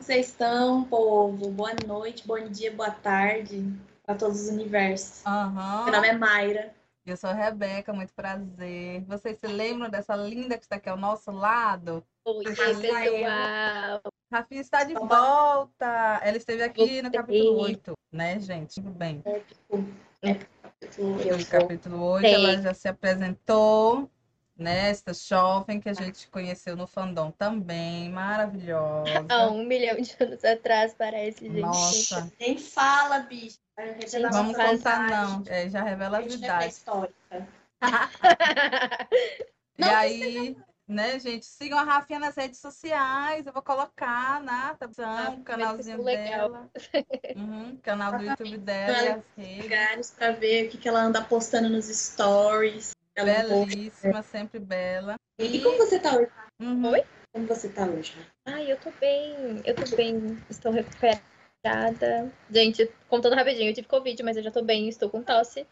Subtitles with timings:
[0.00, 1.50] Como vocês estão, povo?
[1.50, 3.70] Boa noite, bom dia, boa tarde
[4.06, 5.22] para todos os universos.
[5.26, 5.84] Aham.
[5.84, 6.74] Meu nome é Mayra.
[7.04, 9.02] Eu sou a Rebeca, muito prazer.
[9.04, 12.02] Vocês se lembram dessa linda que está aqui ao nosso lado?
[12.24, 12.80] Oi, Rafael.
[12.80, 14.00] pessoal.
[14.32, 15.06] Rafinha está de Olá.
[15.06, 16.20] volta.
[16.24, 18.76] Ela esteve aqui no capítulo 8, né, gente?
[18.76, 19.22] Tudo bem.
[19.68, 21.46] Eu No vou.
[21.50, 22.34] capítulo 8, Sei.
[22.34, 24.10] ela já se apresentou,
[24.60, 24.90] né?
[24.90, 29.26] Esta jovem que a gente conheceu no fandom também, maravilhosa.
[29.28, 31.60] Há um milhão de anos atrás, parece, gente.
[31.60, 33.58] Nossa, Nem fala, bicho.
[33.76, 35.10] Vai revelar vamos contar idade.
[35.10, 35.42] não.
[35.46, 36.82] É, já revela A gente não é idades.
[36.84, 37.48] pré-histórica.
[39.78, 40.54] E Não, aí,
[40.86, 43.46] né, gente, sigam a Rafinha nas redes sociais.
[43.46, 46.50] Eu vou colocar na tabulação, o canalzinho ficou legal.
[46.50, 46.70] dela.
[47.34, 49.24] Uhum, canal do YouTube dela.
[49.38, 52.90] Lugares para ver o que, que ela anda postando nos stories.
[53.20, 53.66] Ela posta.
[53.66, 55.14] Belíssima, sempre bela.
[55.38, 56.30] E como você tá hoje?
[56.60, 56.90] Uhum.
[56.90, 57.04] Oi?
[57.32, 58.14] Como você tá hoje?
[58.46, 59.34] Ai, eu tô bem.
[59.64, 60.38] Eu tô bem.
[60.48, 62.32] Estou recuperada.
[62.50, 65.66] Gente, contando rapidinho, eu tive Covid, mas eu já tô bem, estou com tosse.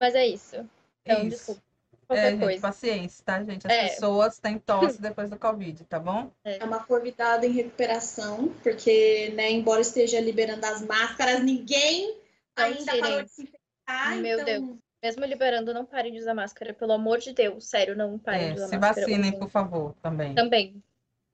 [0.00, 0.68] Mas é isso.
[1.04, 1.36] Então, Isso.
[1.36, 1.62] desculpa.
[1.62, 2.60] É, Qualquer gente, coisa.
[2.60, 3.66] paciência, tá, gente?
[3.66, 3.88] As É.
[3.88, 6.30] pessoas têm tosse depois do Covid, tá bom?
[6.44, 12.18] É uma convidada em recuperação, porque, né, embora esteja liberando as máscaras, ninguém
[12.56, 13.00] Não ainda tirem.
[13.00, 14.16] parou de se infectar.
[14.18, 16.72] Meu então, Mesmo liberando, não parem de usar máscara.
[16.72, 17.64] Pelo amor de Deus.
[17.66, 19.00] Sério, não parem É, de usar se máscara.
[19.06, 19.38] vacinem, Usem.
[19.38, 20.34] por favor, também.
[20.34, 20.82] Também.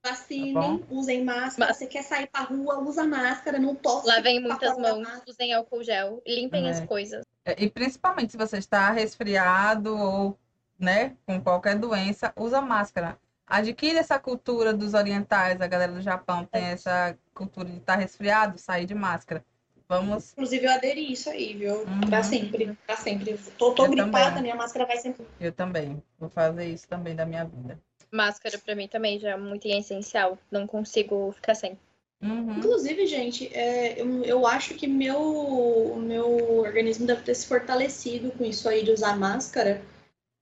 [0.07, 1.69] vacinem, Tá usem máscara.
[1.69, 4.07] Mas- Você quer sair pra rua, usa máscara, não tosse.
[4.07, 6.87] Lavem muitas mãos, usem álcool gel, limpem as É.
[6.87, 7.25] coisas.
[7.45, 10.39] É, E principalmente se você está resfriado ou,
[10.79, 13.19] né, com qualquer doença, usa máscara.
[13.47, 18.57] Adquire essa cultura dos orientais, a galera do Japão tem essa cultura de estar resfriado,
[18.57, 19.45] sair de máscara.
[19.89, 20.33] Vamos.
[20.33, 21.81] Inclusive, eu aderi isso aí, viu?
[21.83, 22.01] Uhum.
[22.09, 23.39] Pra sempre, pra sempre.
[23.57, 24.43] Tô, tô Eu gripada, também.
[24.43, 25.27] minha máscara vai sempre.
[25.41, 26.03] Eu também.
[26.19, 27.81] Vou fazer isso também da minha vida.
[28.13, 30.39] Máscara pra mim também já é muito essencial.
[30.51, 31.79] Não consigo ficar sem.
[32.21, 32.59] Uhum.
[32.59, 38.45] Inclusive, gente, é, eu, eu acho que meu, meu organismo deve ter se fortalecido com
[38.45, 39.81] isso aí de usar máscara,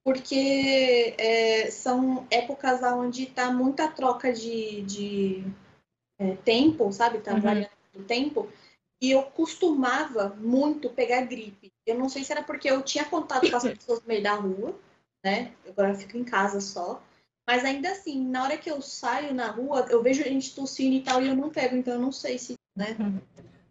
[0.05, 5.45] porque é, são épocas onde tá muita troca de, de
[6.19, 7.19] é, tempo, sabe?
[7.19, 7.41] Tá Uhum.
[7.41, 8.49] variando o tempo.
[9.01, 11.73] E eu costumava muito pegar gripe.
[11.87, 14.35] Eu não sei se era porque eu tinha contato com as pessoas no meio da
[14.35, 14.75] rua,
[15.25, 15.53] né?
[15.69, 17.03] Agora eu fico em casa só.
[17.47, 21.03] Mas ainda assim, na hora que eu saio na rua, eu vejo gente tossindo e
[21.03, 22.97] tal, e eu não pego, então eu não sei se, né?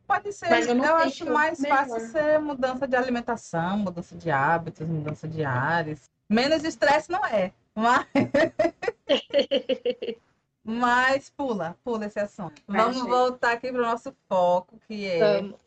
[0.07, 1.87] Pode ser, Mas eu eu, acho mais melhor.
[1.87, 6.03] fácil ser mudança de alimentação, mudança de hábitos, mudança de ares.
[6.29, 8.05] Menos estresse não é, mas,
[10.67, 12.59] mas pula, pula esse assunto.
[12.67, 13.07] Vamos gente.
[13.07, 15.59] voltar aqui para o nosso foco, que é Vamos.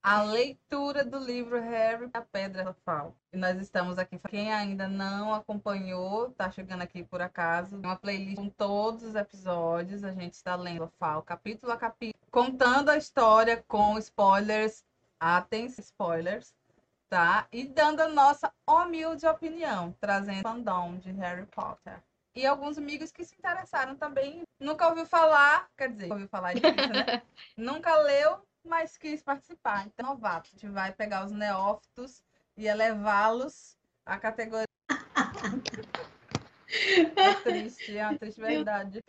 [0.00, 3.16] a leitura do livro Harry a Pedra Filosofal.
[3.32, 7.96] E nós estamos aqui, quem ainda não acompanhou, tá chegando aqui por acaso, tem uma
[7.96, 12.96] playlist com todos os episódios, a gente está lendo Filosofal, capítulo a capítulo, contando a
[12.96, 14.84] história com spoilers,
[15.18, 16.54] atenção, spoilers,
[17.08, 17.48] tá?
[17.50, 22.00] E dando a nossa humilde opinião, trazendo fandom de Harry Potter.
[22.38, 26.66] E alguns amigos que se interessaram também, nunca ouviu falar, quer dizer, ouviu falar disso,
[26.66, 27.20] né?
[27.58, 29.88] nunca leu, mas quis participar.
[29.88, 32.22] Então, novato, a gente vai pegar os neófitos
[32.56, 33.76] e elevá-los
[34.06, 34.68] à categoria.
[37.16, 39.00] é triste, é uma triste verdade.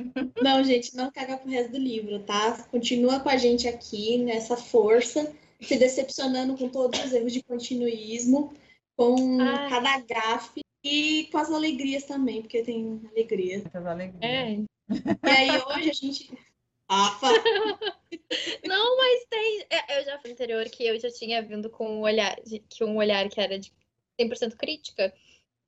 [0.41, 2.63] Não, gente, não caga pro resto do livro, tá?
[2.71, 8.55] Continua com a gente aqui nessa força, se decepcionando com todos os erros de continuismo,
[8.97, 9.69] com Ai.
[9.69, 13.59] cada gafe e com as alegrias também, porque tem alegria.
[13.59, 14.23] Muitas alegrias.
[14.23, 14.51] É.
[14.51, 16.37] E aí hoje a gente.
[16.89, 17.27] Rafa!
[18.65, 19.65] Não, mas tem.
[19.69, 22.35] é, Eu já falei anterior que eu já tinha vindo com um olhar,
[22.69, 23.71] que um olhar que era de
[24.19, 25.13] 100% crítica.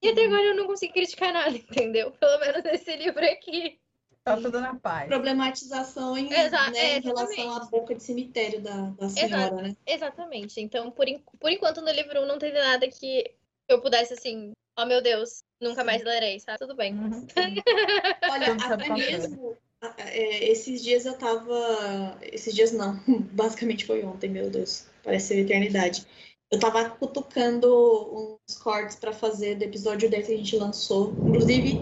[0.01, 2.11] E até agora eu não consigo criticar nada, entendeu?
[2.11, 3.79] Pelo menos nesse livro aqui.
[4.23, 5.07] Tá tudo na paz.
[5.07, 9.75] Problematizações Exa- né, em relação à boca de cemitério da, da senhora, né?
[9.85, 10.59] Exatamente.
[10.61, 11.05] Então, por,
[11.40, 13.31] por enquanto, no livro não teve nada que
[13.67, 16.59] eu pudesse, assim, oh meu Deus, nunca mais lerei, sabe?
[16.59, 16.93] Tudo bem.
[16.93, 17.25] Uhum.
[18.29, 19.57] Olha, até mesmo
[19.97, 22.17] é, esses dias eu tava.
[22.22, 22.99] Esses dias não,
[23.33, 26.05] basicamente foi ontem, meu Deus, parece ser eternidade.
[26.51, 31.13] Eu tava cutucando uns cortes pra fazer do episódio 10 que a gente lançou.
[31.25, 31.81] Inclusive,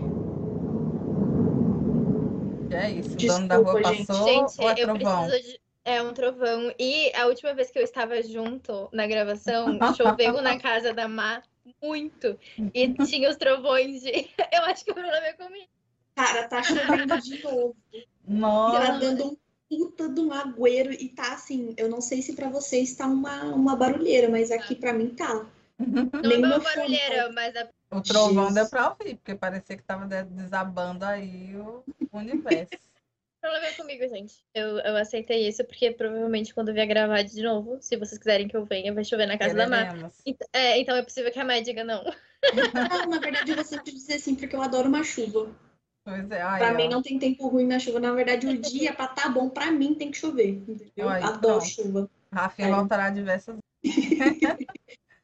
[2.72, 3.14] É isso.
[3.14, 4.08] O dono da rua Desculpa, gente.
[4.08, 5.28] passou Gente, ou é eu trovão?
[5.28, 5.60] preciso de.
[5.86, 6.74] É um trovão.
[6.78, 11.42] E a última vez que eu estava junto na gravação, choveu na casa da Má
[11.82, 12.38] muito.
[12.74, 14.12] E tinha os trovões de.
[14.54, 15.68] Eu acho que o problema é comigo.
[16.16, 17.76] cara, tá chovendo de novo.
[17.92, 19.38] Tá Nossa, dando um
[19.70, 23.44] puta de um agueiro e tá assim, eu não sei se pra vocês tá uma,
[23.54, 25.46] uma barulheira, mas aqui pra mim tá.
[25.78, 28.54] Não Nem é uma barulheira, mas a o trovão Jesus.
[28.56, 32.89] deu pra ouvir, porque parecia que tava de- desabando aí o universo.
[33.40, 34.34] O problema é comigo, gente.
[34.54, 38.48] Eu, eu aceitei isso porque provavelmente quando eu vier gravar de novo, se vocês quiserem
[38.50, 39.86] que eu venha, vai chover na casa da Má.
[39.88, 40.14] Queremos.
[40.26, 42.04] Ent- É, então é possível que a Má diga não.
[42.04, 42.12] Não,
[43.10, 45.56] na verdade, eu vou sempre dizer assim, porque eu adoro uma chuva.
[46.04, 46.76] Pois é, aí, Pra ó.
[46.76, 48.00] mim não tem tempo ruim na chuva.
[48.00, 50.50] Na verdade, o dia pra tá bom, pra mim tem que chover.
[50.50, 51.08] Entendeu?
[51.08, 51.66] Adoro pronto.
[51.66, 52.10] chuva.
[52.32, 52.74] Rafinha Aí.
[52.74, 53.56] voltará diversas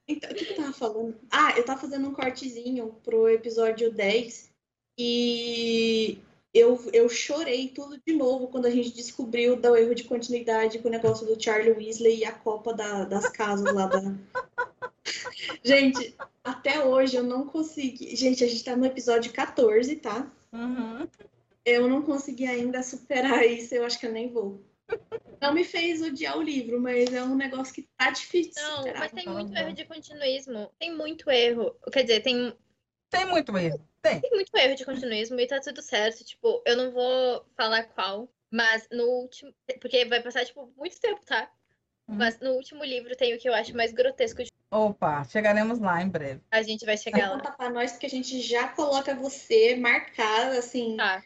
[0.08, 1.20] Então, o que eu tava falando?
[1.32, 4.52] Ah, eu tava fazendo um cortezinho pro episódio 10
[5.00, 6.20] e
[6.56, 10.88] eu, eu chorei tudo de novo quando a gente descobriu do erro de continuidade com
[10.88, 14.00] o negócio do Charlie Weasley e a Copa da- das Casas lá da.
[15.64, 18.16] Gente, até hoje eu não consegui.
[18.16, 20.32] Gente, a gente tá no episódio 14, tá?
[20.52, 21.08] Uhum.
[21.66, 24.62] Eu não consegui ainda superar isso, eu acho que eu nem vou.
[25.42, 29.12] Não me fez odiar o livro, mas é um negócio que tá difícil Não, mas
[29.12, 29.58] tem muito bom.
[29.58, 30.70] erro de continuismo.
[30.80, 31.76] Tem muito erro.
[31.92, 32.54] Quer dizer, tem,
[33.18, 33.88] Tem muito erro.
[34.02, 34.22] Tem.
[34.22, 36.24] tem muito erro de continuismo e tá tudo certo.
[36.24, 39.54] Tipo, eu não vou falar qual, mas no último.
[39.82, 41.50] Porque vai passar, tipo, muito tempo, tá?
[42.08, 42.16] Uhum.
[42.18, 44.44] Mas no último livro tem o que eu acho mais grotesco.
[44.44, 46.42] de- Opa, chegaremos lá em breve.
[46.52, 47.38] A gente vai Vai chegar lá.
[47.38, 51.24] contar pra nós, porque a gente já coloca você marcada, assim, Tá.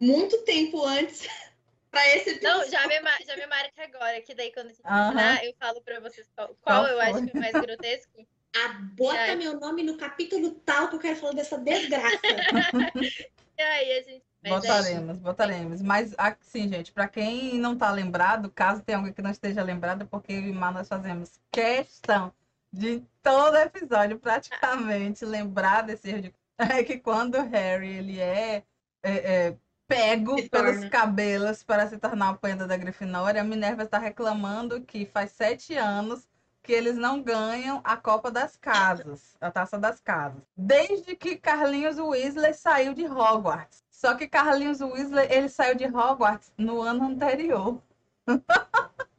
[0.00, 1.28] muito tempo antes
[1.90, 2.42] pra esse episódio.
[2.60, 2.94] Não, já me,
[3.26, 5.06] já me marca agora, que daí quando a gente Aham.
[5.14, 7.06] terminar, eu falo pra vocês qual, Qual qual eu foi?
[7.06, 8.26] acho que é mais grotesco.
[8.64, 12.18] Ah, bota meu nome no capítulo tal que eu quero falar dessa desgraça.
[13.58, 14.22] E aí a gente.
[14.42, 15.80] mas é- Botaremos, botaremos.
[15.82, 20.06] Mas, assim, gente, para quem não tá lembrado, caso tenha alguém que não esteja lembrado,
[20.06, 22.30] porque eu e Má nós fazemos questão
[22.70, 26.34] de todo episódio, praticamente, lembrar desse erro de...
[26.58, 28.62] É que quando o Harry, ele é,
[29.02, 29.12] é,
[29.46, 29.56] é,
[29.88, 30.90] pego Se pelos torna.
[30.90, 35.74] cabelos para se tornar o apanhador da Grifinória, a Minerva está reclamando que faz sete
[35.76, 36.28] anos
[36.66, 40.42] que eles não ganham a Copa das Casas, a Taça das Casas.
[40.56, 43.84] Desde que Carlinhos Weasley saiu de Hogwarts.
[43.88, 47.80] Só que Carlinhos Weasley, ele saiu de Hogwarts no ano anterior.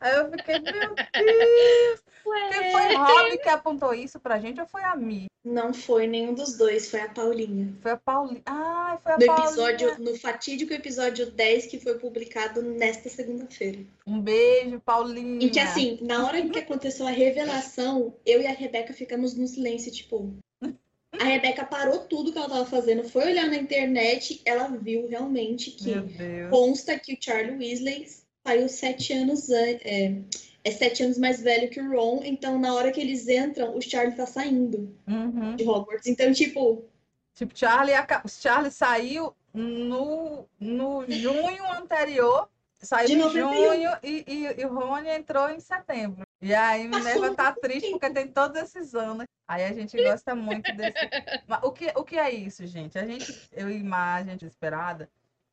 [0.00, 2.02] Aí eu fiquei, meu Deus!
[2.24, 5.26] Ué, Quem foi Rob que apontou isso pra gente ou foi a Mi?
[5.44, 7.74] Não foi nenhum dos dois, foi a Paulinha.
[7.80, 8.42] Foi a Paulinha.
[8.46, 9.46] Ai, foi a No Paulinha.
[9.48, 13.80] episódio, no fatídico episódio 10, que foi publicado nesta segunda-feira.
[14.06, 15.44] Um beijo, Paulinha.
[15.44, 19.46] Em que, assim, na hora que aconteceu a revelação, eu e a Rebeca ficamos no
[19.48, 20.32] silêncio, tipo.
[21.18, 25.70] A Rebeca parou tudo que ela tava fazendo, foi olhar na internet, ela viu realmente
[25.72, 25.92] que
[26.48, 28.08] consta que o Charlie Weasley
[28.46, 29.82] saiu sete anos antes.
[29.84, 30.14] É,
[30.64, 33.82] é sete anos mais velho que o Ron, então na hora que eles entram, o
[33.82, 35.56] Charlie tá saindo Uhum.
[35.56, 36.06] de Hogwarts.
[36.06, 36.84] Então, tipo,
[37.34, 37.94] Tipo, Charlie,
[38.28, 43.54] Charlie saiu no, no junho anterior, saiu De em 91.
[43.54, 46.22] junho e, e, e o Rony entrou em setembro.
[46.42, 49.24] E aí Minerva tá triste porque tem todos esses anos.
[49.48, 50.92] Aí a gente gosta muito desse.
[51.62, 52.98] O que, o que é isso, gente?
[52.98, 55.08] A gente, eu e Má, a gente desesperada,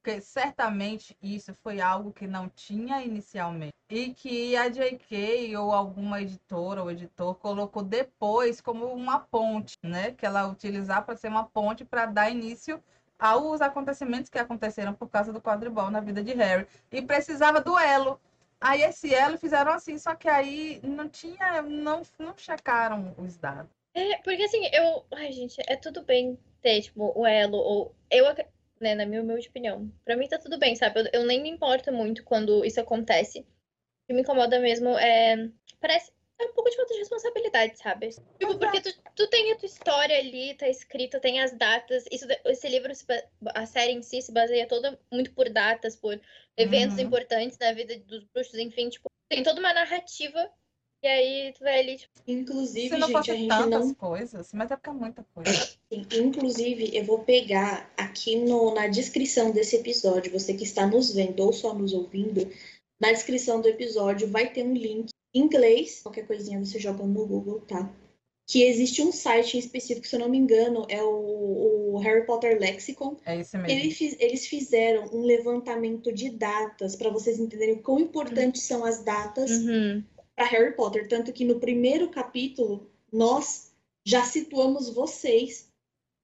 [0.09, 3.73] porque certamente isso foi algo que não tinha inicialmente.
[3.89, 10.11] E que a JK ou alguma editora ou editor colocou depois como uma ponte, né?
[10.11, 12.83] Que ela utilizar para ser uma ponte para dar início
[13.17, 16.67] aos acontecimentos que aconteceram por causa do quadribol na vida de Harry.
[16.91, 18.19] E precisava do elo.
[18.61, 23.71] Aí esse elo fizeram assim, só que aí não tinha, não, não checaram os dados.
[23.93, 25.05] É, porque assim, eu.
[25.13, 27.95] Ai, gente, é tudo bem ter, tipo, o elo, ou.
[28.11, 28.25] Eu,
[28.79, 29.91] né, na minha humilde opinião.
[30.05, 31.01] Pra mim tá tudo bem, sabe?
[31.01, 33.39] Eu, eu nem me importo muito quando isso acontece.
[33.39, 33.45] O
[34.07, 35.49] que me incomoda mesmo é.
[35.79, 36.11] Parece.
[36.41, 38.09] É um pouco de falta de responsabilidade, sabe?
[38.39, 42.05] Tipo, porque tu, tu tem a tua história ali, tá escrita, tem as datas.
[42.09, 42.93] Isso, esse livro,
[43.53, 46.17] a série em si, se baseia toda muito por datas, por
[46.55, 47.03] eventos Uhum.
[47.03, 50.49] importantes na vida dos bruxos, enfim, tipo, tem toda uma narrativa.
[51.01, 54.51] E aí tu vai ali, tipo, inclusive, Se não gente, a gente tantas não coisas,
[54.53, 55.69] mas é porque é muita coisa.
[55.91, 61.39] Inclusive, eu vou pegar aqui no, na descrição desse episódio, você que está nos vendo
[61.41, 62.49] ou só nos ouvindo,
[62.99, 67.25] na descrição do episódio vai ter um link em inglês, qualquer coisinha você joga no
[67.25, 67.89] Google, tá?
[68.45, 72.25] Que existe um site em específico, se eu não me engano, é o, o Harry
[72.25, 73.15] Potter Lexicon.
[73.25, 73.71] É isso mesmo.
[73.71, 78.83] Ele fiz- eles fizeram um levantamento de datas para vocês entenderem o quão importantes são
[78.83, 80.03] as datas uhum.
[80.39, 81.05] Para Harry Potter.
[81.09, 83.73] Tanto que no primeiro capítulo, nós
[84.05, 85.67] já situamos vocês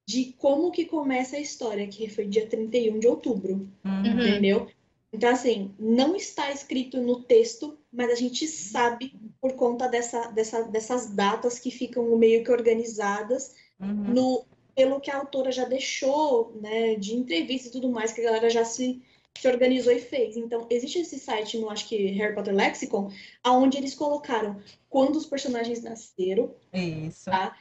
[0.08, 4.06] de como que começa a história, que foi dia 31 de outubro, Uhum.
[4.06, 4.68] Entendeu?
[5.12, 10.64] Então, assim, não está escrito no texto, mas a gente sabe por conta dessa, dessa,
[10.64, 14.14] dessas datas que ficam meio que organizadas Uhum.
[14.14, 18.26] no, pelo que a autora já deixou, né, de entrevista e tudo mais, que a
[18.26, 19.02] galera já se,
[19.38, 20.38] se organizou e fez.
[20.38, 23.12] Então, existe esse site no, acho que, Harry Potter Lexicon,
[23.44, 27.26] aonde eles colocaram quando os personagens nasceram, Isso.
[27.26, 27.56] Tá.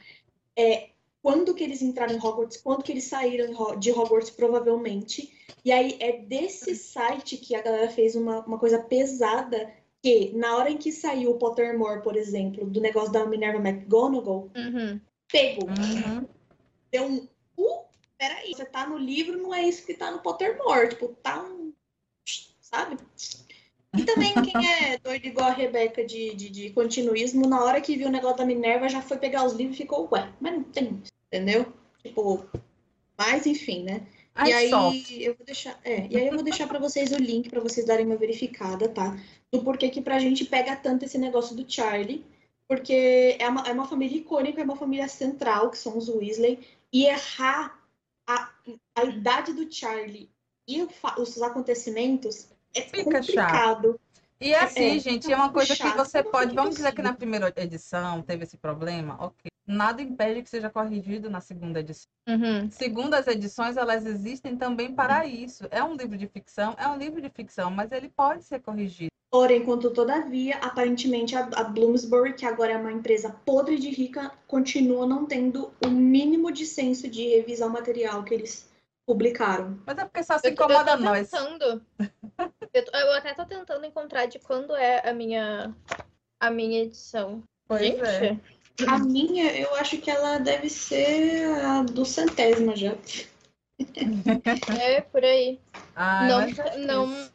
[1.21, 5.33] quando que eles entraram em Hogwarts, quando que eles saíram de Hogwarts, provavelmente.
[5.65, 9.69] E aí é desse site que a galera fez uma, uma coisa pesada,
[10.01, 14.51] que na hora em que saiu o Pottermore, por exemplo, do negócio da Minerva McGonagall,
[14.55, 15.01] Uhum.
[15.31, 15.67] pegou.
[15.67, 16.27] Uhum.
[16.91, 17.27] Deu um.
[17.57, 17.83] Uh,
[18.17, 20.89] peraí, você tá no livro, não é isso que tá no Pottermore.
[20.89, 21.64] Tipo, tá um.
[22.75, 22.97] Sabe?
[23.97, 27.95] E também quem é doido igual a Rebeca de, de, de continuismo, na hora que
[27.95, 30.63] viu o negócio da Minerva, já foi pegar os livros e ficou, ué, mas não
[30.63, 31.01] tem
[31.31, 31.71] entendeu?
[32.03, 32.45] Tipo,
[33.17, 34.05] mas enfim, né?
[34.33, 35.11] Ai, e aí soft.
[35.11, 37.85] eu vou deixar, é, e aí eu vou deixar para vocês o link para vocês
[37.85, 39.17] darem uma verificada, tá?
[39.49, 42.25] Do porquê que pra gente pega tanto esse negócio do Charlie,
[42.67, 46.59] porque é uma, é uma família icônica, é uma família central, que são os Weasley,
[46.91, 47.81] e errar
[48.27, 48.51] a,
[48.95, 50.29] a idade do Charlie
[50.67, 53.25] e o os acontecimentos é Fica chato.
[53.25, 53.99] complicado.
[54.39, 56.53] E assim, É, gente, é uma coisa que chato, você não pode.
[56.53, 59.49] Vamos dizer que na primeira edição teve esse problema, ok.
[59.65, 62.07] Nada impede que seja corrigido na segunda edição.
[62.27, 62.69] Uhum.
[62.69, 65.65] Segundas edições, elas existem também para isso.
[65.71, 69.09] É um livro de ficção, é um livro de ficção, mas ele pode ser corrigido.
[69.31, 74.31] Porém, contudo, todavia, aparentemente a, a Bloomsbury, que agora é uma empresa podre de rica,
[74.47, 78.69] continua não tendo o mínimo de senso de revisar o material que eles
[79.05, 79.79] publicaram.
[79.85, 81.29] Mas é porque só se Eu, tô- eu incomoda tô nós.
[81.29, 81.85] tentando.
[82.73, 85.73] Eu, tô- eu até tô tentando encontrar de quando é a minha
[86.39, 87.43] a minha edição.
[87.67, 88.39] Pois Gente, é.
[88.87, 92.93] A minha, eu acho que ela deve ser a do centésima já.
[94.81, 95.59] é por aí.
[95.95, 97.29] Ai, não, é não,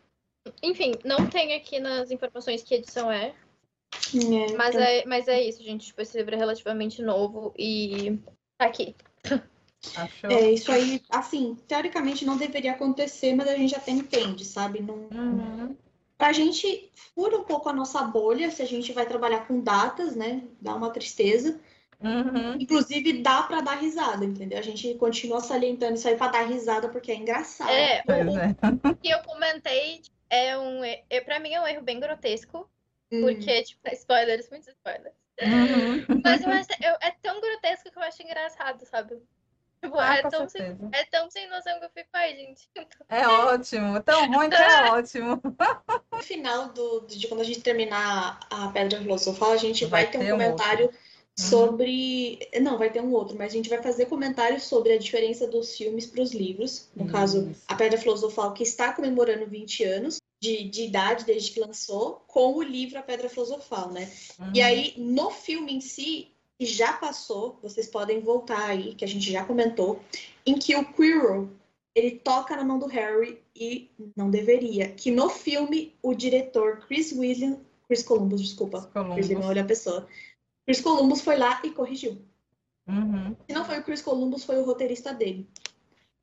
[0.63, 3.35] enfim, não tem aqui nas informações que edição é,
[4.15, 5.87] É, mas então, é, mas é isso, gente.
[5.87, 8.19] Tipo, esse livro é relativamente novo e
[8.59, 8.95] tá aqui.
[9.97, 10.31] Achou?
[10.31, 14.81] é, isso aí, assim, teoricamente não deveria acontecer, mas a gente até entende, sabe?
[14.83, 15.77] Não, Uhum.
[16.19, 20.15] Pra gente, fura um pouco a nossa bolha se a gente vai trabalhar com datas,
[20.15, 20.43] né?
[20.61, 21.59] Dá uma tristeza.
[21.99, 22.57] Uhum.
[22.61, 24.59] Inclusive, dá pra dar risada, entendeu?
[24.59, 27.71] A gente continua salientando isso aí pra dar risada, porque é engraçado.
[27.71, 28.55] É, o, é.
[28.91, 30.85] o que eu comentei é um.
[30.85, 32.69] É, pra mim é um erro bem grotesco,
[33.11, 33.23] Hum.
[33.23, 35.15] porque, tipo, spoilers, muitos spoilers.
[35.43, 36.21] Uhum.
[36.23, 36.43] Mas
[36.83, 39.17] eu- é tão grotesco que eu acho engraçado, sabe?
[39.83, 42.69] Tipo, Ah, é, tão sem, é tão sem noção que eu fico, ai, gente.
[43.09, 44.03] É ótimo.
[44.03, 45.41] Tão ruim que é ótimo.
[46.13, 50.13] No final do, de quando a gente terminar a Pedra Filosofal, a gente Vai vai,
[50.13, 50.91] ter um ter um comentário
[51.37, 52.39] sobre.
[52.61, 55.77] Não, vai ter um outro, mas a gente vai fazer comentários sobre a diferença dos
[55.77, 56.89] filmes para os livros.
[56.95, 61.61] No caso, a Pedra Filosofal, que está comemorando 20 anos de, de idade desde que
[61.61, 64.11] lançou, com o livro A Pedra Filosofal, né?
[64.55, 64.67] E Uhum.
[64.67, 69.33] aí, no filme em si, que já passou, vocês podem voltar aí, que a gente
[69.33, 69.99] já comentou,
[70.45, 71.49] em que o Quirrell,
[71.95, 74.91] ele toca na mão do Harry e não deveria.
[74.93, 79.17] Que no filme, o diretor Chris William, Chris Columbus, desculpa, Chris Columbus.
[79.17, 80.07] William, olha a pessoa.
[80.67, 82.21] Chris Columbus foi lá e corrigiu.
[82.87, 83.35] Uhum.
[83.49, 85.49] Se não foi o Chris Columbus, foi o roteirista dele.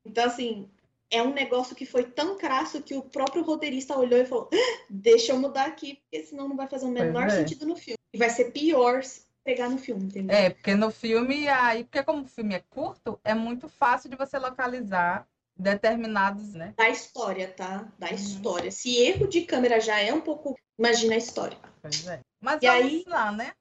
[0.06, 0.70] Então, assim,
[1.10, 4.86] é um negócio que foi tão crasso que o próprio roteirista olhou e falou: "Ah,
[4.88, 7.30] deixa eu mudar aqui, porque senão não vai fazer o menor é.
[7.32, 7.98] sentido no filme.
[8.14, 9.02] E vai ser pior
[9.48, 10.36] pegar no filme, entendeu?
[10.36, 14.18] É, porque no filme, aí, porque como o filme é curto, é muito fácil de
[14.18, 15.26] você localizar
[15.58, 16.74] determinados, né?
[16.78, 17.88] Da história, tá?
[17.98, 18.14] Da Uhum.
[18.16, 18.70] história.
[18.72, 20.54] Se erro de câmera já é um pouco.
[20.78, 21.58] Imagina a história.
[21.82, 22.20] Pois é.
[22.42, 23.54] Mas E vamos aí- lá, né?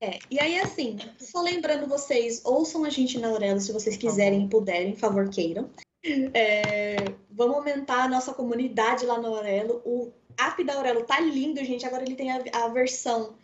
[0.00, 4.44] É, e aí assim, só lembrando vocês, ouçam a gente na Aurelo se vocês quiserem
[4.44, 5.68] e puderem, por favor queiram.
[6.34, 6.96] É,
[7.30, 9.82] vamos aumentar a nossa comunidade lá no Aurelo.
[9.84, 11.84] O app da Aurelo tá lindo, gente.
[11.84, 13.34] Agora ele tem a, a versão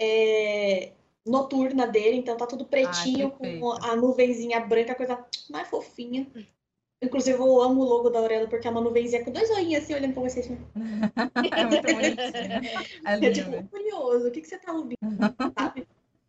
[0.00, 0.92] é,
[1.26, 3.60] noturna dele, então tá tudo pretinho, perfeito.
[3.60, 6.26] com a nuvenzinha branca, a coisa mais fofinha.
[7.02, 9.94] Inclusive, eu amo o logo da Aurelo, porque é uma nuvenzinha com dois olhinhos assim,
[9.94, 10.46] olhando pra vocês.
[11.52, 12.20] É muito.
[13.06, 14.96] É É tipo, curioso, o que, que você tá ouvindo,
[15.58, 15.86] sabe?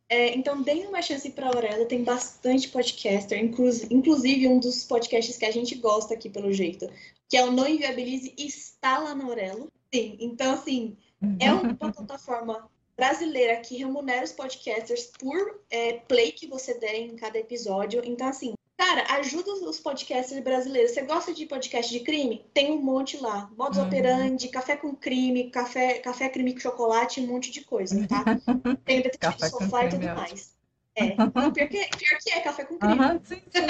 [0.07, 5.37] É, então, deem uma chance pra Aurelo, tem bastante podcaster, inclu- inclusive um dos podcasts
[5.37, 6.89] que a gente gosta aqui, pelo jeito,
[7.29, 9.71] que é o Não Inviabilize, está lá na Aurelo.
[9.93, 10.97] Sim, então, assim,
[11.39, 12.69] é uma plataforma
[13.05, 17.99] brasileira que remunera os podcasters por é, play que você der em cada episódio.
[18.05, 20.91] Então, assim, cara, ajuda os podcasters brasileiros.
[20.91, 22.45] Você gosta de podcast de crime?
[22.53, 23.49] Tem um monte lá.
[23.57, 23.85] Modus Uhum.
[23.85, 28.23] operandi, café com crime, café, café crime com chocolate, um monte de coisa, tá?
[28.85, 30.53] Tem detetive de sofá e tudo é mais.
[30.95, 32.99] É, pior que, pior que é café com crime.
[32.99, 33.61] Aham, sim, sim.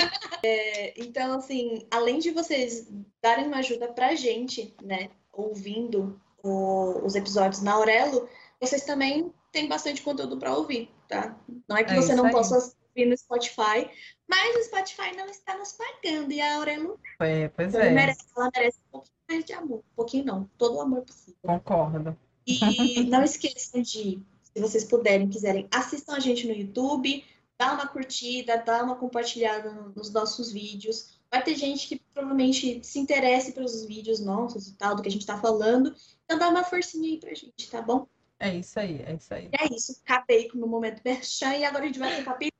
[0.98, 2.86] Então, assim, além de vocês
[3.24, 8.28] darem uma ajuda pra gente, né, ouvindo o- os episódios na Aurelo,
[8.62, 11.38] vocês também têm bastante conteúdo pra ouvir, tá?
[11.68, 12.32] Não é que É você não aí.
[12.32, 13.90] possa ouvir no Spotify,
[14.30, 18.22] mas o Spotify não está nos pagando e a Aurelo É, pois ela é, merece,
[18.36, 19.80] ela merece um pouquinho mais de amor.
[19.80, 21.36] Um pouquinho não, todo o amor possível.
[21.44, 22.18] concordo.
[22.46, 27.24] E não esqueçam de, se vocês puderem, quiserem, assistam a gente no YouTube,
[27.60, 31.20] dá uma curtida, dá uma compartilhada nos nossos vídeos.
[31.30, 35.12] Vai ter gente que provavelmente se interesse pelos vídeos nossos e tal, do que a
[35.12, 35.96] gente tá falando.
[36.26, 38.08] Então dá uma forcinha aí pra gente, tá bom?
[38.44, 39.50] É isso aí, é isso aí.
[39.54, 40.02] E é isso.
[40.04, 42.60] Acabei com o meu momento merchan e agora a gente vai pro capítulo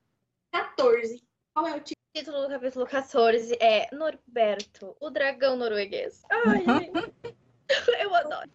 [0.52, 1.24] 14.
[1.56, 1.96] Qual é o título?
[2.14, 6.22] O título do capítulo 14 é Norberto, o dragão norueguês.
[6.30, 7.36] Ai, gente.
[8.00, 8.50] Eu adoro.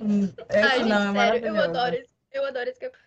[0.00, 1.56] Hum, Esse Ai, gente, não, é sério, maravilhoso.
[1.56, 2.10] eu adoro esse.
[2.32, 3.06] Eu adoro esse capítulo.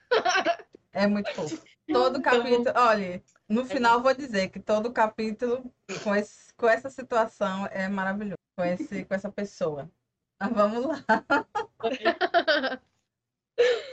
[0.92, 1.63] É muito fofo.
[1.88, 7.65] Todo capítulo, olha, no final vou dizer que todo capítulo com, esse, com essa situação
[7.72, 9.89] é maravilhoso, com, esse, com essa pessoa.
[10.39, 11.03] Mas vamos lá.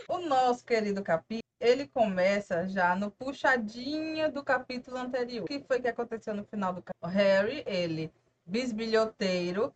[0.09, 5.45] O nosso querido capítulo, ele começa já no puxadinho do capítulo anterior.
[5.45, 7.13] O que foi que aconteceu no final do capítulo?
[7.13, 8.11] Harry, ele,
[8.47, 9.73] bisbilhoteiro,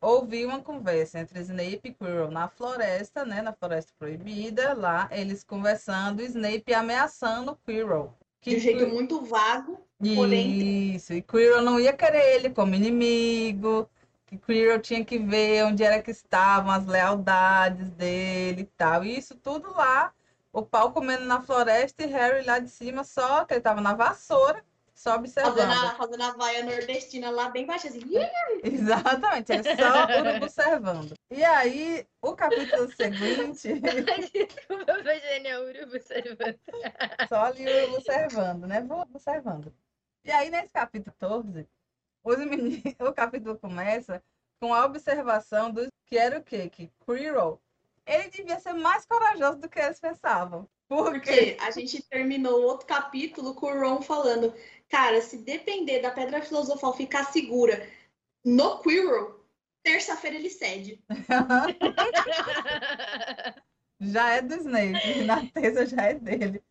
[0.00, 5.44] ouviu uma conversa entre Snape e Quirrell na floresta, né, na floresta proibida, lá, eles
[5.44, 8.14] conversando, Snape ameaçando Quirrell.
[8.40, 9.80] Que De um jeito muito vago.
[10.14, 13.88] porém- Isso, e Quirrell não ia querer ele como inimigo,
[14.36, 19.04] que Quirrell tinha que ver onde era que estavam as lealdades dele e tal.
[19.04, 20.12] E isso tudo lá,
[20.52, 23.94] o pau comendo na floresta e Harry lá de cima, só que ele tava na
[23.94, 24.64] vassoura,
[24.94, 25.56] só observando.
[25.56, 28.00] Fazendo a, fazendo a vaia nordestina lá bem baixa, assim.
[28.64, 31.14] Exatamente, é só observando.
[31.30, 36.58] E aí, o capítulo seguinte, Desculpa, foi genial, Urubu observando.
[37.28, 38.80] só ali o urubu observando, né?
[38.80, 39.72] Vou observando.
[40.24, 41.68] E aí, nesse capítulo 14,
[42.26, 44.22] os meninos, o capítulo começa
[44.60, 46.68] com a observação do que era o quê?
[46.68, 47.60] Que Quirrell,
[48.04, 50.68] ele devia ser mais corajoso do que eles pensavam.
[50.88, 54.52] Porque Porque a gente terminou outro capítulo com o Ron falando,
[54.88, 57.88] cara, se depender da Pedra Filosofal ficar segura
[58.44, 59.40] no Quirrell,
[59.82, 61.02] terça-feira ele cede.
[64.00, 66.62] já é do Snape, na terça já é dele.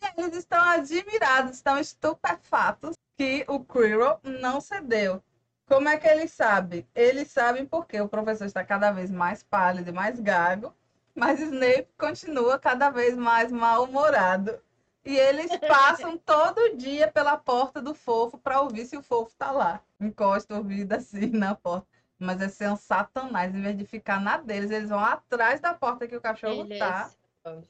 [0.00, 5.22] E eles estão admirados, estão estupefatos que o Quirrell não cedeu.
[5.66, 6.86] Como é que eles sabem?
[6.94, 10.74] Eles sabem porque o professor está cada vez mais pálido e mais gago,
[11.14, 14.60] mas Snape continua cada vez mais mal-humorado.
[15.04, 19.50] E eles passam todo dia pela porta do fofo para ouvir se o fofo está
[19.50, 19.80] lá.
[20.00, 21.86] Encosta o ouvido assim na porta.
[22.18, 25.74] Mas é ser um satanás, em vez de ficar na deles, eles vão atrás da
[25.74, 27.10] porta que o cachorro Eles- tá.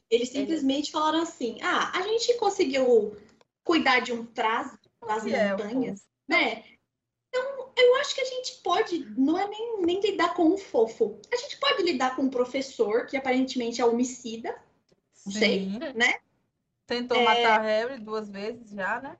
[0.09, 3.15] Eles simplesmente falaram assim, ah, a gente conseguiu
[3.63, 6.63] cuidar de um trazo das é montanhas, né?
[7.27, 11.19] Então, eu acho que a gente pode, não é nem, nem lidar com um fofo.
[11.31, 14.55] A gente pode lidar com um professor, que aparentemente é homicida,
[15.25, 15.65] Não sei.
[15.65, 16.19] Né?
[16.87, 17.23] Tentou É.
[17.23, 19.17] matar Harry duas vezes já, né?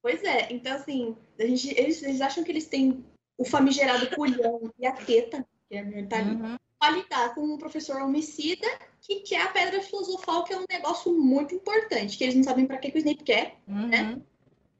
[0.00, 3.04] Pois é, então assim, a gente, eles, eles acham que eles têm
[3.38, 6.58] o famigerado culhão e a teta, que é tá ali, Uhum.
[6.82, 8.66] Pra lidar com um professor homicida
[9.00, 12.66] que quer a pedra filosofal, que é um negócio muito importante, que eles não sabem
[12.66, 14.20] pra que, que o Snape quer, Uhum.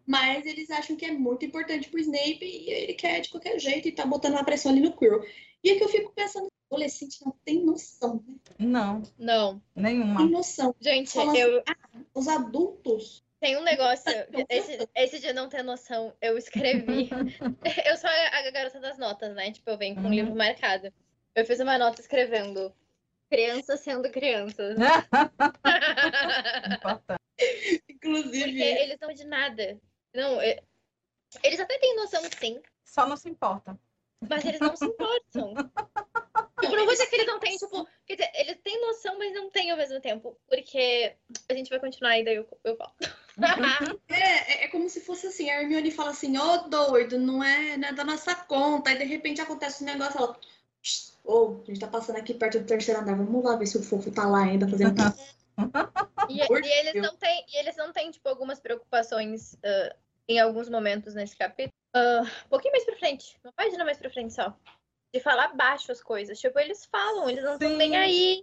[0.06, 3.86] mas eles acham que é muito importante pro Snape e ele quer de qualquer jeito
[3.86, 5.24] e tá botando uma pressão ali no Quirrell.
[5.62, 8.34] E é que eu fico pensando, adolescente não tem noção, né?
[8.58, 10.16] Não, Não, nenhuma.
[10.22, 10.74] Tem noção.
[10.80, 11.62] gente, Fala eu
[12.14, 14.04] Os adultos, tenho um negócio.
[14.48, 17.10] Esse, esse de não ter noção, eu escrevi.
[17.86, 19.52] Eu sou a a garota das notas, né?
[19.52, 20.10] Tipo, eu venho com um Uhum.
[20.10, 20.92] livro marcado.
[21.34, 22.74] Eu fiz uma nota escrevendo
[23.30, 24.76] crianças sendo crianças.
[26.74, 27.20] Importante.
[27.88, 29.80] inclusive, Porque eles não de nada.
[30.14, 30.62] Não, é-
[31.42, 33.78] eles até têm noção sim, Só não se importa.
[34.28, 35.54] mas eles não se importam.
[36.60, 39.32] Tipo, não vou dizer que eles não têm, tipo, quer dizer, eles têm noção, mas
[39.32, 40.38] não têm ao mesmo tempo.
[40.46, 41.16] Porque
[41.48, 42.92] a gente vai continuar e daí eu, eu falo.
[44.10, 47.78] É, é, é como se fosse assim, a Hermione fala assim, ô doido, não é,
[47.78, 50.38] não é da nossa conta, aí de repente acontece um negócio, ela,
[50.82, 53.78] "Psst, ô, a gente tá passando aqui perto do terceiro andar, vamos lá ver se
[53.78, 55.22] o fofo tá lá ainda fazendo o quê?"
[56.28, 59.94] E, e eles não têm, e eles não têm, tipo, algumas preocupações ah,
[60.28, 61.72] em alguns momentos nesse capítulo.
[61.94, 64.56] Ah, um pouquinho mais pra frente, uma página mais pra frente só.
[65.14, 66.40] De falar baixo as coisas.
[66.40, 68.42] Tipo, eles falam, eles não estão nem aí.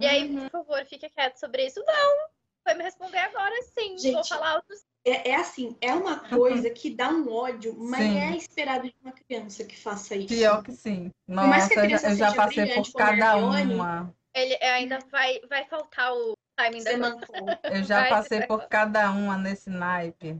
[0.00, 0.48] E aí, Uhum.
[0.48, 1.82] por favor, fique quieto sobre isso.
[1.84, 2.28] Não!
[2.64, 3.88] Vai me responder agora sim.
[3.90, 4.84] Vou Gente, falar alto sim.
[5.08, 8.18] É, é assim, é uma coisa que dá um ódio, mas Sim.
[8.18, 10.28] é esperado de uma criança que faça isso.
[10.28, 11.10] Pior que sim.
[11.26, 14.14] mais que a Nossa, eu já, passei brilhante por cada uma.
[14.34, 17.14] Ele ainda vai, vai faltar o timing da Você coisa.
[17.14, 17.48] mancou.
[17.64, 18.68] Eu já Vai, passei por vai.
[18.68, 20.38] cada uma nesse naipe.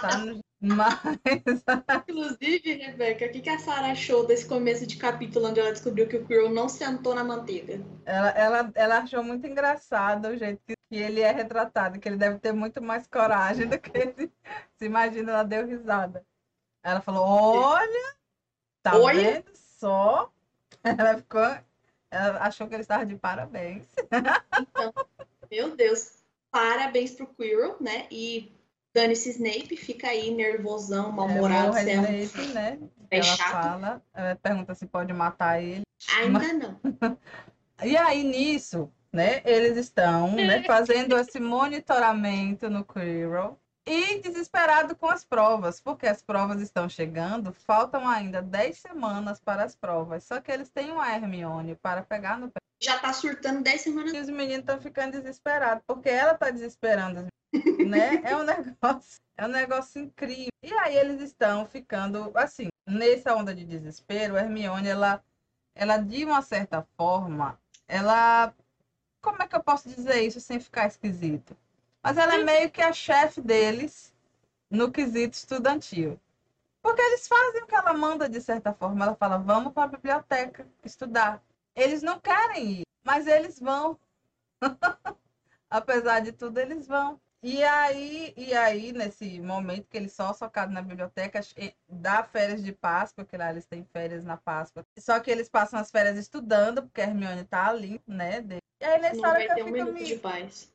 [0.00, 0.10] Tá
[0.62, 0.94] Mas
[2.08, 6.06] Inclusive, Rebeca, o que, que a Sarah achou desse começo de capítulo onde ela descobriu
[6.06, 7.80] que o Quirrell não sentou na manteiga?
[8.04, 12.18] ela, ela, ela achou muito engraçado o jeito que, que ele é retratado, que ele
[12.18, 14.30] deve ter muito mais coragem do que ele
[14.76, 15.32] se imagina.
[15.32, 16.22] Ela deu risada.
[16.82, 18.14] Ela falou: Olha,
[18.82, 19.32] tá Olha.
[19.42, 20.30] vendo só?
[20.84, 21.40] Ela ficou.
[22.10, 23.86] Ela achou que ele estava de parabéns.
[25.50, 28.06] Meu Deus, parabéns pro Quirrell, né?
[28.10, 28.52] E
[28.94, 32.78] Dane-se Snape, fica aí nervosão, É, mal-humorado, é um- Snape, né?
[33.10, 33.50] é ela chato.
[33.50, 35.84] fala, ela pergunta se pode matar ele.
[36.18, 36.80] Ainda não.
[37.82, 45.08] E aí, nisso, né, eles estão né, fazendo esse monitoramento no Quirrell e desesperado com
[45.08, 50.24] as provas, porque as provas estão chegando, faltam ainda 10 semanas para as provas.
[50.24, 52.60] Só que eles têm uma Hermione para pegar no pé.
[52.80, 54.12] Já tá surtando 10 semanas.
[54.12, 57.30] E os meninos estão ficando desesperados, porque ela está desesperando, né?
[58.24, 60.52] É um negócio, é um negócio incrível.
[60.62, 65.22] E aí eles estão ficando assim, nessa onda de desespero, a Hermione, ela,
[65.74, 68.54] ela de uma certa forma, ela,
[69.22, 71.56] como é que eu posso dizer isso sem ficar esquisito?
[72.02, 74.12] Mas ela é meio que a chefe deles
[74.68, 76.20] no quesito estudantil.
[76.82, 79.04] Porque eles fazem o que ela manda de certa forma.
[79.04, 81.40] Ela fala, vamos para a biblioteca estudar.
[81.76, 83.98] Eles não querem ir, mas eles vão.
[85.70, 87.20] Apesar de tudo, eles vão.
[87.42, 91.40] E aí, e aí, nesse momento que eles só socados na biblioteca,
[91.88, 94.86] dá férias de Páscoa, que lá eles têm férias na Páscoa.
[94.96, 98.44] Só que eles passam as férias estudando, porque a Hermione tá ali, né?
[98.80, 100.20] E aí, nessa Não hora que eu um fico minuto me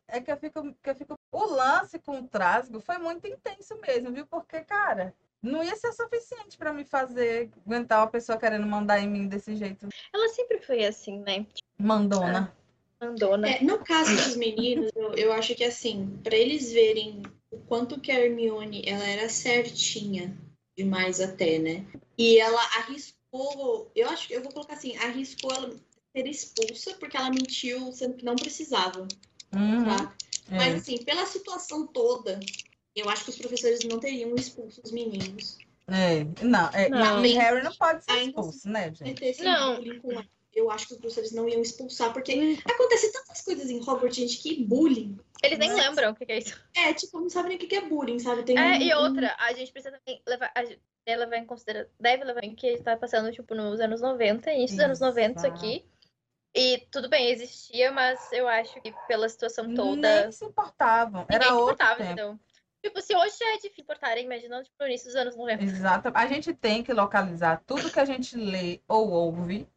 [0.10, 1.14] é que eu fico, que eu fico.
[1.32, 4.26] O lance com o Trasgo foi muito intenso mesmo, viu?
[4.28, 9.10] Porque, cara, não ia ser suficiente pra me fazer aguentar uma pessoa querendo mandar em
[9.10, 9.88] mim desse jeito.
[10.14, 11.46] Ela sempre foi assim, né?
[11.78, 12.54] Mandona.
[13.02, 13.48] Mandona.
[13.50, 18.00] É, no caso dos meninos, eu, eu acho que assim, pra eles verem o quanto
[18.00, 20.36] que a Hermione ela era certinha
[20.78, 21.86] demais até, né?
[22.18, 25.70] E ela arriscou, eu acho que eu vou colocar assim, arriscou ela
[26.16, 29.08] ser expulsa porque ela mentiu sendo que não precisava,
[29.54, 29.86] Uhum.
[29.86, 30.14] tá?
[30.50, 32.40] Mas É, assim, pela situação toda,
[32.96, 35.58] eu acho que os professores não teriam expulso os meninos.
[35.88, 36.26] é.
[36.44, 37.22] Não, é, Não.
[37.22, 39.44] Harry não pode ser Ainda expulso, né, gente?
[39.44, 39.80] Não.
[40.58, 44.38] Eu acho que os professores não iam expulsar, porque acontece tantas coisas em Hogwarts, gente,
[44.42, 45.16] que bullying.
[45.44, 46.60] Eles nem Mas- lembram o que é isso.
[46.76, 48.42] É, tipo, não sabe nem o que é bullying, sabe?
[48.42, 51.38] Tem É, um- e um- outra, a gente precisa também levar, a gente deve levar
[51.38, 54.76] em consideração, deve levar em que a gente tá passando, tipo, nos anos 90, início
[54.78, 55.86] dos anos 90 isso aqui.
[56.56, 61.22] E tudo bem, existia, mas eu acho que pela situação toda, Nem se importavam.
[61.22, 62.12] ninguém Era se outro importava, tempo.
[62.14, 62.40] entendeu?
[62.84, 65.64] Tipo, se hoje já é difícil importarem, imagina, tipo, no início dos anos 90.
[65.64, 66.10] Exato.
[66.16, 69.68] A gente tem que localizar tudo que a gente lê ou ouve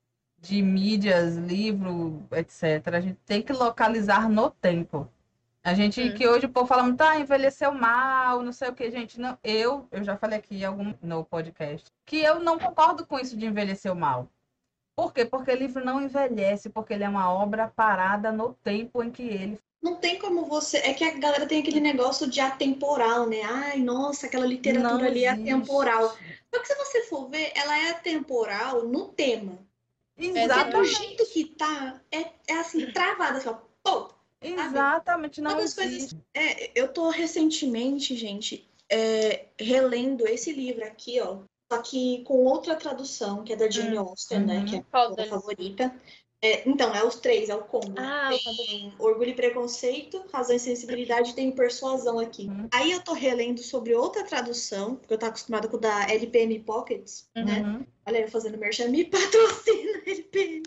[0.40, 2.94] de mídias, livro, etc.
[2.94, 5.08] A gente tem que localizar no tempo.
[5.62, 6.14] A gente, Hum.
[6.14, 9.20] que hoje o povo fala muito, ah, envelheceu mal, não sei o que, gente.
[9.20, 13.36] Não, eu, eu já falei aqui algum, no podcast, que eu não concordo com isso
[13.36, 14.28] de envelhecer mal.
[14.96, 15.24] Por quê?
[15.24, 19.58] Porque livro não envelhece, porque ele é uma obra parada no tempo em que ele
[19.82, 20.78] Não tem como você.
[20.78, 23.42] É que a galera tem aquele negócio de atemporal, né?
[23.42, 25.50] Ai, nossa, aquela literatura não ali é existe.
[25.50, 26.08] atemporal.
[26.54, 29.58] Só que se você for ver, ela é atemporal no tema.
[30.20, 30.94] Porque do Exatamente.
[30.94, 33.56] jeito que tá, é, é assim, travada, assim, ó.
[33.82, 34.10] Pô!
[34.42, 35.80] Exatamente, não existe.
[35.80, 36.16] coisas.
[36.34, 41.38] É, eu tô recentemente, gente, é, relendo esse livro aqui, ó.
[41.72, 44.58] Só que com outra tradução, que é da Jane Austen, né?
[44.58, 44.64] Uhum.
[44.66, 45.94] Que é a minha favorita.
[46.42, 47.94] É, então, é os três, é o combo.
[47.98, 52.46] Ah, o tem Orgulho e Preconceito, Razão e Sensibilidade, tem Persuasão aqui.
[52.46, 52.66] Uhum.
[52.72, 56.58] Aí eu tô relendo sobre outra tradução, porque eu tô acostumada com o da LPM
[56.60, 57.60] Pockets, né?
[57.60, 57.86] Uhum.
[58.06, 60.62] Olha, eu fazendo merchan, me patrocina, LPM.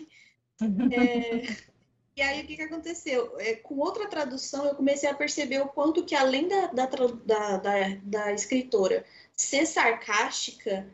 [0.92, 1.74] É,
[2.16, 3.34] E aí, o que, que aconteceu?
[3.40, 7.56] É, com outra tradução, eu comecei a perceber o quanto que, além da, da, da,
[7.56, 7.72] da,
[8.04, 9.04] da escritora
[9.36, 10.86] ser sarcástica,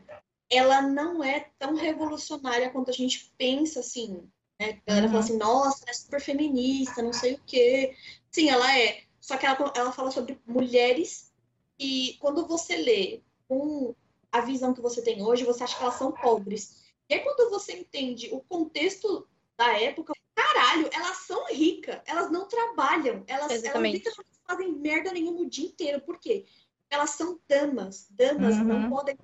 [0.49, 4.27] ela não é tão revolucionária quanto a gente pensa, assim.
[4.61, 4.79] Né?
[4.85, 5.11] A galera Uhum.
[5.13, 7.95] fala assim, nossa, ela é super feminista, não sei o quê.
[8.29, 9.01] Sim, ela é.
[9.19, 11.31] Só que ela, ela fala sobre mulheres
[11.79, 13.95] e quando você lê com
[14.31, 16.79] a visão que você tem hoje, você acha que elas são pobres.
[17.09, 22.47] E aí, quando você entende o contexto da época, caralho, elas são ricas, elas não
[22.47, 24.03] trabalham, elas, elas literalmente
[24.47, 26.01] fazem merda nenhuma o dia inteiro.
[26.01, 26.45] Por quê?
[26.89, 28.07] Elas são damas.
[28.11, 28.63] Damas Uhum.
[28.63, 29.17] não podem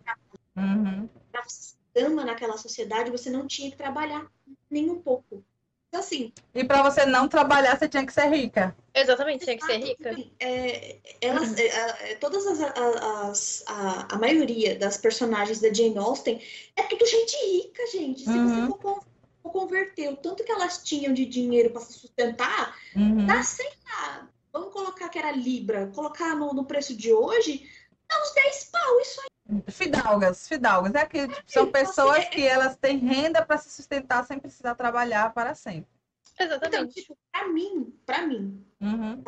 [0.58, 1.08] Uhum.
[1.32, 4.26] pra você ser dama naquela sociedade, você não tinha que trabalhar
[4.70, 5.44] nem um pouco.
[5.90, 8.76] Então, assim, E para você não trabalhar, você tinha que ser rica.
[8.94, 10.10] Exatamente, tinha que ser rica.
[10.12, 15.74] assim, é, elas, é, é, todas as, a- as- a, a maioria das personagens da
[15.74, 16.42] Jane Austen
[16.76, 18.22] é tudo gente rica, gente.
[18.22, 18.68] Se Uhum.
[18.68, 19.02] você for
[19.44, 23.26] converter o tanto que elas tinham de dinheiro para se sustentar, Uhum.
[23.26, 27.66] dá, sei lá, vamos colocar que era Libra, colocar no, no preço de hoje,
[28.10, 29.28] dá uns 10 pau, isso aí.
[29.70, 30.94] Fidalgas, fidalgas.
[30.96, 35.34] É que tipo, são pessoas que elas têm renda para se sustentar sem precisar trabalhar
[35.34, 35.90] para sempre.
[36.34, 36.94] Então, Exatamente.
[37.02, 39.24] tipo, pra mim, pra mim, Uhum.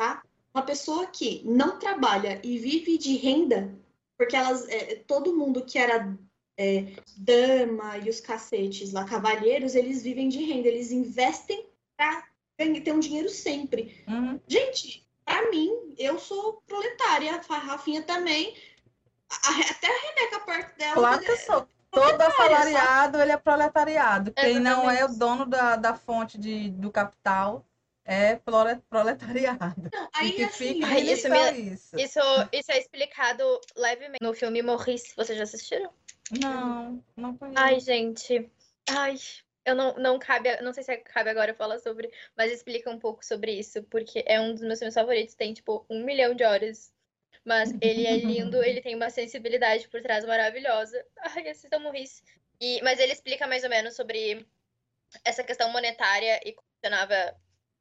[0.54, 3.74] uma pessoa que não trabalha e vive de renda,
[4.16, 6.16] porque elas, é, todo mundo que era
[6.56, 12.28] é, dama e os cacetes lá, cavalheiros, eles vivem de renda, eles investem pra
[12.58, 14.04] ganhar- ter um dinheiro sempre.
[14.06, 14.38] Uhum.
[14.46, 18.54] Gente, pra mim, eu sou proletária, a Rafinha também.
[19.30, 20.94] A- até a Rebeca perto dela.
[20.94, 21.68] Claro que eu sou.
[21.90, 24.32] Todo assalariado, ele é proletariado.
[24.32, 27.64] Quem não é o dono da, da fonte de, do capital
[28.04, 29.90] é prole- proletariado.
[29.92, 31.96] Não, E aí que assim, fica aí isso isso.
[31.98, 32.20] Isso,
[32.52, 33.42] isso é explicado
[33.76, 35.12] levemente no filme Morris.
[35.16, 35.92] Vocês já assistiram?
[36.40, 37.58] Não, não conheço.
[37.60, 38.48] Ai, gente.
[38.88, 39.16] Ai,
[39.64, 43.24] eu não, não cabe, não sei se cabe agora falar sobre, mas explica um pouco
[43.24, 46.92] sobre isso, porque é um dos meus filmes favoritos, tem tipo um milhão de horas.
[47.44, 51.04] Mas ele é lindo, ele tem uma sensibilidade por trás maravilhosa.
[51.36, 52.22] Ai, assistam Morris.
[52.60, 54.46] E, mas ele explica mais ou menos sobre
[55.24, 57.34] essa questão monetária e funcionava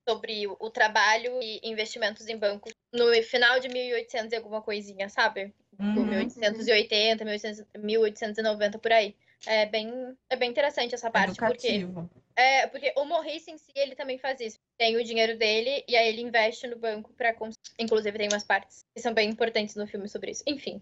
[0.07, 5.09] sobre o, o trabalho e investimentos em bancos no final de 1800 e alguma coisinha,
[5.09, 5.53] sabe?
[5.69, 6.05] Tipo, Uhum.
[6.07, 9.15] 1880, 1800, 1890 por aí.
[9.45, 12.09] É bem, é bem interessante essa parte, porque Educativo.
[12.39, 14.57] É, porque o Morris em si, ele também faz isso.
[14.77, 17.35] Tem o dinheiro dele e aí ele investe no banco para
[17.77, 20.43] inclusive tem umas partes que são bem importantes no filme sobre isso.
[20.47, 20.81] Enfim.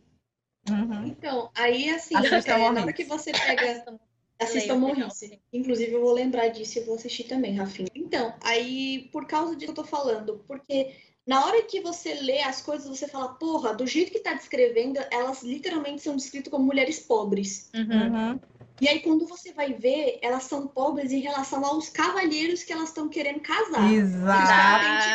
[0.69, 1.07] Uhum.
[1.07, 3.83] Então, aí assim, Assista é, na hora que você pega
[4.39, 5.29] Leia, legal, Morrice.
[5.29, 5.39] sim.
[5.51, 7.89] Inclusive, eu vou lembrar disso e vou assistir também, Rafinha.
[7.95, 10.95] Então, aí, por causa disso que eu tô falando, porque
[11.27, 14.97] na hora que você lê as coisas, você fala, porra, do jeito que tá descrevendo,
[15.11, 17.69] elas literalmente são descritas como mulheres pobres.
[17.75, 18.31] Uhum.
[18.31, 18.39] Uhum.
[18.79, 22.89] E aí, quando você vai ver, elas são pobres em relação aos cavalheiros que elas
[22.89, 23.91] estão querendo casar.
[23.91, 25.07] Exatamente.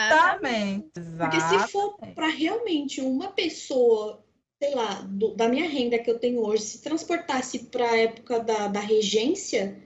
[1.19, 4.25] Porque se for para realmente uma pessoa,
[4.61, 8.41] sei lá, do- da minha renda que eu tenho hoje, se transportasse para a época
[8.41, 9.81] da, da regência,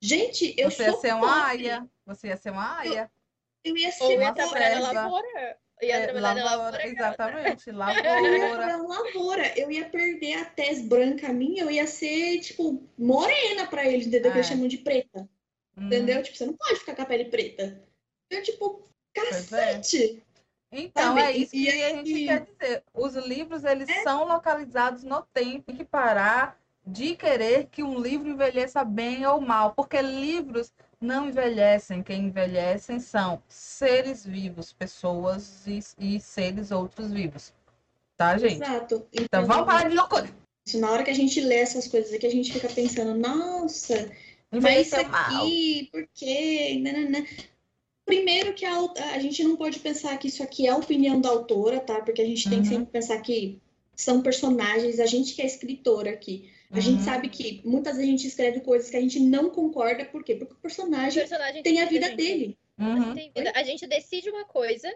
[0.00, 1.68] gente, eu Você ia sou ser uma pobre.
[1.68, 1.90] aia.
[2.06, 3.10] Você ia ser uma aia.
[3.64, 5.58] Eu ia Ou ser ia Uma lavoura.
[5.82, 6.86] Ia É, trabalhar na lavoura, lavoura.
[6.88, 7.68] exatamente.
[7.68, 8.48] Eu ia Lavoura.
[8.48, 13.66] trabalhar na lavoura, eu ia perder a tez branca minha, eu ia ser, tipo, morena
[13.66, 14.30] pra eles, entendeu?
[14.32, 14.50] Que eles É.
[14.50, 15.28] chamam de preta,
[15.76, 15.86] Hum.
[15.86, 16.22] entendeu?
[16.22, 17.82] Tipo, você não pode ficar com a pele preta.
[18.30, 19.72] Eu, tipo, Pois é.
[19.74, 20.22] cacete.
[20.72, 21.20] Então, Sabe?
[21.22, 22.84] é isso E que a gente aí- quer dizer.
[22.94, 25.62] Os livros, eles são localizados no tempo.
[25.66, 29.72] Tem que parar de querer que um livro envelheça bem ou mal.
[29.74, 30.72] Porque livros
[31.04, 32.02] não envelhecem.
[32.02, 37.52] Quem envelhecem são seres vivos, pessoas e, e seres outros vivos.
[38.16, 38.62] Tá, gente?
[38.62, 39.06] Exato.
[39.12, 40.28] Então, vamos parar de loucura.
[40.66, 44.10] Isso, na hora que a gente lê essas coisas aqui, a gente fica pensando, nossa,
[44.50, 45.46] mas isso Envelheceu mal.
[45.46, 46.82] aqui, por quê?
[48.06, 48.78] Primeiro que a,
[49.14, 52.00] a gente não pode pensar que isso aqui é a opinião da autora, tá?
[52.02, 52.74] Porque a gente tem que Uhum.
[52.74, 53.58] sempre pensar que
[53.96, 56.50] são personagens, a gente que é escritora aqui.
[56.74, 57.04] A gente Uhum.
[57.04, 60.34] sabe que muitas vezes a gente escreve coisas que a gente não concorda, por quê?
[60.34, 62.16] Porque o O personagem personagem tem a vida gente.
[62.16, 62.58] dele.
[62.78, 63.14] Uhum.
[63.14, 63.52] Vida.
[63.54, 64.88] A gente decide uma coisa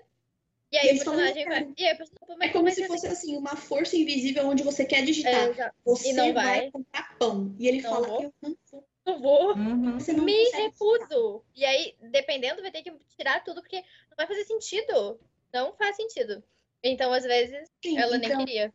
[0.72, 1.60] e E aí o personagem "Não vai.
[1.60, 4.46] quero." E aí o personagem É mas como mas se fosse assim, uma força invisível
[4.46, 5.32] onde você quer digitar.
[5.58, 5.70] É.
[5.84, 6.60] Você E não vai.
[6.62, 6.70] vai.
[6.72, 7.54] comprar pão.
[7.58, 8.22] E ele Não fala, vou.
[8.22, 8.84] eu não vou.
[9.06, 9.54] Não vou.
[9.56, 9.98] Uhum.
[10.00, 11.42] Você não Me recuso.
[11.54, 15.18] E aí, dependendo, vai ter que tirar tudo, porque não vai fazer sentido.
[15.54, 16.42] Não faz sentido.
[16.82, 18.72] Então, às vezes, Sim, ela nem então, queria.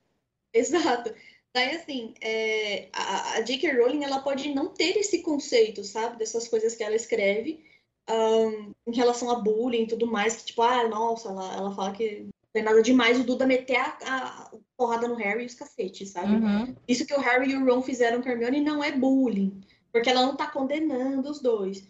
[0.51, 1.13] Exato.
[1.55, 3.73] Daí, assim, é, a, a J.K.
[3.73, 6.17] Rowling, ela pode não ter esse conceito, sabe?
[6.17, 7.63] Dessas coisas que ela escreve
[8.07, 11.91] ahn, em relação a bullying e tudo mais, que tipo, ah, nossa, ela, ela fala
[11.93, 15.53] que não tem nada demais o Duda meter a, a porrada no Harry e os
[15.53, 16.33] cacetes, sabe?
[16.33, 16.75] Uhum.
[16.87, 19.61] Isso que o Harry e o Ron fizeram com a Hermione não é bullying,
[19.91, 21.87] porque ela não tá condenando os dois.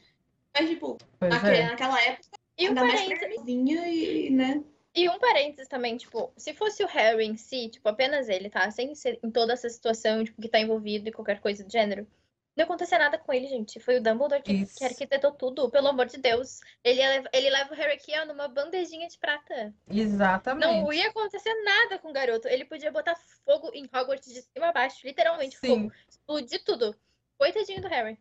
[0.53, 1.65] Mas, tipo, Pois naquele- é.
[1.67, 4.61] naquela época, E um ainda mais novinha e, né?
[4.95, 8.69] E um parênteses também, tipo, se fosse o Harry em si, tipo, apenas ele, tá?
[8.71, 12.07] Sem ser em toda essa situação, tipo, que tá envolvido e qualquer coisa do gênero.
[12.55, 13.79] Não acontecia nada com ele, gente.
[13.79, 14.77] Foi o Dumbledore que, Isso.
[14.77, 16.59] que arquitetou tudo, pelo amor de Deus.
[16.83, 19.73] Ele, leva- ele leva o Harry aqui, ó, numa bandejinha de prata.
[19.89, 20.63] Exatamente.
[20.67, 22.47] Não ia acontecer nada com o garoto.
[22.47, 25.67] Ele podia botar fogo em Hogwarts de cima a baixo, literalmente Sim.
[25.89, 25.91] fogo.
[26.07, 26.95] Explodir tudo.
[27.39, 28.19] Coitadinho do Harry.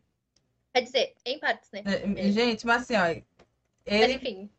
[0.73, 1.83] Quer dizer, em partes, né?
[1.85, 3.21] É, Gente, mas assim, ó, Mas
[3.85, 4.49] ele, enfim.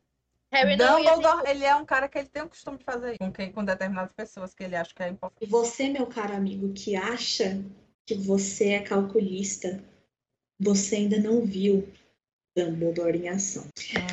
[0.54, 3.18] Harry não Dumbledore, ele é um cara que ele tem o costume de fazer isso
[3.18, 5.44] com, quem, com determinadas pessoas que ele acha que é importante.
[5.48, 7.60] E você, meu caro amigo, que acha
[8.06, 9.82] que você é calculista,
[10.60, 11.88] você ainda não viu
[12.56, 13.66] Dumbledore em ação.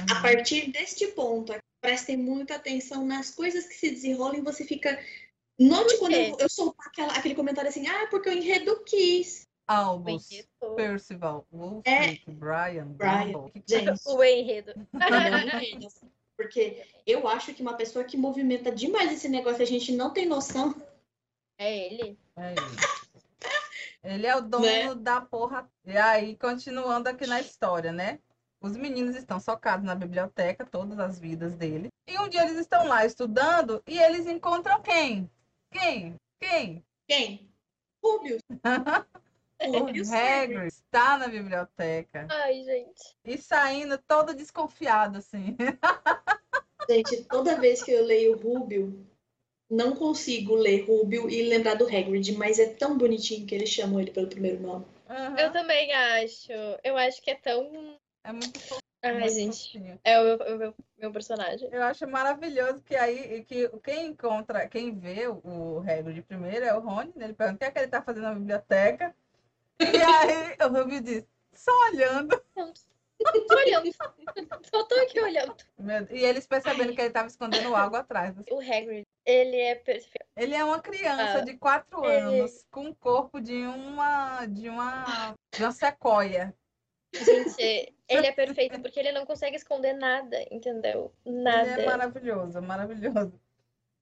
[0.10, 0.22] A Uhum.
[0.22, 5.00] partir deste ponto, prestem muita atenção nas coisas que se desenrolam e você fica.
[5.60, 9.48] Note quando eu, eu soltar aquela- aquele comentário assim, ah, porque o enredo quis.
[9.68, 10.28] Albus.
[10.76, 12.32] Percival, Wolfric, É.
[12.32, 14.74] Brian, Brian, Gente, O enredo.
[16.42, 20.26] Porque eu acho que uma pessoa que movimenta demais esse negócio, a gente não tem
[20.26, 20.76] noção.
[21.56, 22.18] É ele.
[22.36, 22.62] É ele.
[24.04, 24.96] Ele é o dono Né?
[24.96, 25.70] da porra.
[25.86, 28.20] E aí, continuando aqui na história, né?
[28.60, 31.90] Os meninos estão socados na biblioteca, todas as vidas deles.
[32.08, 35.30] E um dia eles estão lá estudando e eles encontram quem?
[35.72, 36.16] Quem?
[36.40, 36.84] Quem?
[37.08, 37.54] Quem?
[38.04, 38.42] Rubius.
[39.68, 43.16] O Rubius Hagrid está na biblioteca Ai, gente.
[43.24, 45.56] e saindo todo desconfiado, assim.
[46.90, 49.08] Gente, toda vez que eu leio Rubio,
[49.70, 54.00] não consigo ler Rubio e lembrar do Hagrid, mas é tão bonitinho que eles chamam
[54.00, 54.86] ele pelo primeiro nome.
[55.08, 55.38] Aham.
[55.38, 56.52] Eu também acho.
[56.84, 57.98] Eu acho que é tão.
[58.24, 58.82] É muito fofo.
[59.04, 59.74] Ai, muito gente.
[59.74, 60.00] fofinho.
[60.04, 61.70] É o meu, o meu, meu personagem.
[61.72, 66.82] Eu acho maravilhoso que aí que quem encontra, quem vê o Hagrid primeiro é o
[66.82, 67.26] Rony, né?
[67.26, 69.16] Ele pergunta o que é que ele tá fazendo na biblioteca.
[69.82, 72.42] E aí o Ruby diz, só olhando.
[72.56, 73.92] Tô olhando.
[74.70, 75.56] Só tô aqui olhando.
[76.10, 78.36] E eles percebendo que ele tava escondendo algo atrás.
[78.50, 80.26] O Hagrid, ele é perfeito.
[80.36, 84.70] Ele é uma criança Ah, de quatro ele- anos com o corpo de uma de
[84.70, 86.56] uma de uma sequoia.
[87.14, 91.14] Gente, ele é perfeito porque ele não consegue esconder nada, entendeu?
[91.26, 91.82] Ele Nada.
[91.82, 93.40] é maravilhoso, maravilhoso.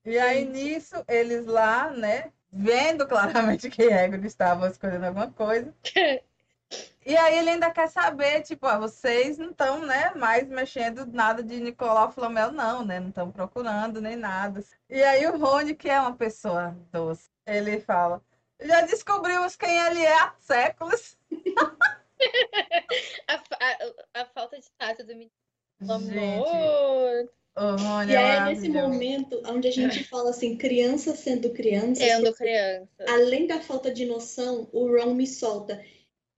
[0.06, 5.74] E aí nisso eles lá, né, vendo claramente que Hagrid estava escolhendo alguma coisa.
[7.04, 11.42] E aí ele ainda quer saber, tipo, ah, vocês não estão, né, mais mexendo nada
[11.42, 13.00] de Nicolau Flamel, não, né?
[13.00, 14.64] Não estão procurando nem nada.
[14.88, 18.22] E aí o Rony, que é uma pessoa doce, ele fala,
[18.60, 21.18] já descobrimos quem ele é há séculos.
[23.30, 25.32] A, a, a falta de tato do menino.
[25.80, 27.32] Gente, amor.
[28.08, 32.88] E é nesse momento onde a gente fala assim, criança sendo criança, Sendo criança.
[33.08, 35.84] além da falta de noção, o Ron me solta.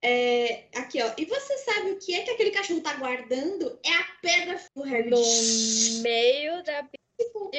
[0.03, 1.11] É, aqui, ó.
[1.15, 3.79] E você sabe o que é que aquele cachorro tá guardando?
[3.85, 5.09] É a pedra do Harry.
[5.11, 6.83] No meio da
[7.23, 7.57] Tipo, de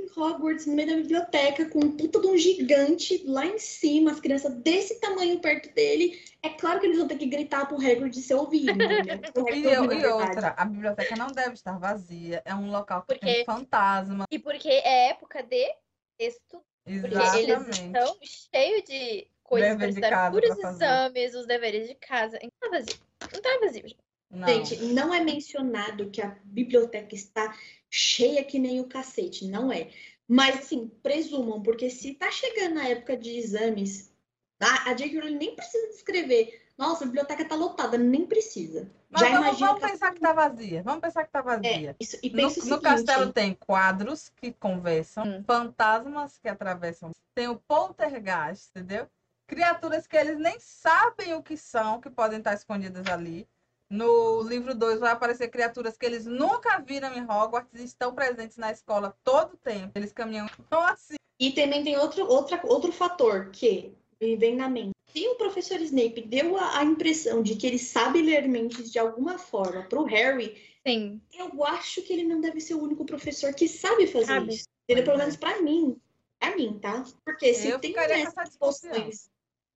[0.00, 4.10] em Hogwarts, no meio da biblioteca, com um puta de um gigante lá em cima,
[4.12, 6.20] as crianças desse tamanho perto dele.
[6.42, 8.66] É claro que eles vão ter que gritar pro Hagrid ser ouvido,
[9.54, 12.42] E, eu- e outra, a biblioteca não deve estar vazia.
[12.44, 14.24] É um local que Porque- tem fantasma.
[14.30, 15.74] E porque é época de
[16.18, 16.62] estudo.
[16.84, 17.84] Porque eles Exatamente.
[17.86, 20.84] estão cheios de coisas Dever para de estudar, casa por os pra fazer.
[20.84, 22.38] exames, os deveres de casa.
[22.42, 22.96] Não tá vazio.
[23.32, 23.96] Não tá vazio, gente.
[24.30, 24.48] Não.
[24.48, 27.56] Gente, não é mencionado que a biblioteca está
[27.96, 29.90] cheia que nem o cacete, não é.
[30.28, 34.12] Mas, assim, presumam, porque se tá chegando na época de exames,
[34.60, 35.18] a, a J.K.
[35.20, 36.62] Rowling nem precisa descrever.
[36.76, 38.90] Nossa, a biblioteca tá lotada, nem precisa.
[39.08, 40.82] Mas Já vamos, vamos que- pensar que tá vazia.
[40.82, 41.90] Vamos pensar que tá vazia.
[41.92, 45.42] É, isso, e No, o no seguinte, castelo tem quadros que conversam, Hum.
[45.46, 49.06] fantasmas que atravessam, tem o poltergeist, entendeu?
[49.46, 53.48] Criaturas que eles nem sabem o que são, que podem estar escondidas ali.
[53.88, 58.56] No livro 2 vai aparecer criaturas que eles nunca viram em Hogwarts e estão presentes
[58.56, 59.92] na escola todo o tempo.
[59.94, 61.14] Eles caminham assim.
[61.38, 64.92] E também tem outro, outra, outro fator que me vem na mente.
[65.08, 68.98] Se o professor Snape deu a, a impressão de que ele sabe ler mentes de
[68.98, 71.20] alguma forma pro Harry, Sim.
[71.32, 74.54] eu acho que ele não deve ser o único professor que sabe fazer Sabe.
[74.54, 74.66] isso.
[74.84, 75.04] Entendeu?
[75.04, 75.20] Pelo é.
[75.20, 76.00] menos pra mim.
[76.38, 77.04] Pra mim, tá?
[77.24, 79.30] Porque se Eu tem um mestre de poções.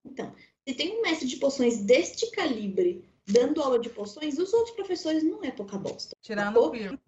[0.04, 0.34] Então,
[0.66, 5.22] se tem um mestre de poções deste calibre dando aula de poções, os outros professores
[5.22, 6.16] não é pouca bosta.
[6.20, 6.66] Tirando Pô.
[6.66, 6.98] o Piro.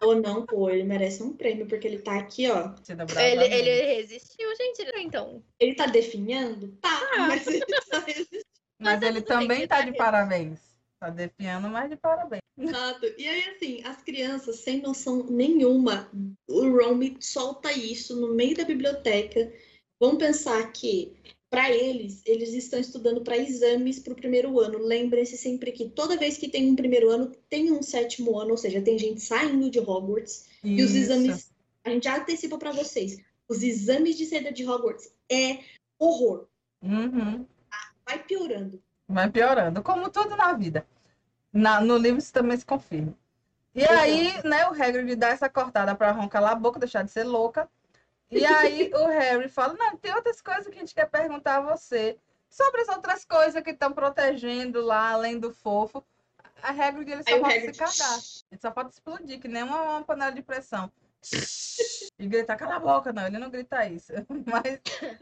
[0.00, 2.74] Ou não, pô, ele merece um prêmio, porque ele tá aqui, ó.
[3.16, 4.82] Ele, ele resistiu, gente.
[4.98, 5.42] Então.
[5.58, 6.68] Ele tá definhando?
[6.80, 8.44] Tá, mas ele tá resistindo.
[8.78, 10.60] Mas tá ele também tá tá de parabéns.
[11.00, 12.42] Tá defiando, mas de parabéns.
[12.56, 13.06] Exato.
[13.18, 16.10] E aí, assim, as crianças, sem noção nenhuma,
[16.48, 19.52] o Ron me solta isso no meio da biblioteca.
[19.98, 21.16] Vão pensar que,
[21.50, 24.78] para eles, eles estão estudando para exames para o primeiro ano.
[24.78, 28.56] Lembrem-se sempre que toda vez que tem um primeiro ano, tem um sétimo ano, ou
[28.56, 30.46] seja, tem gente saindo de Hogwarts.
[30.64, 31.12] E os Isso.
[31.12, 31.52] exames,
[31.84, 35.60] a gente já antecipa para vocês, os exames de saída de Hogwarts é
[35.98, 36.46] horror.
[36.82, 37.46] Uhum.
[38.04, 38.82] Vai piorando.
[39.08, 40.86] Vai piorando, como tudo na vida.
[41.52, 43.16] Na- no livro isso também se confirma.
[43.74, 43.98] E Exato.
[44.00, 47.24] aí, né, o Hagrid dá essa cortada pra Ron calar a boca, deixar de ser
[47.24, 47.68] louca.
[48.34, 51.76] E aí o Harry fala, não, tem outras coisas que a gente quer perguntar a
[51.76, 52.18] você.
[52.48, 56.04] Sobre as outras coisas que estão protegendo lá, além do fofo.
[56.62, 58.18] A Hagrid, ele só Aí pode Hagrid, se cagar.
[58.50, 60.90] Ele só pode explodir, que nem uma, uma panela de pressão.
[62.16, 64.12] E gritar, cala a boca, não, ele não grita isso.
[64.46, 64.80] Mas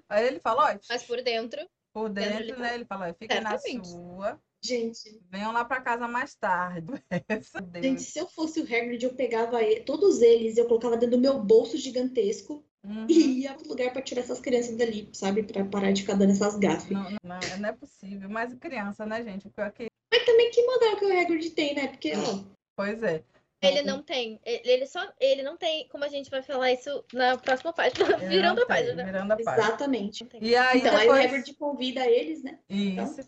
[0.09, 1.67] aí ele fala, ó, Mas por dentro.
[1.91, 2.75] por Dentro dentro, né?
[2.75, 4.39] Ele fala, fica na sua.
[4.61, 6.93] Gente, Venham lá pra casa mais tarde.
[7.83, 11.21] Gente, se eu fosse o Hagrid, eu pegava e- todos eles, eu colocava dentro do
[11.21, 13.07] meu bolso gigantesco Uhum.
[13.09, 15.43] e ia pro lugar pra tirar essas crianças dali, sabe?
[15.45, 16.91] Pra parar de ficar dando essas gafes.
[16.91, 18.29] Não, não, não, não é possível.
[18.29, 19.49] Mas criança, né, gente?
[19.51, 21.89] Porque Mas também que modelo que o Hagrid tem, né?
[21.89, 22.41] Porque, ó,
[22.77, 23.23] pois é.
[23.63, 24.41] Ele não tem.
[24.45, 25.01] Ele só.
[25.21, 25.87] Ele não tem.
[25.87, 28.17] Como a gente vai falar isso na próxima página.
[28.17, 28.97] Ele Virando não a página.
[28.97, 29.53] tem, Virando a página.
[29.65, 30.25] exatamente.
[30.25, 30.43] Tem.
[30.43, 31.25] E aí Então, aí o depois.
[31.27, 32.59] Hagrid convida eles, né?
[32.69, 33.21] Isso.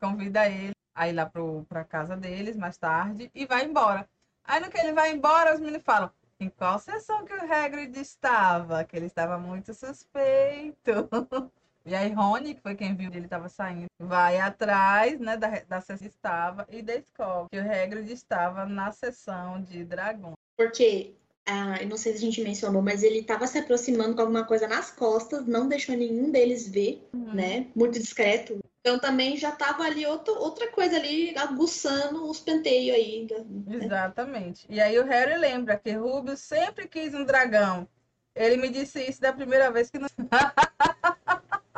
[0.00, 4.08] Convida ele a ir lá pro, pra casa deles mais tarde e vai embora.
[4.44, 6.10] Aí no que ele vai embora, os meninos falam.
[6.44, 8.84] Em qual sessão que o Hagrid estava?
[8.84, 11.08] Que ele estava muito suspeito.
[11.86, 15.82] E aí Rony, que foi quem viu ele estava saindo, vai atrás, né, da, da
[15.82, 20.34] sessão que estava e descobre que o Hagrid estava na sessão de dragões.
[20.56, 21.14] Porque
[21.46, 24.44] ah, eu não sei se a gente mencionou, mas ele estava se aproximando com alguma
[24.44, 27.34] coisa nas costas, não deixou nenhum deles ver, Uhum.
[27.34, 27.66] né?
[27.74, 28.58] Muito discreto.
[28.80, 33.26] Então também já tava ali outro, outra coisa ali, aguçando os penteios aí.
[33.66, 33.84] né?
[33.84, 34.66] Exatamente.
[34.68, 37.88] E aí o Harry lembra que Rubio sempre quis um dragão.
[38.34, 40.08] Ele me disse isso da primeira vez que não.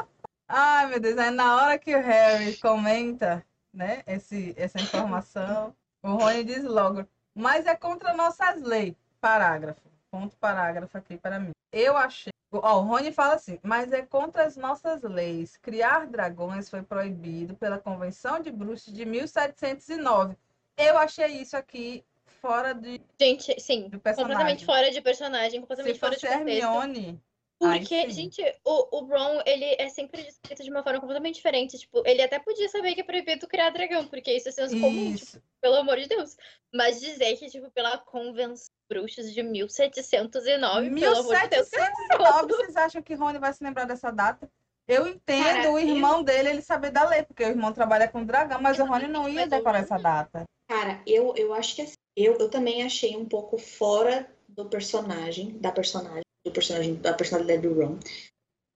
[0.48, 6.12] Ai, meu Deus, aí na hora que o Harry comenta, né, esse, essa informação, o
[6.14, 7.04] Rony diz logo,
[7.34, 8.94] mas é contra nossas leis.
[9.26, 9.80] Parágrafo.
[10.08, 11.50] Ponto parágrafo aqui para mim.
[11.72, 12.32] Eu achei.
[12.52, 15.56] Ó, o Rony fala assim, mas é contra as nossas leis.
[15.56, 20.36] Criar dragões foi proibido pela Convenção de Bruxas de 1709.
[20.76, 22.04] Eu achei isso aqui
[22.40, 26.48] fora de, Gente, sim, completamente fora de personagem, Se completamente fora de contexto.
[26.48, 27.20] Hermione,
[27.58, 28.10] Porque, sim.
[28.10, 31.78] gente, o, o Ron, ele é sempre descrito de uma forma completamente diferente.
[31.78, 35.14] Tipo, ele até podia saber que é proibido criar dragão, porque isso é senso comum,
[35.14, 35.42] tipo, isso.
[35.60, 36.36] pelo amor de Deus.
[36.72, 42.76] Mas dizer que, tipo, pela Convenção Bruxas de 1709, pelo amor de Deus, 1709, vocês
[42.76, 44.48] acham que Rony vai se lembrar dessa data?
[44.86, 48.24] Eu entendo Cara, o irmão dele ele saber da lei, porque o irmão trabalha com
[48.24, 50.44] dragão, mas o Rony não ia decorar essa data.
[50.68, 55.58] Cara, eu, eu acho que assim, eu, eu também achei um pouco fora do personagem,
[55.58, 57.98] da personagem, do personagem, da personalidade do Ron.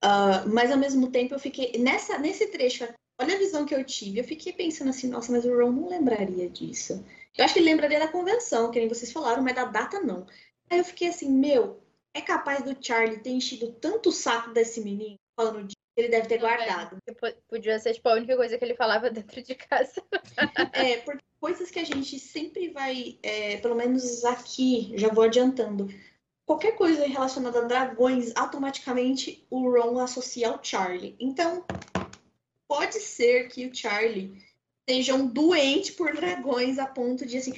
[0.03, 1.73] Ah, mas ao mesmo tempo eu fiquei.
[1.79, 2.87] Nessa, nesse trecho,
[3.21, 4.21] olha a visão que eu tive.
[4.21, 7.05] Eu fiquei pensando assim, nossa, mas o Ron não lembraria disso.
[7.37, 10.27] Eu acho que ele lembraria da convenção, que nem vocês falaram, mas da data não.
[10.69, 11.81] Aí eu fiquei assim, meu,
[12.15, 16.09] é capaz do Charlie ter enchido tanto o saco desse menino falando de que ele
[16.09, 16.39] deve ter é.
[16.39, 16.97] guardado.
[17.49, 20.03] podia ser, tipo, a única coisa que ele falava dentro de casa.
[20.73, 25.89] É, porque coisas que a gente sempre vai, é, pelo menos aqui, já vou adiantando.
[26.51, 31.15] Qualquer coisa relacionada a dragões, automaticamente o Ron associa ao Charlie.
[31.21, 31.65] Então,
[32.67, 34.37] pode ser que o Charlie
[34.85, 37.55] seja um doente por dragões a ponto de assim.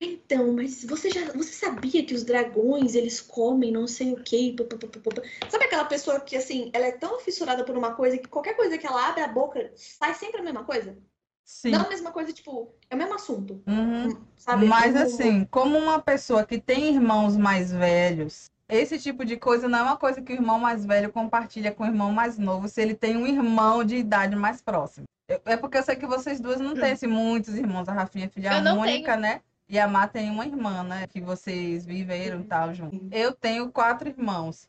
[0.00, 5.22] Então, mas você já você sabia que os dragões eles comem não sei o pá.
[5.48, 8.76] Sabe aquela pessoa que assim, ela é tão fissurada por uma coisa que qualquer coisa
[8.76, 10.98] que ela abre a boca sai sempre a mesma coisa?
[11.44, 11.70] Sim.
[11.72, 14.16] Não a mesma coisa, tipo, é o mesmo assunto, Uhum.
[14.36, 14.66] sabe?
[14.66, 19.68] Mas Como- assim, como uma pessoa que tem irmãos mais velhos, esse tipo de coisa
[19.68, 22.68] não é uma coisa que o irmão mais velho compartilha com o irmão mais novo,
[22.68, 25.04] se ele tem um irmão de idade mais próxima.
[25.44, 27.88] É porque eu sei que vocês duas não têm assim, muitos irmãos.
[27.88, 29.40] A Rafinha é filha única, né?
[29.68, 31.06] E a Má tem uma irmã, né?
[31.06, 33.00] Que vocês viveram e tal junto.
[33.10, 34.68] Eu tenho quatro irmãos.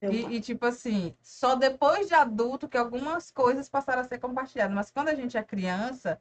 [0.00, 4.74] E, e, tipo assim, só depois de adulto que algumas coisas passaram a ser compartilhadas.
[4.74, 6.20] Mas quando a gente é criança,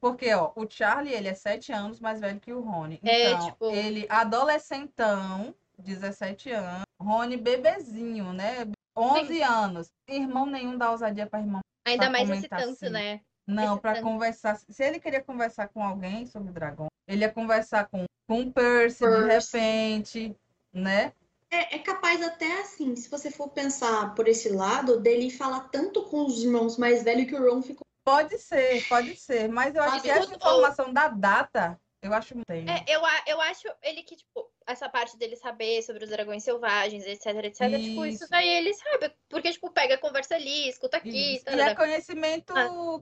[0.00, 3.00] porque ó, o Charlie ele é sete anos mais velho que o Rony.
[3.04, 8.66] É, Então, tipo- ele adolescentão, 17 anos, Rony bebezinho, né?
[8.96, 9.92] 11 anos.
[10.08, 11.60] Irmão nenhum dá ousadia para irmão.
[11.86, 12.88] Ainda Pra mais esse tanto, assim.
[12.90, 13.20] né?
[13.46, 14.56] Não, para conversar.
[14.68, 19.04] Se ele queria conversar com alguém sobre dragão, ele ia conversar com, com o Percy,
[19.04, 19.56] de Percy.
[19.56, 20.36] repente,
[20.72, 21.12] né?
[21.50, 26.02] É, é capaz até assim, se você for pensar por esse lado, dele falar tanto
[26.04, 27.86] com os irmãos mais velhos que o Ron ficou.
[28.04, 29.48] Pode ser, pode ser.
[29.48, 32.50] Mas eu acho que essa ou- informação da data, eu acho muito.
[32.50, 36.44] É, eu, a- eu acho ele que, tipo, essa parte dele saber sobre os dragões
[36.44, 38.30] selvagens, etc, etc, tipo, isso Isso.
[38.30, 39.12] daí ele sabe.
[39.28, 41.44] Porque, tipo, pega, conversa ali, escuta aqui, Isso.
[41.46, 41.76] tá, E tá, é tá.
[41.76, 42.54] conhecimento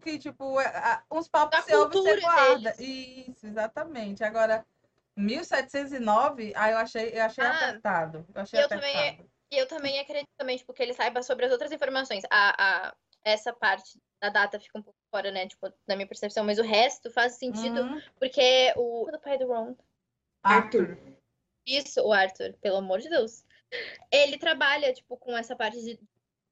[0.03, 2.73] que, tipo, é- a- uns papos Da você ouve você cultura guarda.
[2.73, 3.27] deles.
[3.29, 4.23] Isso, exatamente.
[4.25, 4.65] Agora,
[5.17, 8.27] 1709, aí eu achei, eu achei Ah, apertado.
[8.35, 9.31] Eu achei eu também- apertado.
[9.51, 12.25] E eu também acredito também, tipo, que ele saiba sobre as outras informações.
[12.31, 15.47] A, a, essa parte da data fica um pouco fora, né?
[15.47, 18.03] Tipo, da minha percepção, mas o resto faz sentido, Uhum.
[18.19, 19.77] porque o do pai do Ron,
[20.43, 20.99] Arthur.
[21.65, 23.45] isso, o Arthur, pelo amor de Deus,
[24.11, 25.99] ele trabalha, tipo, com essa parte de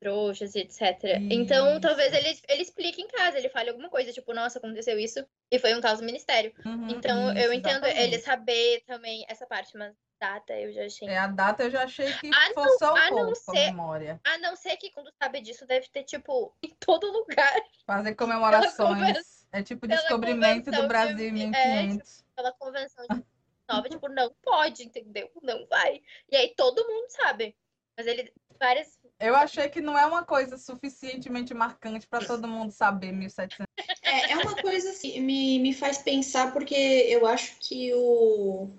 [0.08, 0.82] trouxas e etc.
[1.30, 1.80] Então, Isso.
[1.80, 5.58] talvez ele, ele explique em casa, ele fale alguma coisa, tipo, nossa, aconteceu isso e
[5.58, 6.52] foi um do ministério.
[6.64, 8.00] Uhum, Então, eu isso, entendo exatamente.
[8.00, 11.08] ele saber também essa parte, mas data eu já achei.
[11.08, 13.34] É, a data eu já achei que A não- forçou um a não pouco a
[13.54, 14.20] ser- memória.
[14.24, 17.54] A não ser que quando sabe disso, deve ter, tipo, em todo lugar.
[17.86, 19.46] Fazer comemorações.
[19.52, 22.24] É tipo descobrimento do Brasil em é, 1500.
[22.36, 23.24] Pela convenção de
[23.70, 25.30] nova, tipo, não pode, entendeu?
[25.42, 26.02] Não vai.
[26.30, 27.56] E aí todo mundo sabe.
[27.96, 28.98] Mas ele, várias.
[29.20, 33.66] Eu achei que não é uma coisa suficientemente marcante para todo mundo saber 1700.
[34.02, 38.70] É, é uma coisa assim, me, me faz pensar, porque eu acho que o.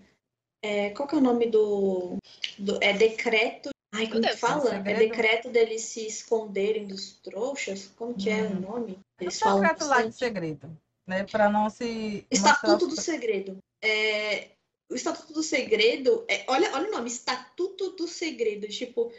[0.63, 2.17] é, qual que é o nome do.
[2.59, 3.69] do é decreto.
[3.93, 4.75] Ai, como que fala?
[4.75, 7.87] É decreto deles se esconderem dos trouxas?
[7.95, 8.59] Como que é o Uhum.
[8.59, 8.99] nome?
[9.19, 10.77] É Eles um falam secreto lá de segredo,
[11.07, 11.23] né?
[11.23, 13.57] Para não se Estatuto do Segredo.
[13.81, 14.49] É,
[14.91, 18.67] o Estatuto do Segredo, é, olha, olha o nome, Estatuto do Segredo.
[18.67, 19.11] Tipo,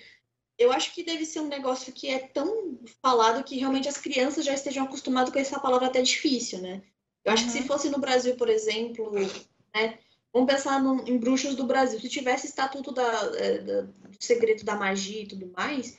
[0.59, 4.45] eu acho que deve ser um negócio que é tão falado que realmente as crianças
[4.45, 6.83] já estejam acostumadas com essa palavra até difícil, né?
[7.25, 7.67] Eu acho que se Uhum.
[7.67, 9.11] fosse no Brasil, por exemplo,
[9.75, 9.99] né,
[10.37, 11.99] Vamos pensar no, em bruxos do Brasil.
[11.99, 15.97] Se tivesse estatuto da, é, da, do segredo da magia e tudo mais,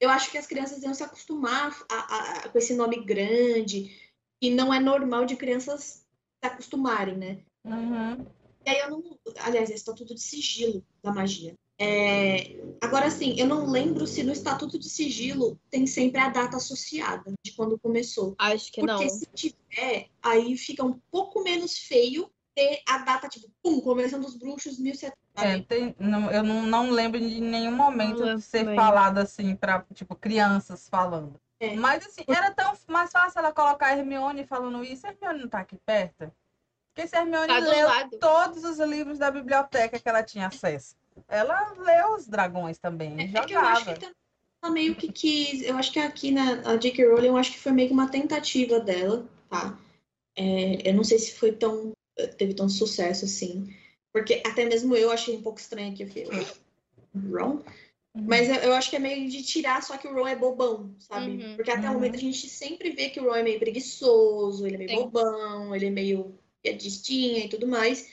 [0.00, 3.96] eu acho que as crianças iam se acostumar a, a, a, com esse nome grande,
[4.40, 6.04] que não é normal de crianças
[6.42, 7.38] se acostumarem, né?
[7.64, 8.26] Uhum.
[8.66, 9.18] E aí eu não.
[9.38, 11.54] Aliás, é estatuto de sigilo da magia.
[11.78, 16.56] É, agora, sim, eu não lembro se no Estatuto de Sigilo tem sempre a data
[16.56, 18.34] associada de quando começou.
[18.38, 19.10] Acho que Porque não.
[19.10, 24.34] se tiver, aí fica um pouco menos feio ter a data, tipo, pum, começando os
[24.36, 25.14] bruxos 1700.
[25.36, 28.74] É, tem- não- eu não, não lembro de nenhum momento de ser também.
[28.76, 31.38] falado assim para tipo crianças falando.
[31.60, 31.74] É.
[31.74, 35.06] Mas assim, era tão mais fácil ela colocar a Hermione falando isso.
[35.06, 36.32] A Hermione não tá aqui perto?
[36.94, 38.18] Porque se a Hermione Tá leu lado.
[38.18, 40.96] todos os livros da biblioteca que ela tinha acesso,
[41.28, 43.98] ela leu os dragões também, e É que eu acho jogava.
[43.98, 44.06] que
[44.62, 45.62] ela meio que quis.
[45.62, 47.04] Eu acho que aqui na a J.K.
[47.06, 49.78] Rowling, eu acho que foi meio que uma tentativa dela, tá?
[50.36, 51.92] É, eu não sei se foi tão.
[52.38, 53.74] teve tanto sucesso assim.
[54.12, 56.02] Porque até mesmo eu achei um pouco estranho aqui.
[56.02, 56.26] Eu fiquei.
[56.26, 56.46] "Ué,
[57.30, 57.62] Ron?
[58.18, 60.94] Mas eu, eu acho que é meio de tirar, só que o Ron é bobão,
[60.98, 61.32] sabe?
[61.44, 61.56] Uhum.
[61.56, 61.90] Porque até Uhum.
[61.90, 64.90] o momento a gente sempre vê que o Ron é meio preguiçoso, ele é meio
[64.90, 64.96] Sim.
[64.96, 68.08] bobão, ele é meio piadistinha e tudo mais.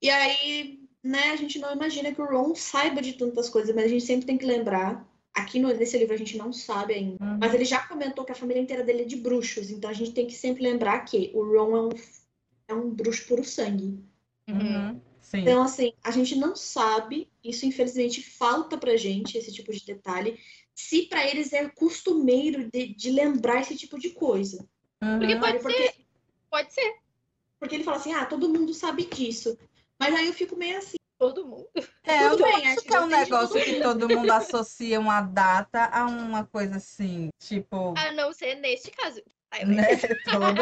[0.00, 3.84] E aí, né, a gente não imagina que o Ron saiba de tantas coisas, mas
[3.84, 5.08] a gente sempre tem que lembrar.
[5.32, 7.24] Aqui no, nesse livro a gente não sabe ainda.
[7.24, 7.38] Uhum.
[7.40, 10.12] Mas ele já comentou que a família inteira dele é de bruxos, então a gente
[10.12, 11.90] tem que sempre lembrar que o Ron é um,
[12.68, 14.02] é um bruxo puro sangue.
[14.48, 14.56] Uhum.
[14.56, 15.00] Uhum.
[15.20, 15.42] Sim.
[15.42, 20.40] Então, assim, a gente não sabe, isso infelizmente falta pra gente, esse tipo de detalhe,
[20.74, 24.66] se pra eles é costumeiro de, de lembrar esse tipo de coisa.
[24.98, 25.40] Porque Uhum.
[25.40, 25.62] pode Sabe?
[25.62, 25.94] Porque,
[26.50, 26.94] Pode ser.
[27.60, 29.56] porque ele fala assim, ah, todo mundo sabe disso.
[30.00, 31.68] Mas aí eu fico meio assim, Todo mundo.
[32.02, 35.84] É, eu bem, acho que é um negócio todo que todo mundo associa uma data
[35.92, 39.22] a uma coisa assim, tipo, A não ser neste caso.
[39.50, 39.82] Ai, né?
[40.24, 40.60] Todo mundo.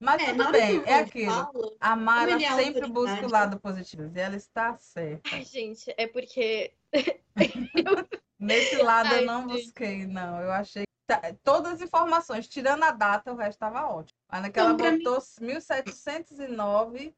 [0.00, 1.32] Mas é, tudo bem, é aquilo.
[1.32, 1.50] fala,
[1.80, 2.92] A Mara é sempre autoridade.
[2.92, 5.30] busca o lado positivo e ela está certa.
[5.32, 6.74] Ai, gente, é porque.
[8.40, 9.62] Nesse lado Ai, eu não gente.
[9.66, 10.40] busquei, não.
[10.40, 14.18] Eu achei que tá- todas as informações, tirando a data, o resto estava ótimo.
[14.28, 17.14] Aí naquela Não, pra mim- botou 1709,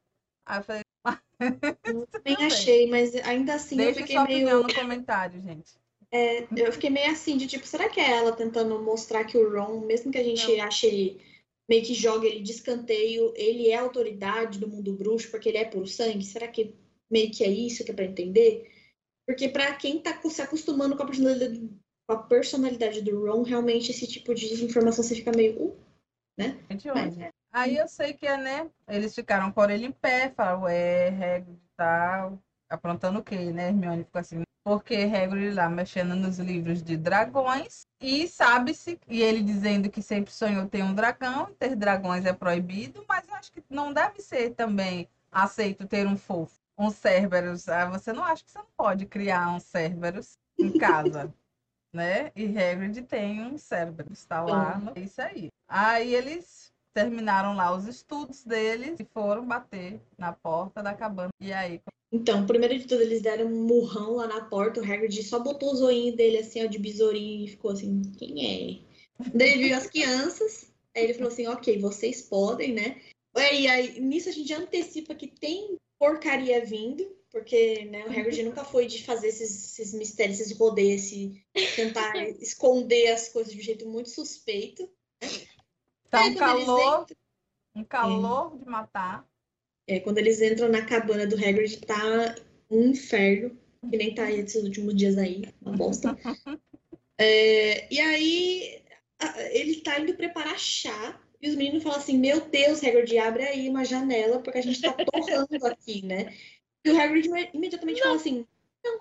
[0.46, 0.82] aí eu falei,
[1.40, 4.62] eu nem achei, mas ainda assim eu deixa fiquei sua meio.
[4.62, 5.78] no comentário, gente.
[6.10, 9.50] É, eu fiquei meio assim, de tipo, será que é ela tentando mostrar que o
[9.50, 10.64] Ron, mesmo que a gente Não.
[10.64, 11.20] ache
[11.68, 15.64] meio que joga ele de escanteio, ele é autoridade do mundo bruxo porque ele é
[15.66, 16.24] puro sangue?
[16.24, 16.74] Será que
[17.10, 18.72] meio que é isso que é pra entender?
[19.26, 21.60] Porque pra quem tá se acostumando com a personalidade,
[22.06, 25.54] com a personalidade do Ron, realmente esse tipo de informação você fica meio.
[25.62, 25.76] Uh,
[26.70, 27.22] Gente, mas onde?
[27.24, 27.30] é.
[27.58, 28.70] Aí eu sei que é, né?
[28.86, 32.38] Eles ficaram com a orelha em pé, falaram, ué, Hagrid e tal,
[32.70, 33.70] aprontando o quê, né?
[33.70, 39.42] Hermione ficou assim, porque Hagrid lá mexendo nos livros de dragões e sabe-se, e ele
[39.42, 43.60] dizendo que sempre sonhou ter um dragão, ter dragões é proibido, mas eu acho que
[43.68, 47.68] não deve ser também aceito ter um fofo, um Cerberus.
[47.68, 51.34] Ah, você não acha que você não pode criar um Cerberus em casa?
[51.92, 52.30] né?
[52.36, 54.92] E Hagrid tem um Cerberus, está lá, no...
[54.94, 55.48] é isso aí.
[55.66, 61.30] Aí eles terminaram lá os estudos deles e foram bater na porta da cabana.
[61.40, 61.80] E aí,
[62.10, 64.80] Então, primeiro de tudo, eles deram um murrão lá na porta.
[64.80, 68.32] O Hagrid só botou o zoinho dele assim, ó, de besourinho e ficou assim: quem
[68.44, 69.28] é?
[69.32, 70.72] Daí ele viu as crianças.
[70.96, 73.00] Aí ele falou assim: ok, vocês podem, né?
[73.36, 78.64] E aí, nisso a gente antecipa que tem porcaria vindo, porque né, o Hagrid nunca
[78.64, 81.44] foi de fazer esses, esses mistérios, esses rodeios, esse,
[81.76, 84.88] tentar esconder as coisas de um jeito muito suspeito.
[86.10, 87.16] Tá um eles calor, entram-
[87.76, 89.26] um calor de matar.
[89.86, 92.34] É, quando eles entram na cabana do Hagrid, tá
[92.70, 93.58] um inferno,
[93.90, 96.16] que nem tá aí esses últimos dias aí, uma bosta.
[97.20, 98.80] É, e aí,
[99.50, 103.68] ele tá indo preparar chá, e os meninos falam assim, meu Deus, Hagrid, abre aí
[103.68, 106.32] uma janela, porque a gente tá torrando aqui, né?
[106.84, 108.46] E o Hagrid ime- imediatamente fala assim,
[108.84, 109.00] não.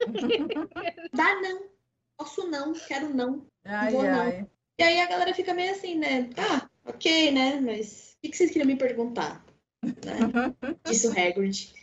[1.12, 1.68] Dá não.
[2.16, 3.46] Posso não, quero não.
[3.66, 4.50] Ai, Vou não.
[4.78, 6.28] E aí a galera fica meio assim, né?
[6.36, 7.60] Ah, ok, né?
[7.60, 9.44] Mas o que, que vocês queriam me perguntar?
[9.82, 9.84] Né?
[10.86, 11.74] Disse o Hagrid.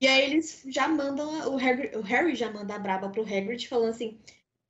[0.00, 3.68] E aí eles já mandam, o Harry, o Harry já manda a braba pro Hagrid
[3.68, 4.18] falando assim,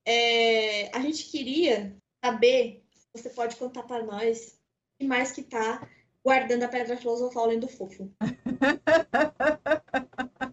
[0.05, 2.83] é, a gente queria saber,
[3.15, 4.59] você pode contar pra nós,
[4.95, 5.87] o que mais que tá
[6.23, 8.11] guardando a Pedra Filosofal além do fofo.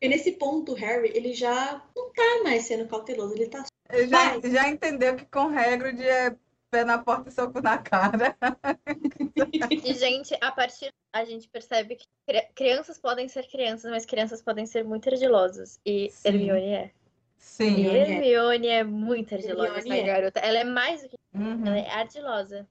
[0.00, 4.08] E nesse ponto, o Harry, ele já não tá mais sendo cauteloso, ele tá Ele
[4.08, 6.34] já, já entendeu que com Hagrid é
[6.70, 8.36] pé na porta e soco na cara.
[9.70, 14.40] E, gente, a partir a gente percebe que cri- crianças podem ser crianças, mas crianças
[14.42, 15.80] podem ser muito ardilosas.
[15.84, 16.28] E Sim.
[16.28, 16.84] Hermione é.
[16.86, 16.92] E
[17.38, 17.64] Sim.
[17.86, 18.10] Hermione é.
[18.12, 20.02] Hermione é muito ardilosa, essa é.
[20.02, 20.40] garota.
[20.40, 21.16] Ela é mais do que.
[21.34, 21.66] Uhum.
[21.66, 22.68] Ela é ardilosa.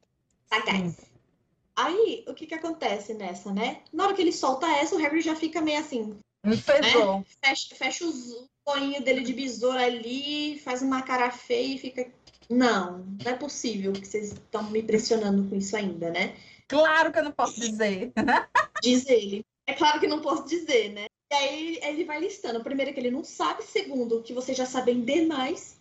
[0.48, 0.98] sagaz.
[1.76, 3.82] Aí, o que que acontece nessa, né?
[3.94, 7.26] Na hora que ele solta essa, o Harry já fica meio assim, Me pesou.
[7.44, 12.10] fecha, fecha os olhinhos dele de besouro ali, faz uma cara feia e fica.
[12.50, 16.36] Não, não é possível que vocês estão me pressionando com isso ainda, né?
[16.68, 18.12] Claro que eu não posso dizer.
[18.82, 19.46] Diz ele.
[19.68, 21.06] É claro que não posso dizer, né?
[21.32, 22.64] E aí ele vai listando.
[22.64, 25.80] Primeiro que ele não sabe, segundo que vocês já sabem demais.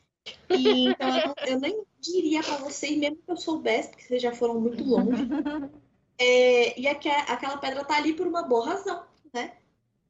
[0.50, 4.20] E então eu, não- eu nem diria pra vocês, mesmo que eu soubesse, porque vocês
[4.20, 5.10] já foram muito longe.
[6.20, 9.52] É, e aque- aquela pedra tá ali por uma boa razão, né?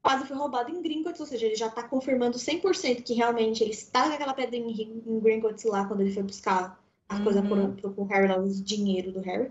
[0.02, 3.72] Quase foi roubada em Gringotts, ou seja, ele já tá confirmando 100% que realmente ele
[3.72, 4.70] está com aquela pedra em,
[5.06, 7.74] em Gringotts lá quando ele foi buscar as coisas Uhum.
[7.76, 9.50] pro, pro Harry, lá, os dinheiro do Harry,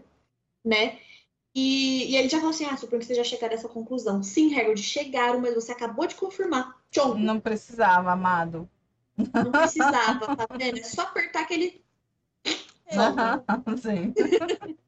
[0.66, 1.00] né?
[1.54, 4.22] E, e ele já falou assim, ah, suponho que vocês já chegaram a essa conclusão.
[4.24, 6.80] Sim, Hagrid, chegaram, mas você acabou de confirmar.
[6.92, 8.70] Tchau, Não precisava, amado.
[9.18, 10.78] não precisava, tá vendo?
[10.80, 11.84] É só apertar aquele...
[12.94, 13.44] Aham,
[13.82, 14.14] Sim.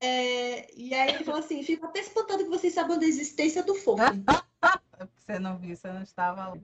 [0.00, 3.74] É, e aí ele falou assim, fico até espantado que vocês sabem da existência do.
[3.74, 6.58] É porque você não viu, você não estava lá.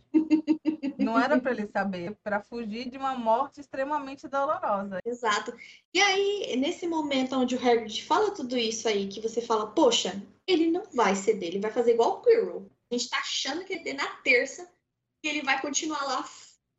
[0.99, 5.01] Não era para ele saber, para fugir de uma morte extremamente dolorosa.
[5.05, 5.53] Exato.
[5.93, 10.23] E aí, nesse momento onde o Hagrid fala tudo isso aí, que você fala, poxa,
[10.47, 12.71] ele não vai ceder, ele vai fazer igual o Quirrell.
[12.91, 14.71] A gente tá achando que ele tem na terça
[15.25, 16.25] e ele vai continuar lá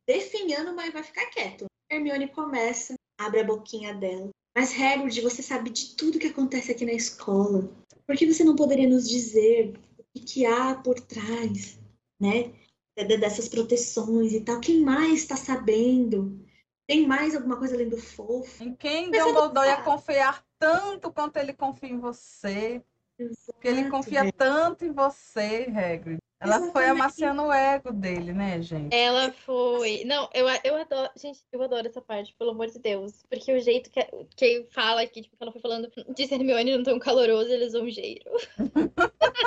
[0.07, 1.65] definhando, mas vai ficar quieto.
[1.91, 4.29] Hermione começa, abre a boquinha dela.
[4.55, 7.69] Mas Hagrid, você sabe de tudo que acontece aqui na escola.
[8.07, 11.79] Por que você não poderia nos dizer o que, que há por trás,
[12.19, 12.53] né?
[12.97, 14.61] de- Dessas proteções e tal.
[14.61, 16.39] Quem mais está sabendo?
[16.87, 18.63] Tem mais alguma coisa além do fofo?
[18.63, 22.81] Em quem Mas Dumbledore ia confiar tanto quanto ele confia em você.
[23.17, 24.33] Porque ele Exato, confia velho.
[24.37, 26.19] tanto em você, Hagrid.
[26.39, 28.93] Ela foi amaciando o ego dele, né, gente?
[28.93, 30.03] Ela foi.
[30.05, 31.09] Não, eu, eu adoro.
[31.15, 33.23] Gente, eu adoro essa parte, pelo amor de Deus.
[33.29, 34.03] Porque o jeito que,
[34.36, 38.31] que fala aqui, tipo, que ela foi falando de Hermione não tão caloroso e lisonjeiro.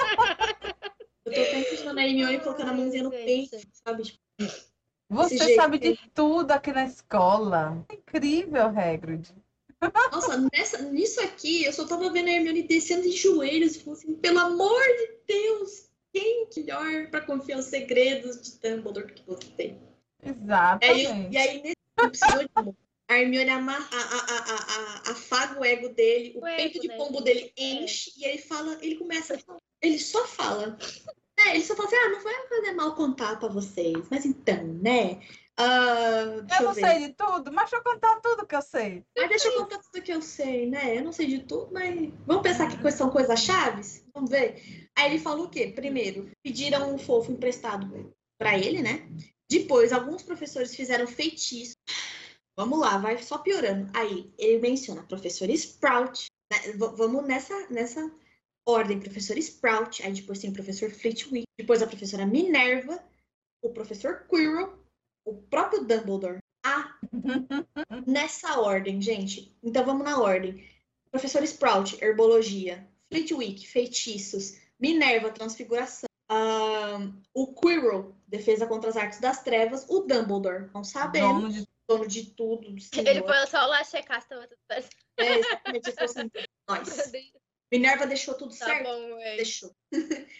[1.24, 4.02] Eu tô até imaginando a Hermione colocando a mãozinha no peito, sabe?
[4.02, 4.18] Tipo,
[5.10, 7.84] Você sabe que- de tudo aqui na escola.
[7.92, 9.28] Incrível, Hagrid.
[10.10, 13.98] Nossa, nessa, nisso aqui, eu só tava vendo a Hermione descendo de joelhos e falando
[13.98, 19.14] assim, pelo amor de Deus, quem que melhor pra confiar os segredos de Dumbledore do
[19.14, 19.76] que você?
[20.22, 21.32] E aí, Exatamente.
[21.32, 22.76] e aí nesse episódio,
[23.08, 26.88] a Hermione ama- a- a- a- afaga o ego dele, o, O peito ego, de
[26.96, 27.62] pombo dele É.
[27.62, 29.58] enche e ele fala, ele começa a falar.
[29.80, 30.76] Ele só fala.
[31.38, 34.08] É, ele só fala assim, ah, não vai fazer mal contar pra vocês.
[34.10, 35.20] Mas então, né?
[35.58, 36.80] Deixa Eu não ver.
[36.80, 39.04] sei de tudo, mas deixa eu contar tudo que eu sei.
[39.16, 40.96] Mas deixa eu contar tudo que eu sei, né?
[40.96, 44.04] Eu não sei de tudo, mas vamos pensar que são coisas chaves?
[44.14, 44.88] Vamos ver.
[44.96, 45.72] Aí ele falou o quê?
[45.74, 49.08] Primeiro, pediram um fofo emprestado pra ele, né?
[49.50, 51.74] Depois, alguns professores fizeram feitiço.
[52.56, 53.90] Vamos lá, vai só piorando.
[53.94, 56.26] Aí ele menciona professor Sprout.
[56.52, 56.72] né?
[56.76, 58.10] Vamos nessa, nessa
[58.66, 60.02] ordem, professor Sprout.
[60.02, 61.46] Aí depois tem o professor Flitwick.
[61.58, 63.02] Depois a professora Minerva.
[63.62, 64.77] O professor Quirrell.
[65.28, 66.38] O próprio Dumbledore.
[66.64, 66.98] A
[68.06, 69.54] nessa ordem, gente.
[69.62, 70.66] Então vamos na ordem.
[71.10, 72.88] Professor Sprout, herbologia.
[73.12, 74.58] Flitwick, feitiços.
[74.80, 76.08] Minerva, transfiguração.
[77.34, 79.86] O Quirrell, defesa contra as artes das trevas.
[79.88, 82.68] O Dumbledore, não sabemos, Dono de dono de tudo.
[82.96, 84.96] Ele foi só lá checar se tava tudo certo.
[85.18, 86.30] É, exatamente, assim,
[86.68, 87.12] nós.
[87.70, 88.84] Minerva deixou tudo Tá certo?
[88.84, 89.36] bom, é.
[89.36, 89.70] Deixou.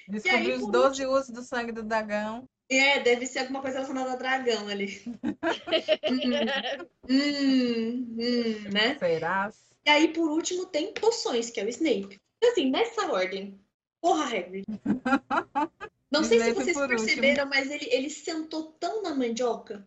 [0.08, 2.48] descobrir os por 12 usos do sangue do dragão.
[2.70, 5.02] É, deve ser alguma coisa relacionada a dragão ali.
[6.10, 8.98] hum, hum, hum, né?
[8.98, 9.50] Será?
[9.86, 12.20] E aí, por último, tem poções, que é o Snape.
[12.44, 13.58] Assim, nessa ordem,
[14.00, 14.64] porra, Hagrid.
[16.10, 19.86] Não sei se vocês perceberam, mas ele, ele sentou tão na mandioca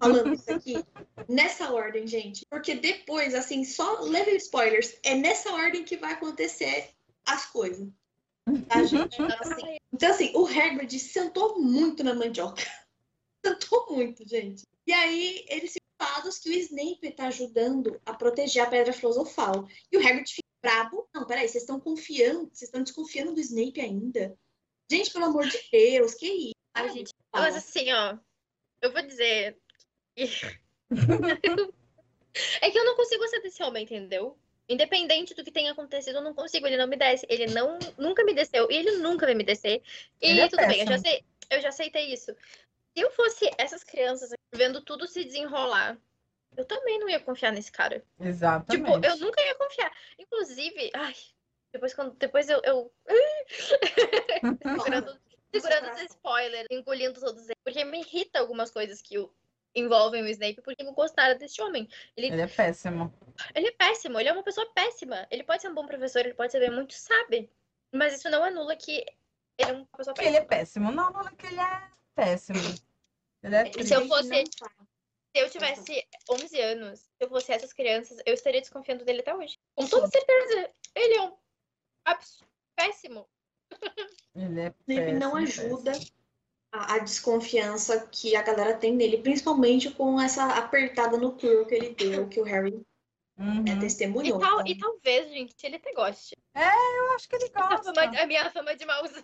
[0.00, 0.74] falando isso aqui.
[1.28, 2.44] Nessa ordem, gente.
[2.48, 4.98] Porque depois, assim, só leve spoilers.
[5.02, 6.90] É nessa ordem que vai acontecer
[7.26, 7.88] as coisas.
[8.68, 9.14] Tá, gente?
[9.20, 12.62] Então, assim, então, assim, o Hagrid sentou muito na mandioca.
[13.44, 14.64] Sentou muito, gente.
[14.86, 19.66] E aí, eles ficam preocupados que o Snape tá ajudando a proteger a Pedra Filosofal.
[19.90, 21.08] E o Hagrid fica brabo.
[21.14, 24.36] Não, peraí, vocês estão confiando, vocês estão desconfiando do Snape ainda?
[24.90, 26.54] Gente, pelo amor de Deus, que isso?
[26.74, 27.12] Ai, gente.
[27.32, 28.18] Mas assim, ó,
[28.82, 29.58] eu vou dizer.
[32.60, 34.38] é que eu não consigo ser desse homem, entendeu?
[34.68, 36.66] Independente do que tenha acontecido, eu não consigo.
[36.66, 37.26] Ele não me desce.
[37.28, 38.70] Ele não, nunca me desceu.
[38.70, 39.82] E ele nunca vai me descer.
[40.20, 42.32] E Ele é tudo bem, eu já, sei, eu já aceitei isso.
[42.94, 45.96] Se eu fosse essas crianças vendo tudo se desenrolar,
[46.56, 48.04] eu também não ia confiar nesse cara.
[48.20, 48.84] Exatamente.
[48.84, 49.92] Tipo, eu nunca ia confiar.
[50.18, 51.14] Inclusive, ai,
[51.72, 52.14] depois quando.
[52.16, 52.60] Depois eu.
[52.64, 52.92] eu...
[54.62, 55.18] segurando
[55.52, 57.56] segurando os spoilers, engolindo todos eles.
[57.64, 59.32] Porque me irrita algumas coisas que o
[59.74, 61.88] envolvem o Snape porque não gostaram desse homem.
[62.16, 63.12] Ele, Ele é péssimo.
[63.54, 65.26] ele é péssimo, ele é uma pessoa péssima.
[65.30, 67.50] Ele pode ser um bom professor, ele pode saber muito, sabe?
[67.92, 69.04] Mas isso não anula que
[69.58, 70.90] ele é uma pessoa Que ele é péssima.
[70.90, 70.92] péssimo.
[70.92, 72.58] Não, não é que ele é péssimo.
[73.42, 74.08] Ele é Se eu triste.
[74.08, 74.88] fosse- Não faz.
[75.36, 79.34] Se eu tivesse 11 anos, se eu fosse essas crianças, eu estaria desconfiando dele até
[79.34, 79.58] hoje.
[79.76, 80.70] Com toda certeza.
[80.94, 81.36] Ele é um
[82.04, 82.42] abs-
[82.74, 83.28] péssimo.
[84.34, 85.92] Ele é Snape não péssimo, ajuda
[86.72, 91.74] a, a desconfiança que a galera tem nele, principalmente com essa apertada no Quirrell que
[91.74, 92.84] ele deu, que o Harry péssimo.
[93.38, 93.64] é, Uhum.
[93.66, 94.38] E, testemunhou.
[94.40, 96.34] tal, e talvez, gente, ele até goste.
[96.54, 97.94] Eu acho que ele A, gosta.
[97.94, 99.22] fama- a minha fama de mauzão.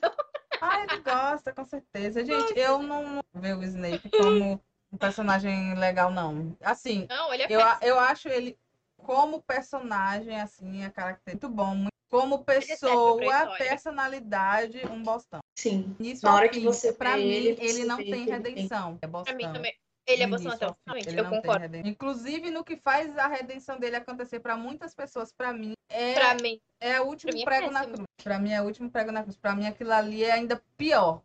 [0.60, 2.24] Ah, ele gosta, com certeza.
[2.24, 4.60] Gente, eu não vejo o Snape como
[4.92, 6.56] um personagem legal, não.
[6.62, 8.56] Assim, Não, ele é eu, a- eu acho ele
[8.96, 11.74] como personagem, assim, a característica muito bom.
[11.74, 15.40] muito- Como serve pra pessoa, personalidade, um bostão.
[15.58, 15.96] Sim.
[15.98, 18.34] Isso Na hora aqui, que você pra vê mim, ele, ele, não tem ele tem.
[18.34, 18.94] redenção.
[18.94, 19.36] É Pra bostão.
[19.36, 19.74] mim também.
[20.06, 21.60] Ele é Do bostão início até ao o fim, finalmente, ele eu concordo.
[21.62, 21.90] redenção.
[21.90, 26.34] Inclusive, no que faz a redenção dele acontecer para muitas pessoas, para mim, é Pra
[26.34, 28.06] mim, é o último Pra mim é prego na cruz.
[28.22, 29.36] Pra mim é o último prego na cruz.
[29.36, 31.22] Pra mim aquilo ali é ainda pior.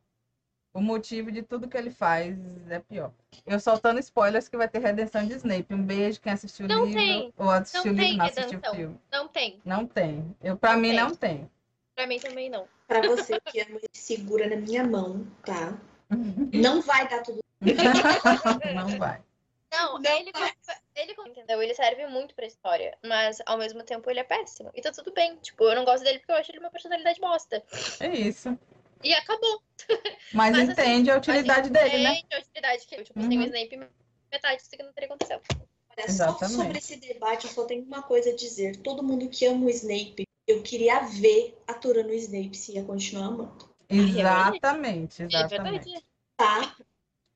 [0.74, 2.38] O motivo de tudo que ele faz
[2.70, 3.12] é pior.
[3.46, 5.74] Eu soltando spoilers que vai ter redenção de Snape.
[5.74, 7.00] Um beijo quem assistiu o Não livro.
[7.02, 7.34] tem.
[7.38, 9.00] Ou assistiu Não o livro, tem não assistiu o filme.
[9.12, 9.62] não tem.
[9.66, 10.36] Não tem.
[10.42, 11.00] Eu, pra Não mim tem.
[11.00, 11.52] não tem.
[11.96, 12.68] Pra mim também não.
[12.88, 15.78] Pra você que ama e segura na minha mão, tá?
[16.54, 17.40] Não vai dar tudo.
[18.74, 19.22] não vai.
[19.72, 20.32] Não, Não ele,
[20.96, 21.62] ele, entendeu?
[21.62, 24.72] Ele serve muito pra história, mas ao mesmo tempo ele é péssimo.
[24.74, 25.36] E tá tudo bem.
[25.38, 27.62] Tipo, eu não gosto dele porque eu acho ele uma personalidade bosta.
[28.00, 28.58] É isso.
[29.04, 29.62] E acabou.
[30.34, 32.14] Mas, Mas, assim, entende a utilidade Mas dele, né?
[32.18, 33.46] entende a utilidade que eu, tipo, sem o Uhum.
[33.48, 33.90] Snape,
[34.32, 35.42] metade disso aqui não teria acontecido.
[35.90, 36.56] Olha, só Exatamente.
[36.56, 38.78] sobre esse debate, eu só tenho uma coisa a dizer.
[38.78, 43.28] Todo mundo que ama o Snape, eu queria ver aturando o Snape se ia continuar
[43.28, 43.70] amando.
[43.90, 46.04] Exatamente, É exatamente.
[46.38, 46.76] Tá?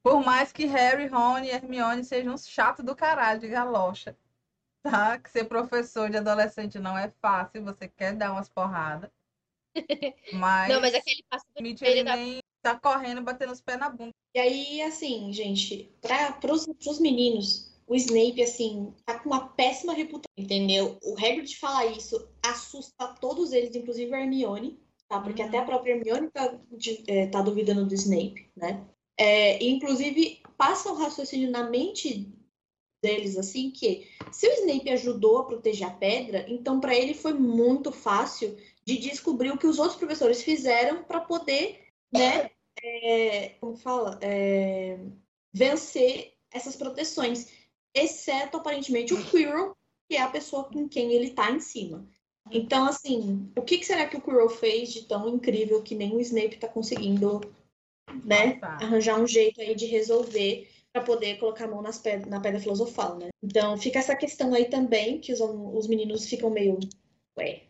[0.03, 4.16] Por mais que Harry, Ron e Hermione sejam uns chatos do caralho de galocha,
[4.84, 5.18] tá?
[5.18, 9.09] Que ser professor de adolescente não é fácil, você quer dar umas porradas.
[10.32, 13.89] Mas, Não, mas aquele passo do ele dá- nem tá correndo, batendo os pés na
[13.89, 14.11] bunda.
[14.36, 20.24] E aí, assim, gente, para os meninos, o Snape, assim, tá com uma péssima reputação,
[20.38, 20.97] entendeu?
[21.03, 25.19] O Hagrid falar isso assusta todos eles, inclusive a Hermione, tá?
[25.19, 25.47] Porque Uhum.
[25.49, 28.84] até a própria Hermione tá, de- é, tá duvidando do Snape, né?
[29.17, 32.32] É, inclusive, passa um raciocínio na mente
[33.03, 37.34] deles, assim, que se o Snape ajudou a proteger a pedra, então para ele foi
[37.34, 42.49] muito fácil de descobrir o que os outros professores fizeram para poder, né,
[42.81, 44.99] é, como fala, é,
[45.53, 47.51] vencer essas proteções,
[47.93, 49.75] exceto aparentemente o Quirrell,
[50.09, 52.07] que é a pessoa com quem ele tá em cima.
[52.51, 56.19] Então, assim, o que, será que o Quirrell fez de tão incrível que nem o
[56.19, 57.39] Snape tá conseguindo,
[58.25, 62.39] né, arranjar um jeito aí de resolver para poder colocar a mão nas pedras, na
[62.39, 63.29] pedra filosofal, né?
[63.41, 66.77] Então, fica essa questão aí também, que os, os meninos ficam meio,
[67.38, 67.63] ué,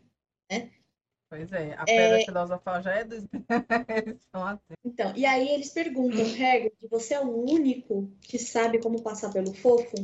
[1.33, 3.23] Pois é, a pedra filosofal já é dos.
[4.31, 4.75] Assim.
[4.85, 9.51] Então, e aí eles perguntam, Hagrid, você é o único que sabe como passar pelo
[9.51, 9.95] fofo?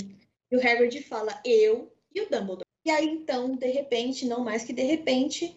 [0.50, 2.66] E o Hagrid fala, eu e o Dumbledore.
[2.84, 5.56] E aí, então, de repente, não mais que de repente,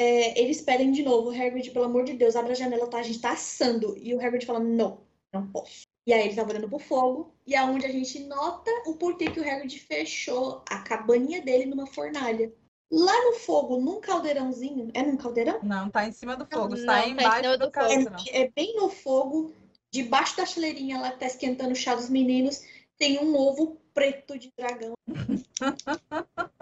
[0.00, 2.98] é, eles pedem de novo, Hagrid, pelo amor de Deus, abre a janela, tá?
[2.98, 3.98] A gente tá assando.
[3.98, 5.82] E o Hagrid fala, não, não posso.
[6.06, 9.30] E aí ele tá olhando pro fogo, e é onde a gente nota o porquê
[9.30, 12.50] que o Hagrid fechou a cabaninha dele numa fornalha.
[12.90, 15.60] Lá no fogo, num caldeirãozinho, é num caldeirão?
[15.62, 18.16] Não, tá em cima do fogo, Não, está tá em embaixo cima do caldeirão.
[18.28, 19.52] É, é bem no fogo,
[19.90, 22.62] debaixo da chaleirinha lá que tá esquentando o chá dos meninos,
[22.96, 24.94] tem um ovo preto de dragão.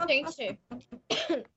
[0.09, 0.59] Gente.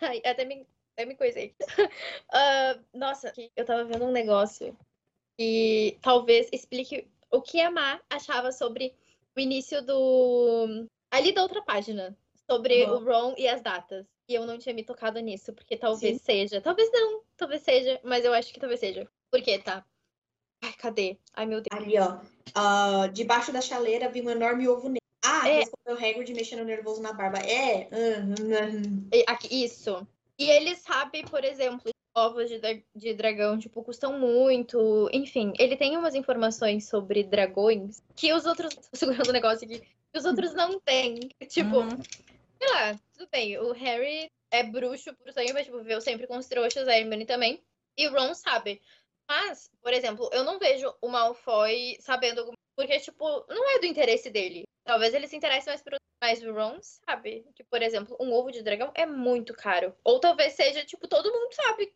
[0.00, 1.54] Ai, até me, até me coisei.
[2.32, 4.76] Ah, nossa, eu tava vendo um negócio
[5.38, 8.94] que talvez explique o que a Má achava sobre
[9.36, 10.86] o início do.
[11.10, 12.16] Ali da outra página.
[12.50, 12.96] Sobre Uhum.
[12.96, 14.06] o Ron e as datas.
[14.28, 16.24] E eu não tinha me tocado nisso, porque talvez Sim.
[16.24, 16.60] seja.
[16.60, 19.06] Talvez não, talvez seja, mas eu acho que talvez seja.
[19.30, 19.84] Por quê, tá?
[20.62, 21.18] Ai, cadê?
[21.34, 21.68] Ai, meu Deus.
[21.78, 22.18] Ali, ó.
[22.54, 25.00] ah, debaixo da chaleira vi um enorme ovo negro.
[25.22, 25.58] Ah, É.
[25.60, 27.38] respondeu o Hagrid mexendo nervoso na barba.
[27.38, 27.88] É?
[27.92, 29.08] Hum, hum, hum.
[29.12, 30.06] E- aqui, isso.
[30.38, 35.08] E ele sabe, por exemplo, ovos de, de dragão, tipo, custam muito.
[35.12, 38.74] Enfim, ele tem umas informações sobre dragões que os outros.
[38.74, 39.80] Tô segurando o negócio aqui.
[39.80, 41.20] Que os outros não têm.
[41.48, 41.98] Tipo, Uhum.
[42.64, 43.58] Sei lá, tudo bem.
[43.58, 47.26] O Harry é bruxo por sangue, mas, tipo, viveu sempre com os trouxas, a Hermione
[47.26, 47.62] também.
[47.96, 48.80] E o Ron sabe.
[49.28, 53.86] Mas, por exemplo, eu não vejo o Malfoy sabendo alguma Porque, tipo, não é do
[53.86, 54.64] interesse dele.
[54.84, 55.94] Talvez ele se interesse mais por.
[56.22, 59.94] Mas o Ron sabe que, por exemplo, um ovo de dragão é muito caro.
[60.02, 61.92] Ou talvez seja, tipo, todo mundo sabe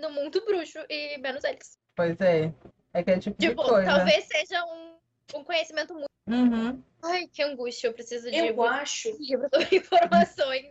[0.00, 1.78] no mundo bruxo e menos eles.
[1.94, 2.52] Pois é.
[2.92, 3.84] É aquele tipo de Tipo, coisa.
[3.86, 4.98] talvez seja um,
[5.34, 6.80] um conhecimento muito Uhum.
[7.02, 9.08] Ai, que angústia, eu preciso de Eu acho,
[9.72, 10.66] informações.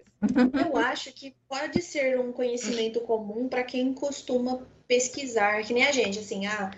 [0.66, 5.92] eu acho que pode ser um conhecimento comum para quem costuma pesquisar, que nem a
[5.92, 6.72] gente, assim, ah,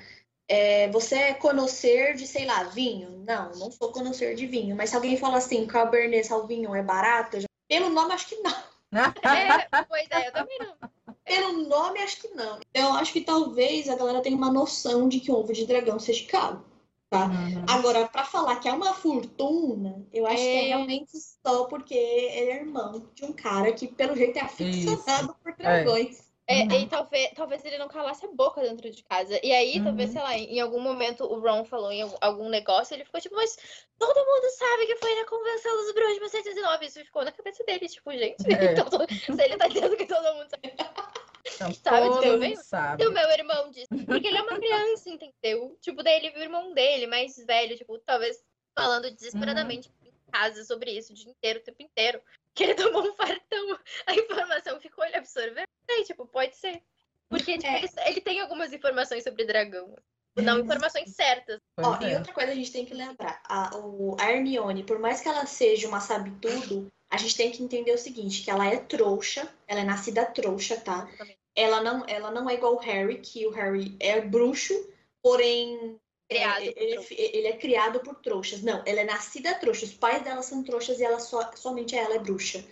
[0.48, 3.24] é, você é conhecer de, sei lá, vinho?
[3.26, 7.40] Não, não sou conhecer de vinho, mas se alguém fala assim, Cabernet Sauvignon é barato,
[7.40, 8.72] já- pelo nome acho que não.
[9.24, 10.76] É, pois é, eu também não.
[11.24, 12.60] Pelo nome, acho que não.
[12.74, 15.98] Eu acho que talvez a galera tenha uma noção de que um ovo de dragão
[16.00, 16.66] seja caro.
[17.12, 17.26] Tá?
[17.26, 17.66] Uhum.
[17.68, 20.68] Agora, pra falar que é uma fortuna, eu acho que é É.
[20.70, 21.12] realmente
[21.46, 26.20] só porque ele é irmão de um cara que, pelo jeito, é aficionado por dragões.
[26.22, 26.72] É, Uhum.
[26.82, 29.40] E talvez, talvez ele não calasse a boca dentro de casa.
[29.44, 30.14] E aí, talvez, Uhum.
[30.16, 33.58] sei lá, em algum momento o Ron falou em algum- negócio, ele ficou tipo, mas
[33.98, 36.86] todo mundo sabe que foi na Convenção dos Bruxos de 1909.
[36.86, 38.44] Isso ficou na cabeça dele, tipo, gente.
[38.52, 38.72] É.
[38.86, 40.74] Então, se ele tá dizendo que todo mundo sabe.
[40.74, 43.04] Então, Sabe, todo mundo sabe.
[43.04, 43.88] E o meu irmão disse.
[44.06, 45.78] Porque ele é uma criança, entendeu?
[45.82, 48.44] Tipo, daí ele viu o irmão dele, mais velho, tipo, talvez
[48.78, 52.22] falando desesperadamente em casa sobre isso o dia inteiro, o tempo inteiro.
[52.56, 53.80] Que ele tomou um fartão.
[54.06, 55.68] A informação ficou ele absorvendo.
[55.90, 56.82] Aí, tipo, pode ser.
[57.30, 57.78] Porque tipo, É.
[57.78, 59.96] ele, ele tem algumas informações sobre dragão.
[60.36, 61.60] Não informações certas.
[61.78, 62.18] Ó, e é.
[62.18, 65.46] outra coisa a gente tem que lembrar, a, o, a Hermione, por mais que ela
[65.46, 69.82] seja uma sabe-tudo, a gente tem que entender o seguinte, que ela é trouxa, ela
[69.82, 71.10] é nascida trouxa, tá?
[71.54, 74.74] Ela não, ela não é igual o Harry, que o Harry é bruxo,
[75.22, 76.00] porém
[76.32, 77.18] Criado é, ele, trouxas.
[77.20, 78.62] ele é criado por trouxas.
[78.62, 82.16] Não, ela é nascida trouxa, os pais dela são trouxas e ela só, somente ela
[82.16, 82.64] é bruxa.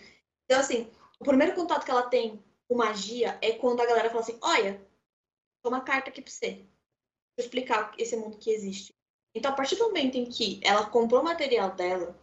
[0.46, 4.22] Então, assim, o primeiro contato que ela tem com magia é quando a galera fala
[4.22, 4.80] assim, olha,
[5.62, 6.64] toma uma carta aqui pra você.
[7.36, 8.94] Pra explicar esse mundo que existe.
[9.34, 12.18] Então, a partir do momento em que ela comprou o material dela,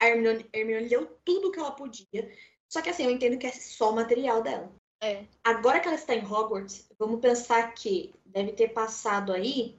[0.00, 2.32] a Hermione, Hermione leu tudo que ela podia.
[2.72, 4.72] Só que assim, eu entendo que é só o material dela.
[5.02, 5.24] É.
[5.42, 9.76] Agora que ela está em Hogwarts, vamos pensar que deve ter passado aí.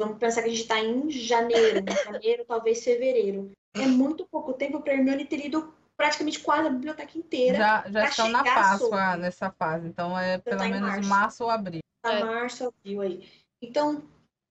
[0.00, 3.50] Vamos pensar que a gente está em janeiro, janeiro, talvez fevereiro.
[3.76, 7.58] É muito pouco tempo para Hermione ter lido praticamente quase a biblioteca inteira.
[7.58, 11.08] Já, já estão na Páscoa nessa fase, então é pelo tá em menos março.
[11.10, 11.82] março ou abril.
[12.00, 12.24] Tá É.
[12.24, 13.28] março, abril aí.
[13.60, 14.02] Então,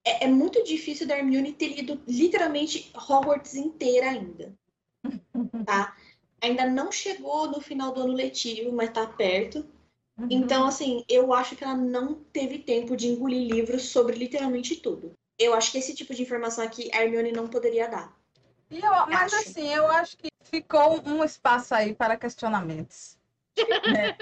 [0.06, 4.54] é, é muito difícil da Hermione ter lido literalmente Hogwarts inteira ainda.
[5.66, 5.95] Tá?
[6.41, 9.66] Ainda não chegou no final do ano letivo, mas tá perto.
[10.16, 10.28] Uhum.
[10.30, 15.18] Então, assim, eu acho que ela não teve tempo de engolir livros sobre literalmente tudo.
[15.40, 18.14] Eu acho que esse tipo de informação aqui a Hermione não poderia dar.
[18.70, 19.50] E eu- mas Acho.
[19.50, 23.18] assim, eu acho que ficou um espaço aí para questionamentos.
[24.14, 24.16] É,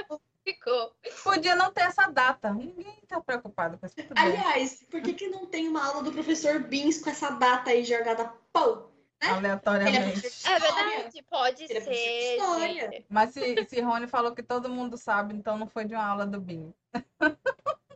[0.46, 0.94] Ficou.
[1.26, 2.54] podia não ter essa data.
[2.54, 3.96] Ninguém está preocupado com isso.
[4.16, 7.84] Aliás, por que, que não tem uma aula do professor Beans com essa data aí
[7.84, 8.32] jogada?
[8.54, 8.88] Pô,
[9.22, 10.26] ele é Aleatoriamente.
[10.26, 10.60] É história.
[10.60, 12.36] verdade, pode Ele é ser.
[12.38, 13.06] história.
[13.10, 16.26] Mas se, se Rony falou que todo mundo sabe, então não foi de uma aula
[16.26, 16.74] do BIM.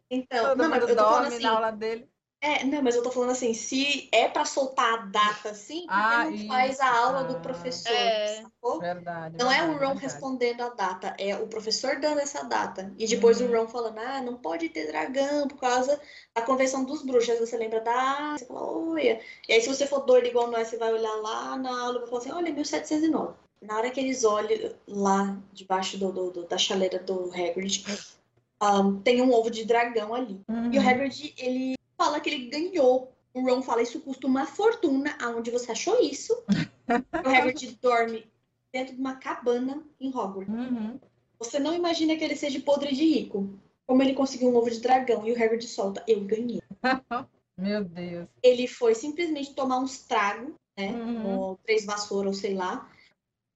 [0.09, 2.09] Então, Todo não, mas mundo eu dorme assim, na aula dele.
[2.43, 6.25] É, não, mas eu tô falando assim, se é pra soltar a data assim, Ah,
[6.27, 6.81] não faz isso.
[6.81, 7.39] a aula do Ah.
[7.39, 8.41] professor, É.
[8.41, 8.79] sacou?
[8.79, 9.37] Verdade.
[9.37, 9.99] Não é o verdade, Ron verdade.
[10.01, 12.91] respondendo a data, é o professor dando essa data.
[12.97, 13.51] E depois Uhum.
[13.51, 16.01] o Ron falando, ah, não pode ter dragão por causa
[16.35, 17.29] da convenção dos bruxos.
[17.29, 18.35] Aí você lembra da...
[18.35, 19.21] Você fala, olha.
[19.47, 21.99] E aí se você for doido igual nós, você vai olhar lá na aula e
[21.99, 23.35] vai falar assim, olha, 1709.
[23.61, 27.85] Na hora que eles olham lá debaixo do, do- do- da chaleira do Hagrid,
[28.59, 30.41] ahn, tem um ovo de dragão ali.
[30.71, 30.89] E o Uhum.
[30.89, 33.13] Hagrid, ele fala que ele ganhou.
[33.31, 35.15] O Ron fala, isso custa uma fortuna.
[35.21, 36.33] Aonde você achou isso?
[36.47, 38.25] o Hagrid dorme
[38.73, 40.53] dentro de uma cabana em Hogwarts.
[40.53, 40.99] Uhum.
[41.37, 43.53] Você não imagina que ele seja podre de rico.
[43.85, 46.61] Como ele conseguiu um ovo de dragão e o Hagrid solta, eu ganhei.
[47.55, 48.27] Meu Deus.
[48.41, 50.91] Ele foi simplesmente tomar uns tragos, né?
[50.91, 51.37] Uhum.
[51.37, 52.89] Ou três vassouras, ou sei lá.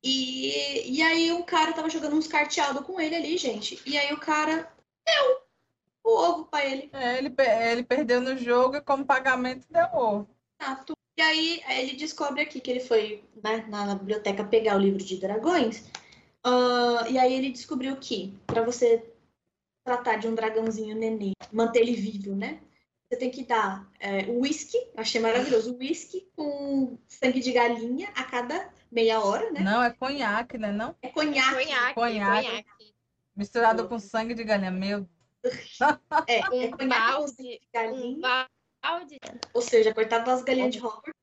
[0.04, 3.82] E, e aí o cara tava jogando uns carteados com ele ali, gente.
[3.86, 4.72] E aí o cara
[5.06, 5.45] deu
[6.06, 6.90] o ovo pra ele.
[6.94, 7.34] É, ele,
[7.72, 10.30] ele perdeu no jogo e como pagamento deu ovo.
[10.62, 10.94] Exato.
[11.18, 15.04] E aí, ele descobre aqui que ele foi né, na, na biblioteca pegar o livro
[15.04, 15.86] de dragões.
[16.44, 19.04] Ah, e aí ele descobriu que para você
[19.84, 22.60] tratar de um dragãozinho neném, manter ele vivo, né?
[23.10, 28.70] Você tem que dar é, whisky, achei maravilhoso, whisky com sangue de galinha a cada
[28.92, 29.62] meia hora, né?
[29.62, 30.72] Não, é conhaque, né?
[30.72, 30.96] Não?
[31.02, 31.66] É conhaque.
[31.66, 32.48] Conhaque, Conhaque.
[32.48, 32.96] conhaque.
[33.36, 34.72] Misturado com sangue de galinha.
[34.72, 35.08] Meu
[36.28, 38.48] É, é Um com balde, de Um galinha.
[38.82, 39.20] balde.
[39.54, 41.14] Ou seja, coitado das galinhas de Hogwarts.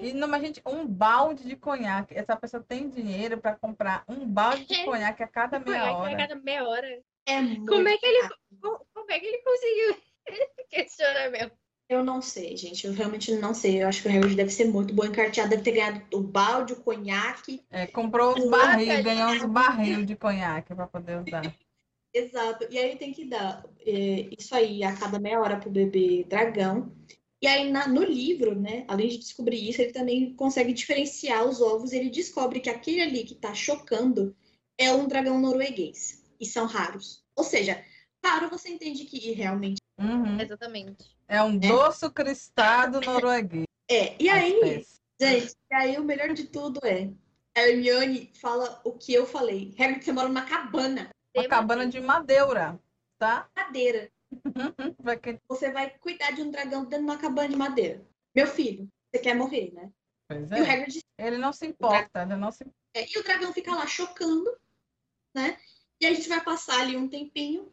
[0.00, 2.14] E não, mas gente, um balde de conhaque.
[2.16, 5.98] Essa pessoa tem dinheiro para comprar um balde de conhaque a cada meia Conhaque a
[5.98, 6.16] hora.
[6.16, 7.02] cada meia hora.
[7.26, 8.36] É muito Como é que ele, caro.
[8.60, 9.96] co- como é que ele conseguiu
[10.70, 11.52] questionamento?
[11.88, 12.86] Eu não sei, gente.
[12.86, 13.82] Eu realmente não sei.
[13.82, 15.50] Eu acho que o Harry deve ser muito bom encarteado.
[15.50, 17.62] Deve ter ganhado o balde, o conhaque.
[17.70, 19.02] É, comprou barril, gente.
[19.02, 21.54] ganhou uns barril de conhaque para poder usar.
[22.14, 22.66] Exato.
[22.70, 26.92] E aí tem que dar é, isso aí a cada meia hora pro bebê dragão.
[27.42, 31.60] E aí, na- no livro, né, além de descobrir isso, ele também consegue diferenciar os
[31.60, 34.34] ovos e ele descobre que aquele ali que tá chocando
[34.78, 36.24] é um dragão norueguês.
[36.40, 37.22] E são raros.
[37.36, 37.84] Ou seja,
[38.24, 40.40] raro você entende que realmente Uhum.
[40.40, 41.14] Exatamente.
[41.28, 43.64] É um doce cristado norueguês.
[43.88, 44.16] é.
[44.20, 45.00] E aí, espécie.
[45.20, 47.10] gente, e aí o melhor de tudo é
[47.56, 49.72] a Hermione fala o que eu falei.
[49.78, 52.80] Hagrid, você mora numa cabana, Uma cabana de madeira,
[53.18, 53.48] tá?
[53.56, 54.10] madeira.
[55.22, 58.04] Quem- Você vai cuidar de um dragão dentro de uma cabana de madeira.
[58.34, 59.90] Meu filho, você quer morrer, né?
[60.28, 60.70] Pois E o é.
[60.70, 62.64] Hagrid Ele não se importa, ele não se
[62.94, 64.56] É, e o dragão fica lá chocando,
[65.34, 65.58] né?
[66.00, 67.72] E a gente vai passar ali um tempinho.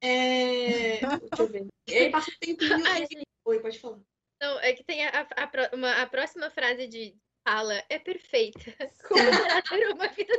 [0.00, 1.00] É...
[1.30, 1.66] Deixa eu ver.
[1.88, 2.86] E aí passa um tempinho.
[2.86, 3.22] Ai, e...
[3.44, 3.98] Oi, pode falar.
[4.40, 7.16] não, é que tem a, a, uma- a próxima frase de
[7.46, 8.58] fala é perfeita.
[9.08, 10.34] Como será ter uma vida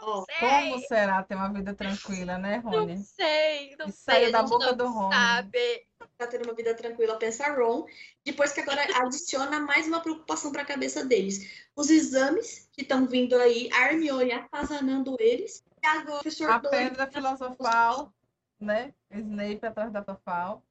[0.00, 2.98] Ó, Como será ter uma vida tranquila, né, Não Rony?
[2.98, 4.14] sei, não E sei.
[4.14, 5.14] saiu a da boca não do Rony.
[5.14, 5.86] Sabe?
[6.18, 7.86] pra ter uma vida tranquila, pensa Ron.
[8.24, 11.64] Depois que agora adiciona mais uma preocupação pra cabeça deles.
[11.74, 15.64] Os exames que estão vindo aí, a Hermione atazanando eles.
[15.82, 18.12] E agora o professor A pedra filosofal,
[18.60, 18.92] né?
[19.10, 20.62] Snape atrás da Tofal.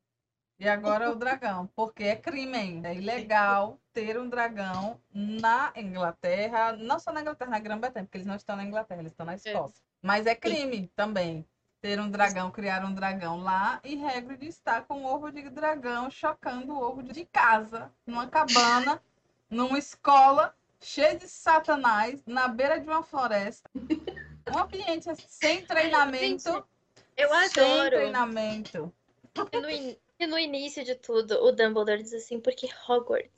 [0.62, 6.74] E agora o dragão, porque é crime ainda, é ilegal ter um dragão na Inglaterra,
[6.74, 9.34] não só na Inglaterra, na Grã-Bretanha, porque eles não estão na Inglaterra, eles estão na
[9.34, 9.82] Escócia.
[10.04, 11.44] Mas é crime também
[11.82, 16.12] ter um dragão, criar um dragão lá e Hagrid está com o ovo de dragão
[16.12, 19.02] chocando o ovo de casa, numa cabana,
[19.50, 23.68] numa escola cheia de satanás, na beira de uma floresta.
[23.76, 26.64] Um ambiente assim, sem treinamento.
[27.18, 28.94] Eu Sem adoro treinamento.
[29.50, 33.32] que no, in- que no início de tudo o Dumbledore diz assim, porque Hogwarts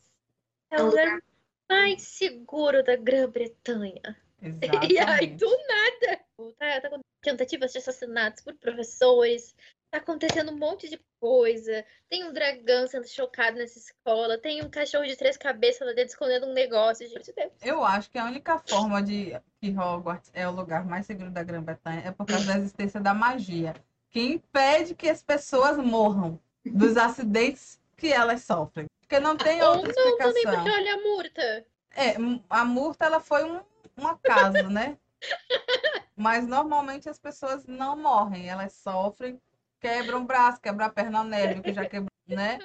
[0.70, 1.22] é É o lugar
[1.70, 4.18] mais seguro da Grã-Bretanha.
[4.92, 6.20] E aí, do nada,
[6.60, 9.56] tá, tá tentativas de assassinatos por professores,
[9.90, 11.86] tá acontecendo um monte de coisa.
[12.10, 16.12] Tem um dragão sendo chocado nessa escola, tem um cachorro de três cabeças lá dentro
[16.12, 17.32] escondendo um negócio, gente.
[17.32, 17.54] Deus.
[17.62, 19.32] Eu acho que a única forma de
[19.62, 23.14] que Hogwarts é o lugar mais seguro da Grã-Bretanha é por causa da existência da
[23.14, 23.74] magia,
[24.10, 28.88] que impede que as pessoas morram dos acidentes que elas sofrem.
[29.02, 30.64] Porque não tem Ou outra não também, explicação.
[30.64, 31.66] porque olha a murta.
[31.96, 32.16] É,
[32.50, 33.62] a murta ela foi um,
[33.98, 34.98] um acaso, né?
[36.16, 39.42] Mas normalmente as pessoas não morrem, elas sofrem,
[39.80, 42.60] quebram o braço, quebram a perna ao Nélio, que já quebrou, né?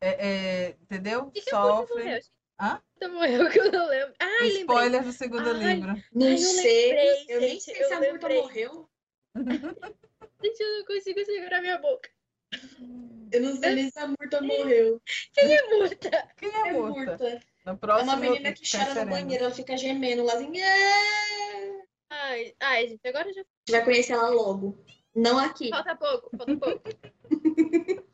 [0.00, 1.30] É, é, entendeu?
[1.34, 2.04] e que a murta Sofrem.
[2.04, 2.20] morreu?
[2.60, 2.82] Hã?
[3.10, 4.14] Morreu, que eu não lembro.
[4.18, 4.60] Ai, lembrei.
[4.60, 6.02] Spoiler do segundo Ai, livro.
[6.14, 6.88] Não Ai, eu sei.
[6.88, 8.42] lembrei, eu nem gente, sei eu se a Murta lembrei.
[8.42, 8.88] morreu.
[10.42, 12.13] Gente, eu não consigo segurar minha boca.
[13.32, 15.00] Eu não sei nem se a Murta morreu.
[15.32, 16.28] Quem é murta?
[16.36, 17.00] Quem é É Murta?
[17.00, 17.40] Murta.
[17.66, 20.60] No É próximo uma menina que chora no banheiro, ela fica gemendo lá assim.
[20.60, 21.82] "É".
[22.10, 24.78] Ai, ai, gente, agora já vai conhecer ela logo.
[25.14, 25.70] Não aqui.
[25.70, 26.82] falta pouco, falta pouco.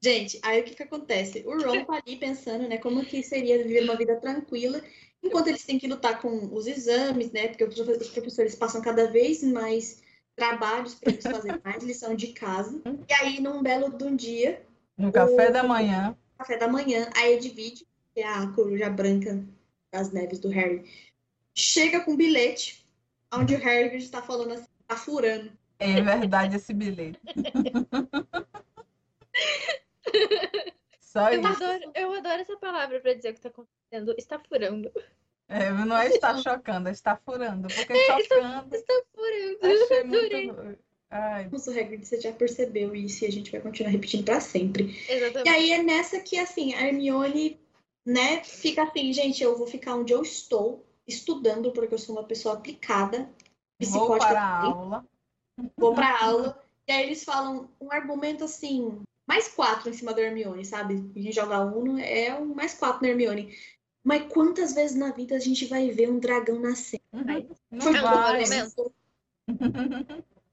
[0.00, 1.42] Gente, aí o que que acontece?
[1.44, 4.80] O Ron tá ali pensando, né, como que seria viver uma vida tranquila,
[5.22, 9.42] enquanto eles têm que lutar com os exames, né, porque os professores passam cada vez
[9.42, 10.00] mais
[10.38, 12.80] trabalhos para eles fazerem mais lição de casa.
[13.08, 14.64] E aí, num belo de um dia,
[14.96, 16.16] No café da manhã.
[16.38, 19.44] café da manhã, a Edvige, que é a coruja branca
[19.92, 20.88] das neves do Harry,
[21.54, 22.86] chega com um bilhete,
[23.34, 25.50] onde o Harry está falando assim, tá furando.
[25.80, 27.18] É verdade esse bilhete.
[31.00, 31.64] Só Eu isso.
[31.64, 34.14] adoro, eu adoro essa palavra pra dizer o que tá acontecendo.
[34.18, 34.92] Está furando.
[35.48, 37.68] É, não é estar chocando, é estar furando.
[37.68, 38.74] Porque É, chocando.
[38.74, 39.58] Está furando.
[39.62, 40.46] Achei Adorei.
[40.52, 40.78] muito.
[41.10, 44.94] Ai, Nossa, Hagrid, você já percebeu isso e a gente vai continuar repetindo para sempre.
[45.08, 45.48] E Exatamente.
[45.48, 47.58] aí é nessa que, assim, a Hermione,
[48.04, 52.24] né, fica assim, gente, eu vou ficar onde eu estou, estudando, porque eu sou uma
[52.24, 53.30] pessoa aplicada, vou
[53.78, 55.06] psicótica para a aula.
[55.78, 56.62] vou pra aula.
[56.86, 61.10] E aí eles falam um argumento, assim, mais quatro em cima da Hermione, sabe?
[61.16, 63.56] A gente joga Uno, é um mais quatro na Hermione.
[64.08, 66.98] Mas quantas vezes na vida a gente vai ver um dragão nascer?
[67.12, 67.46] Uhum.
[67.70, 68.46] Não Foi tudo vai.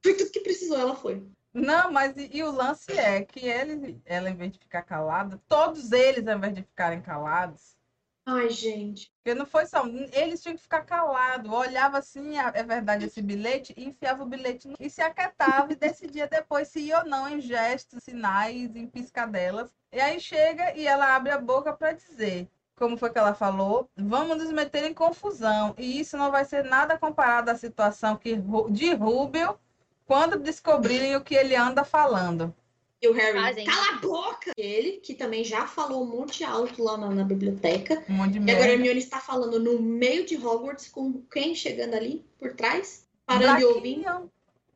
[0.04, 1.26] Foi tudo que precisou, ela foi.
[1.54, 5.42] Não, mas e, e o lance é que eles, ela, em vez de ficar calada,
[5.48, 7.78] todos eles, ao invés de ficarem calados,
[8.26, 9.10] Ai, gente.
[9.24, 13.74] porque não foi só, eles tinham que ficar calados, olhava assim, é verdade esse bilhete,
[13.78, 17.30] e enfiava o bilhete no- e se aquietava e decidia depois se ia ou não
[17.30, 19.74] em gestos, sinais, em piscadelas.
[19.94, 23.90] E aí chega e ela abre a boca para dizer, como foi que ela falou,
[23.96, 28.36] vamos nos meter em confusão, e isso não vai ser nada comparado à situação que,
[28.70, 29.58] de Rubio
[30.06, 32.54] quando descobrirem o que ele anda falando.
[33.02, 34.52] E o Harry, Ah, cala a boca!
[34.58, 38.04] Ele, que também já falou um monte alto lá na, na biblioteca.
[38.10, 38.74] Um monte de E agora a.
[38.74, 43.06] Hermione está falando no meio de Hogwarts com quem chegando ali por trás?
[43.26, 44.04] Parando e ouvindo.
[44.04, 44.32] Draquinho.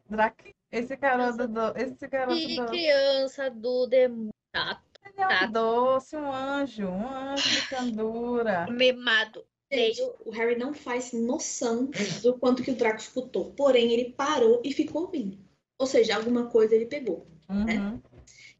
[0.09, 0.55] Draquinho.
[0.71, 1.77] Esse garoto do.
[1.77, 2.65] Esse garoto Que do.
[2.65, 4.33] criança do demônio.
[5.21, 5.45] É Tá.
[5.45, 8.65] um doce, um anjo, um anjo de candura.
[9.71, 11.91] Gente, o Harry não faz noção
[12.23, 13.51] do quanto que o Draco escutou.
[13.51, 15.37] Porém, ele parou e ficou ouvindo.
[15.77, 17.27] Ou seja, alguma coisa ele pegou.
[17.47, 18.01] Uhum.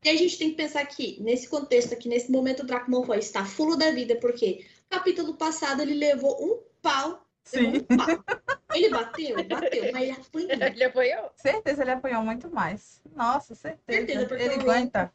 [0.04, 2.90] E aí a gente tem que pensar que, nesse contexto aqui, nesse momento, o Draco
[2.92, 7.26] Malfoy está fulo da vida, porque no capítulo passado ele levou um pau.
[7.54, 8.08] levou Sim, um pau.
[8.86, 10.52] Ele bateu, bateu, mas ele apanhou.
[10.52, 11.32] Ele apoiou.
[11.36, 13.02] certeza ele apanhou muito mais.
[13.16, 13.98] Nossa, certeza.
[14.00, 15.14] Certeza, porque ele o Ron- aguenta.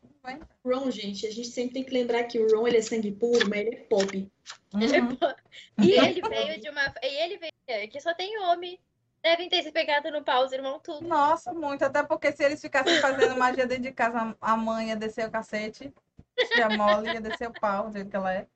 [0.65, 3.49] Ron, gente, a gente sempre tem que lembrar que o Ron ele é sangue puro,
[3.49, 4.33] mas ele é pop.
[4.73, 5.19] Uhum.
[5.85, 6.95] E ele veio de uma.
[7.03, 7.89] E ele veio.
[7.91, 8.79] Que só tem homem.
[9.23, 11.07] Devem ter se pegado no pau, os irmãos tudo.
[11.07, 11.83] Nossa, muito.
[11.83, 15.31] Até porque se eles ficassem fazendo magia dentro de casa, a mãe ia descer o
[15.31, 15.93] cacete.
[16.57, 18.47] E a Molly ia descer o pau, do jeito que ela é.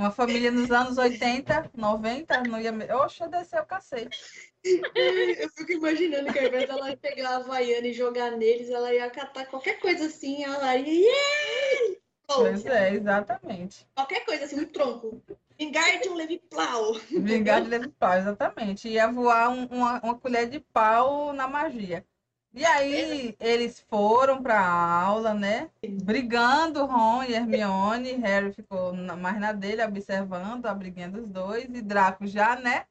[0.00, 2.72] Uma família nos anos 80, 90, não ia.
[2.96, 4.18] Oxe, ia descer o cacete.
[4.64, 9.10] Eu fico imaginando que ao invés dela pegar a Havaiana e jogar neles, ela ia
[9.10, 11.06] catar qualquer coisa assim, ela ia.
[11.06, 12.00] Yeah!
[12.26, 13.86] Pois é, exatamente.
[13.94, 15.22] Qualquer coisa assim, um tronco.
[15.60, 16.94] Wingardium Leviplau.
[17.10, 18.88] Vingar de levar pau, exatamente.
[18.88, 22.06] Ia voar um- uma, uma colher de pau na magia.
[22.52, 25.70] E aí eles foram para a aula, né?
[26.02, 28.12] Brigando, Ron e Hermione.
[28.14, 31.64] Harry ficou na- mais na dele, observando a briguinha dos dois.
[31.66, 32.86] E Draco já, né?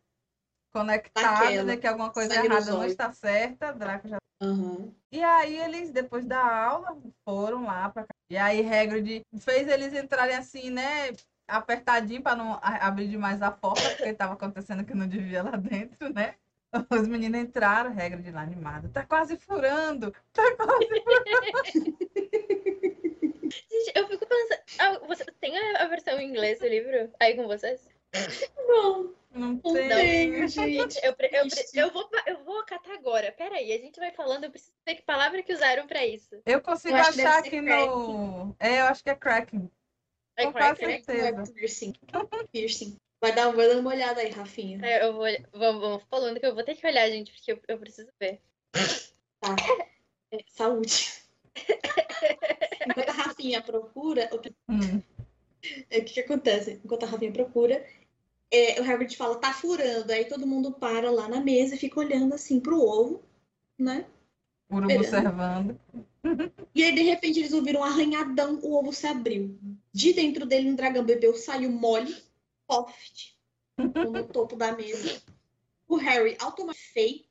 [0.72, 1.78] Conectado, né?
[1.78, 3.74] Que alguma coisa Sangue errada não está certa.
[3.74, 4.18] Draco já.
[4.42, 4.94] Aham.
[5.12, 10.36] E aí eles, depois da aula, foram lá para E aí Hagrid fez eles entrarem
[10.36, 11.10] assim, né?
[11.48, 16.14] Apertadinho para não abrir demais a porta, porque estava acontecendo que não devia lá dentro,
[16.14, 16.36] né?
[16.90, 18.90] Os meninos entraram, Hagrid lá animado.
[18.90, 20.88] Tá quase furando, tá quase
[23.50, 24.62] Gente, eu fico pensando.
[24.78, 27.90] Ah, você tem a, versão em inglês do livro aí com vocês?
[28.68, 30.48] Não, Não não tem.
[30.48, 31.00] gente.
[31.04, 33.32] Eu, eu, eu, vou, eu vou catar agora.
[33.32, 34.44] Peraí, a gente vai falando.
[34.44, 36.40] Eu preciso ver que palavra que usaram pra isso.
[36.46, 38.56] Eu consigo Eu achar aqui no.
[38.60, 39.70] É, eu acho que é cracking.
[40.36, 41.02] É Com crack, quase né?
[41.02, 41.42] certeza.
[41.42, 41.94] É piercing.
[42.52, 42.98] Piercing.
[43.22, 44.80] Vai dar, vai dar uma olhada aí, Rafinha.
[44.86, 47.60] É, Eu vou, vamos, vamos falando que eu vou ter que olhar, gente, porque eu,
[47.68, 48.40] eu preciso ver.
[49.42, 49.56] Tá.
[50.32, 51.12] É, saúde.
[52.88, 55.02] Enquanto a Rafinha procura, o que, Hum.
[55.90, 56.80] é, o que, que acontece?
[56.84, 57.86] Enquanto a Rafinha procura,
[58.52, 60.12] é, o Herbert fala, tá furando.
[60.12, 63.24] Aí todo mundo para lá na mesa e fica olhando assim pro ovo,
[63.78, 64.06] né?
[64.72, 65.24] Urubu Esperando.
[65.24, 65.80] servando.
[66.76, 69.58] E aí, de repente, eles ouviram um arranhadão, o ovo se abriu.
[69.92, 72.16] De dentro dele, um dragão bebeu, saiu mole,
[72.70, 73.34] soft,
[73.78, 75.22] no topo da mesa.
[75.88, 77.26] O Harry, automaticamente feio,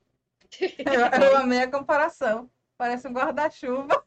[0.59, 2.49] Eu, eu amei a comparação.
[2.77, 4.03] Parece um guarda-chuva.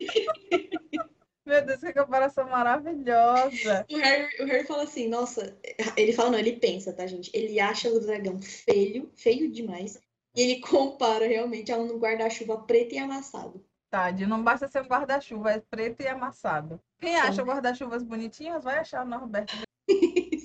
[1.44, 3.86] Meu Deus, que comparação maravilhosa.
[3.90, 5.56] O Harry, o Harry fala assim, nossa,
[5.96, 7.30] ele fala, não, ele pensa, tá, gente?
[7.32, 9.96] Ele acha o dragão feio, feio demais,
[10.34, 13.64] e ele compara realmente a um guarda-chuva preto e amassado.
[13.88, 16.80] Tade, não basta ser um guarda-chuva, é preto e amassado.
[16.98, 19.54] Quem acha guarda-chuvas bonitinhas vai achar o Norberto.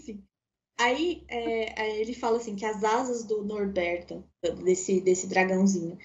[0.81, 4.23] Aí, é, aí ele fala assim que as asas do Norberto,
[4.63, 5.97] desse, desse dragãozinho,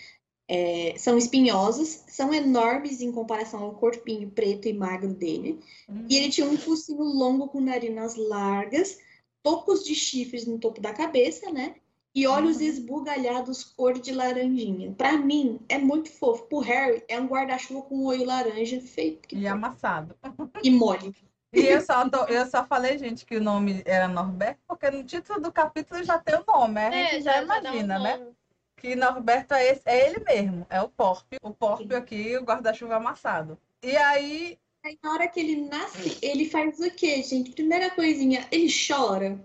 [0.48, 5.58] é, são espinhosas, são enormes em comparação ao corpinho preto e magro dele.
[5.88, 8.98] Hum, E ele tinha um focinho longo com narinas largas,
[9.42, 11.76] tocos de chifres no topo da cabeça, né?
[12.14, 12.62] E olhos Uhum.
[12.62, 14.92] esbugalhados cor de laranjinha.
[14.92, 16.44] Pra mim, é muito fofo.
[16.44, 20.16] Pro Harry, é um guarda-chuva com um olho laranja que E amassado.
[20.62, 21.14] e mole.
[21.56, 25.02] E eu só, tô- eu só falei, gente, que o nome era Norberto, porque no
[25.04, 26.80] título do capítulo já tem o nome.
[26.80, 28.16] A gente já, dá um imagina, né?
[28.18, 28.32] nome.
[28.76, 31.38] Que Norberto é, esse, é ele mesmo, é o Porpio.
[31.42, 33.58] O Porpio aqui, o guarda-chuva amassado.
[33.82, 37.50] E aí, Aí, na hora que ele nasce, ele faz o quê, gente?
[37.50, 39.36] Primeira coisinha, ele chora.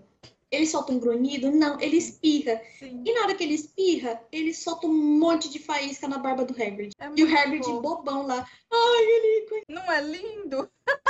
[0.52, 1.50] Ele solta um grunhido?
[1.50, 2.60] Não, ele espirra.
[2.78, 6.44] sim, E na hora que ele espirra, ele solta um monte de faísca na barba
[6.44, 6.92] do Hagrid.
[7.00, 8.46] é E o Hagrid bobão lá.
[8.70, 10.70] Ai, ele Não é lindo?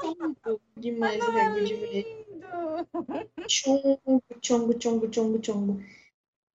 [0.00, 2.26] Conto demais o Hagrid, velho.
[2.28, 2.48] Lindo!
[3.48, 5.82] Chongo, chongo, chongo, chongo, chongo.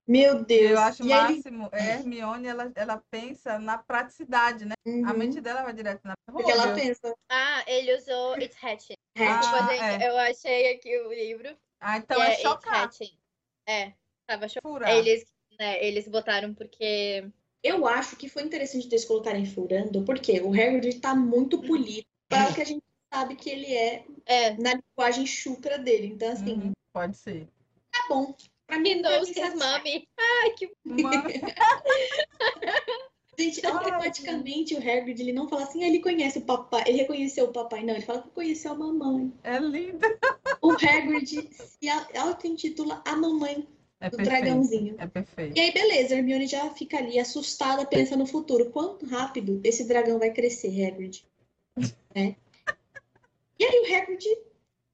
[0.08, 0.70] Meu Deus.
[0.70, 4.74] Eu acho o e aí, ele- máximo, é Hermione, ela, ela pensa na praticidade, né?
[4.86, 5.18] A Uhum.
[5.18, 6.80] mente dela vai direto na Porque ela Deus.
[6.80, 7.14] pensa.
[7.28, 8.94] Ah, ele usou It's Hatching.
[9.18, 10.08] Ah, tipo, gente, é.
[10.08, 11.56] eu achei aqui o livro.
[11.80, 13.18] Ah, então é It's chocar, Hatching.
[13.68, 13.92] É,
[14.28, 14.84] tava chocado.
[14.88, 15.26] Eles,
[15.58, 17.28] né, eles botaram porque.
[17.62, 22.50] Eu acho que foi interessante eles colocarem furando, porque o Hagrid tá muito polido para
[22.50, 26.08] o que a gente sabe que ele é É, na linguagem chucra dele.
[26.08, 27.46] Então, assim, Uhum, pode ser.
[27.92, 28.34] tá bom.
[28.66, 29.54] Pra mim, his satisfaz.
[29.54, 30.08] mommy.
[30.18, 30.72] Ai, que.
[33.38, 37.44] Gente, automaticamente o Hagrid, ele não fala assim, ah, ele conhece o papai, ele reconheceu
[37.44, 37.84] o papai.
[37.84, 39.30] Não, ele fala que conheceu a mamãe.
[39.44, 39.98] É lindo.
[40.62, 41.88] O Hagrid se
[42.18, 43.68] auto-intitula a mamãe
[44.00, 44.40] É do perfeito.
[44.42, 44.94] dragãozinho.
[44.98, 45.56] É perfeito.
[45.56, 48.70] E aí, beleza, a Hermione já fica ali assustada, pensa no futuro.
[48.70, 51.22] Quanto rápido esse dragão vai crescer, Hagrid?
[52.16, 52.34] Né?
[53.58, 54.24] E aí o Hagrid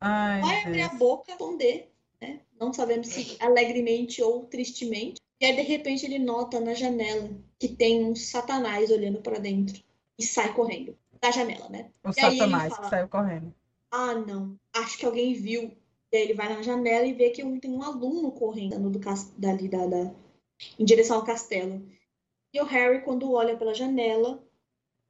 [0.00, 1.90] Ai, vai abrir a boca, responder,
[2.20, 2.40] né?
[2.58, 5.20] Não sabemos se alegremente ou tristemente.
[5.40, 9.82] E aí, de repente, ele nota na janela que tem um satanás olhando pra dentro
[10.18, 10.96] e sai correndo.
[11.20, 11.90] Da janela, né?
[12.04, 13.54] O E Satanás fala- que saiu correndo.
[13.90, 14.56] Ah, não.
[14.72, 15.72] Acho que alguém viu.
[16.12, 18.98] E aí ele vai na janela e vê que tem um aluno correndo do
[19.38, 20.14] dali, da, da-
[20.78, 21.84] em direção ao castelo.
[22.52, 24.42] E o Harry, quando olha pela janela,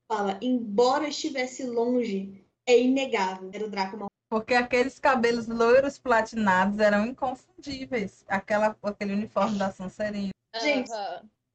[0.07, 3.51] fala: embora estivesse longe, é inegável.
[3.53, 4.09] Era o Draco Malfoy.
[4.31, 8.25] Porque aqueles cabelos loiros platinados eram inconfundíveis.
[8.29, 10.31] Aquela, aquele uniforme da Sonserina.
[10.61, 10.91] Gente.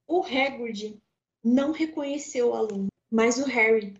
[0.07, 0.97] O Hagrid
[1.43, 3.95] não reconheceu o aluno, mas o Harry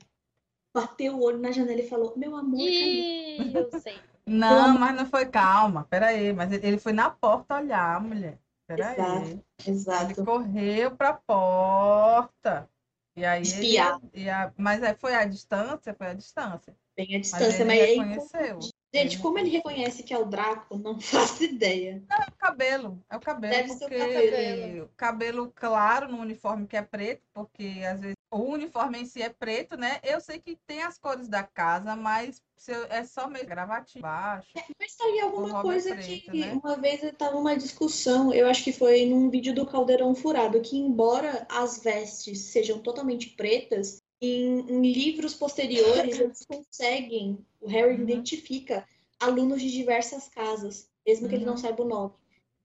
[0.74, 3.98] bateu o olho na janela e falou: Meu amor, cadê?" Ih, eu sei.
[4.28, 5.88] Não, mas não foi calma.
[5.90, 8.38] Peraí, mas ele ele foi na porta olhar, mulher.
[8.68, 8.92] Peraí.
[9.00, 9.26] Exato.
[9.26, 10.26] Ele Exato.
[10.26, 12.70] correu pra porta.
[13.16, 14.02] E aí ele- Espiar.
[14.14, 16.76] e a- mas aí foi a distância, foi a distância.
[16.98, 17.98] Bem a Mas distância, ele mas, aí.
[17.98, 18.60] reconheceu.
[18.94, 22.04] Gente, como ele reconhece que é o Draco, não faço ideia.
[22.10, 24.90] É o cabelo, é o cabelo, Deve ser o porque cabelo.
[24.98, 29.30] cabelo claro no uniforme que é preto, porque às vezes o uniforme em si é
[29.30, 30.00] preto, né?
[30.04, 32.42] Eu sei que tem as cores da casa, mas
[32.90, 34.48] é só mesmo gravatinho baixo.
[34.80, 36.54] Mas tá aí alguma é coisa preto, que né?
[36.54, 40.78] uma vez estava uma discussão, eu acho que foi num vídeo do Caldeirão Furado, que
[40.78, 48.04] embora as vestes sejam totalmente pretas, em, em livros posteriores eles conseguem, o Harry Uhum.
[48.04, 48.86] identifica
[49.20, 51.58] alunos de diversas casas, mesmo que ele não Uhum.
[51.58, 52.14] saiba o nome.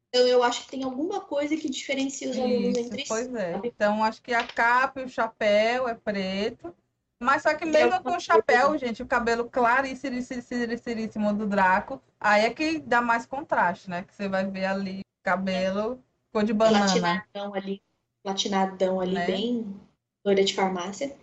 [0.08, 3.36] Então eu acho que tem alguma coisa que diferencia os alunos Isso, entre pois si.
[3.36, 3.52] é.
[3.52, 3.68] sabe?
[3.68, 6.74] Então acho que a capa e o chapéu é preto.
[7.18, 12.44] Mas só que Tem mesmo com o chapéu, gente, o cabelo claríssimo do Draco, aí
[12.44, 14.02] é que dá mais contraste, né?
[14.02, 16.02] Que você vai ver ali cabelo
[16.32, 16.84] cor de banana.
[16.84, 17.82] Platinadão ali,
[18.24, 19.26] platinadão ali, Né?
[19.26, 19.80] bem
[20.24, 21.16] loira de farmácia.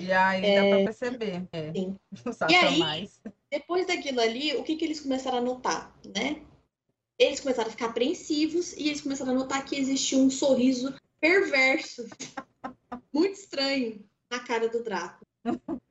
[0.00, 1.48] E aí dá pra perceber.
[1.52, 1.72] É.
[1.72, 1.96] Sim.
[2.50, 3.20] E aí, Satanás.
[3.50, 6.42] Depois daquilo ali, o que, que eles começaram a notar, né?
[7.18, 12.04] Eles começaram a ficar apreensivos e eles começaram a notar que existia um sorriso perverso,
[13.12, 15.24] muito estranho, na cara do Draco.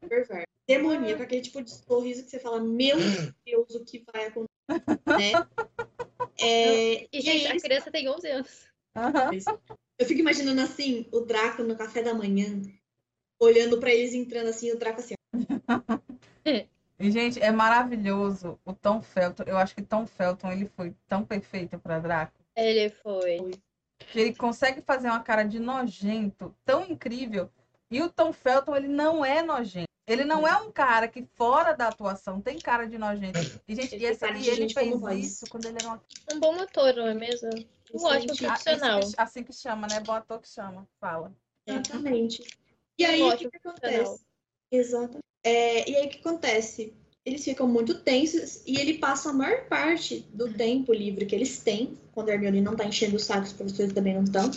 [0.07, 0.47] Perverso.
[0.67, 2.97] Demoníaco, aquele tipo de sorriso que você fala, meu
[3.45, 4.51] Deus, o que vai acontecer?
[5.05, 5.33] Né?
[6.39, 8.67] É, E, e aí gente, a criança tem 11 anos.
[8.95, 9.31] Aham.
[9.99, 12.61] eu fico imaginando assim, o Draco no café da manhã,
[13.41, 15.15] olhando pra eles entrando assim, o Draco assim,
[16.99, 19.43] E, gente, é maravilhoso o Tom Felton.
[19.47, 22.33] Eu acho que Tom Felton ele foi tão perfeito para Draco.
[22.55, 23.51] Ele foi.
[24.11, 27.49] que ele consegue fazer uma cara de nojento tão incrível.
[27.89, 29.87] E o Tom Felton, ele não é nojento.
[30.07, 33.39] Ele não é um cara que, fora da atuação, tem cara de nojento.
[33.67, 36.03] E, gente, Ele e, de e ele fez isso quando ele era uma...
[36.33, 37.49] Um bom ator, não é mesmo?
[37.93, 38.99] Um ótimo profissional.
[39.17, 39.99] assim que chama, né?
[40.01, 40.87] Bom ator que chama.
[40.99, 41.33] Fala.
[41.65, 42.43] Exatamente.
[43.01, 44.21] E aí, o que, que acontece?
[44.71, 45.19] Exatamente.
[45.43, 46.93] É, e aí, o que acontece?
[47.25, 51.59] Eles ficam muito tensos e ele passa a maior parte do tempo livre que eles
[51.59, 54.49] têm, quando a Hermione não tá enchendo o saco, os professores também não estão,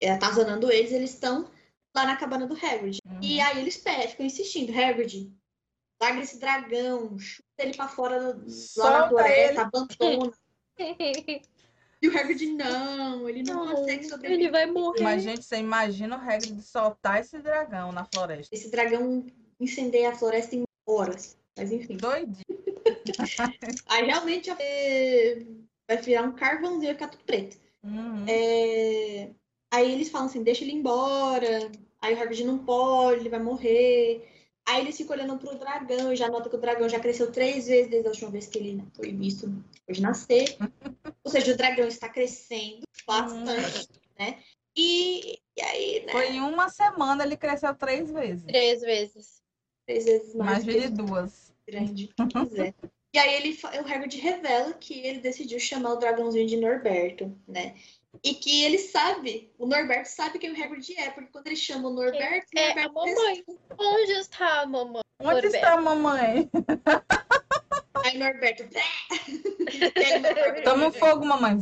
[0.00, 1.48] é, atazanando eles, eles estão
[1.94, 2.98] lá na cabana do Hagrid.
[3.06, 3.20] Uhum.
[3.22, 5.32] E aí eles pedem, ficam insistindo, Hagrid,
[6.02, 8.46] larga esse dragão, chuta ele pra fora do-
[8.76, 10.32] lá na floresta, abandona.
[12.02, 14.44] E o Hagrid, não, ele não, Não, consegue sobreviver.
[14.44, 15.02] ele vai morrer.
[15.02, 18.54] Mas, gente, você imagina o de soltar esse dragão na floresta.
[18.54, 19.26] Esse dragão
[19.58, 21.36] incendeia a floresta em horas.
[21.58, 21.96] Mas enfim.
[21.98, 22.34] Doidinho.
[23.86, 24.50] Aí realmente
[25.86, 27.58] vai virar um carvãozinho, vai ficar tudo preto.
[27.82, 28.24] Uhum.
[28.26, 29.30] É,
[29.70, 31.70] Aí eles falam assim, deixa ele embora.
[32.00, 34.26] Aí o Hagrid não pode, ele vai morrer.
[34.66, 37.66] Aí eles ficam olhando pro dragão e já nota que o dragão já cresceu três
[37.66, 40.56] vezes desde a última vez que ele foi visto depois de nascer.
[41.24, 43.88] Ou seja, o dragão está crescendo bastante,
[44.18, 44.38] né?
[44.76, 46.12] E, e aí, né?
[46.12, 48.44] Foi em uma semana ele cresceu três vezes.
[48.44, 49.42] Três vezes.
[49.86, 51.52] Três vezes mais que Imagine duas.
[51.66, 52.74] grande que quiser.
[53.12, 57.74] E aí ele, o Hagrid revela que ele decidiu chamar o dragãozinho de Norberto, né?
[58.22, 61.88] E que ele sabe, o Norberto sabe quem o Hagrid é, porque quando ele chama
[61.88, 63.44] o Norberto, o É a Norberto mamãe.
[63.78, 65.02] Onde está a mamãe?
[65.20, 65.56] Onde Norberto.
[65.56, 66.50] está a mamãe?
[68.04, 68.64] Aí Norberto.
[70.64, 71.56] Toma um fogo, mamãe.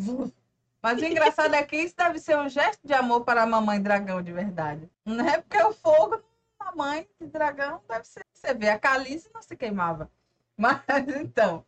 [0.82, 3.80] Mas o engraçado é que isso deve ser um gesto de amor para a mamãe
[3.80, 4.88] dragão de verdade.
[5.04, 6.22] Não é porque o fogo,
[6.58, 8.24] mamãe de dragão, deve ser.
[8.32, 10.10] Você vê, a Calice não se queimava.
[10.56, 10.82] Mas
[11.20, 11.64] então,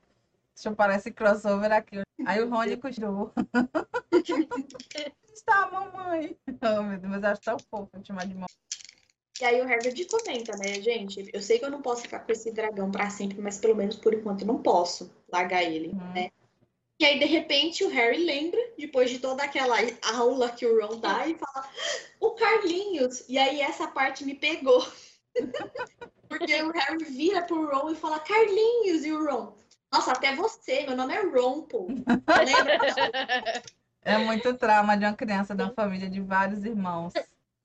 [0.61, 2.03] deixa eu esse crossover aqui.
[2.27, 3.33] Aí o Rony custou.
[5.33, 6.37] Está a mamãe?
[6.49, 8.49] Oh, meu Deus, mas acho tão fofo eu chamar de mamãe.
[9.41, 11.31] E aí o Hagrid comenta, né, gente?
[11.33, 13.97] Eu sei que eu não posso ficar com esse dragão pra sempre, mas pelo menos
[13.97, 16.13] por enquanto eu não posso largar ele, Uhum.
[16.13, 16.31] né?
[17.01, 19.77] E aí, de repente, o Harry lembra, depois de toda aquela
[20.15, 21.67] aula que o Ron dá, e fala:
[22.21, 23.25] O Carlinhos!
[23.27, 24.87] E aí, essa parte me pegou.
[26.29, 29.57] Porque o Harry vira pro Ron e fala Carlinhos e o Ron.
[29.93, 31.87] Nossa, até você, meu nome é Ron, pô.
[32.47, 32.79] Lembra?
[34.03, 37.13] É muito trauma de uma criança de uma família de vários irmãos.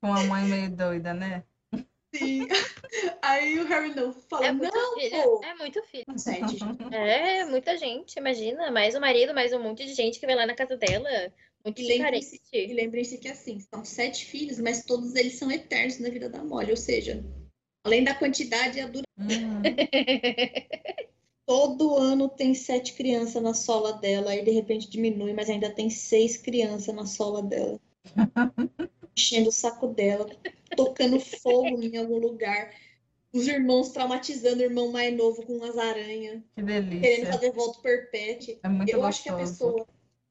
[0.00, 1.44] Com uma mãe meio doida, né?
[2.14, 2.46] Sim.
[3.22, 5.22] Aí o Harry não fala, É muito não, filho.
[5.22, 5.40] pô.
[5.44, 6.04] É muito filho.
[6.16, 6.76] Sete, gente.
[6.94, 8.70] É, muita gente, imagina.
[8.70, 11.08] Mais o marido, mais um monte de gente que vai lá na casa dela.
[11.64, 16.08] Muito E lembrem-se- E que assim, são sete filhos, mas todos eles são eternos na
[16.10, 16.70] vida da Molly.
[16.70, 17.24] Ou seja,
[17.84, 19.04] além da quantidade, a dura.
[19.18, 19.62] Uhum.
[21.46, 25.88] Todo ano tem sete crianças na sola dela, aí de repente diminui, mas ainda tem
[25.88, 27.78] seis crianças na sola dela.
[29.16, 30.28] Enchendo o saco dela,
[30.76, 32.74] tocando fogo em algum lugar.
[33.32, 37.32] Os irmãos traumatizando o irmão mais novo com as aranhas, Que querendo delícia.
[37.32, 38.56] fazer volta perpétua.
[38.62, 39.86] É muito eu acho que a pessoa,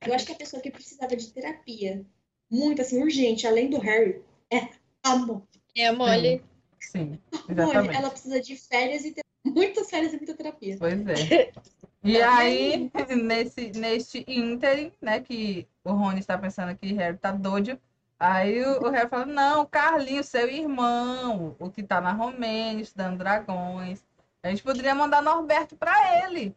[0.06, 2.06] eu acho que a pessoa que precisava de terapia,
[2.50, 4.22] muito assim, urgente, além do Harry,
[4.52, 4.68] é
[5.02, 5.44] a Molly.
[5.78, 6.44] É a Molly.
[6.80, 7.96] Sim, Molly, exatamente.
[7.96, 9.14] ela precisa de férias e
[9.46, 10.76] ter muitas férias e muita terapia.
[10.80, 11.52] Pois é.
[12.08, 12.92] E aí,
[13.24, 17.80] nesse, neste ínterim, né, que o Rony está pensando que Harry tá doido,
[18.20, 23.18] aí o, o Harry fala, não, Carlinhos, seu irmão, o que tá na Romênia, estudando
[23.18, 24.06] dragões,
[24.44, 26.56] a gente poderia mandar Norberto para ele.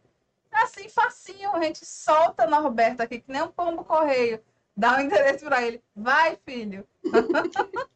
[0.51, 4.39] Assim, facinho, a gente solta Norberto aqui, que nem um pombo correio,
[4.77, 5.81] dá o endereço para ele.
[5.95, 6.87] Vai, filho.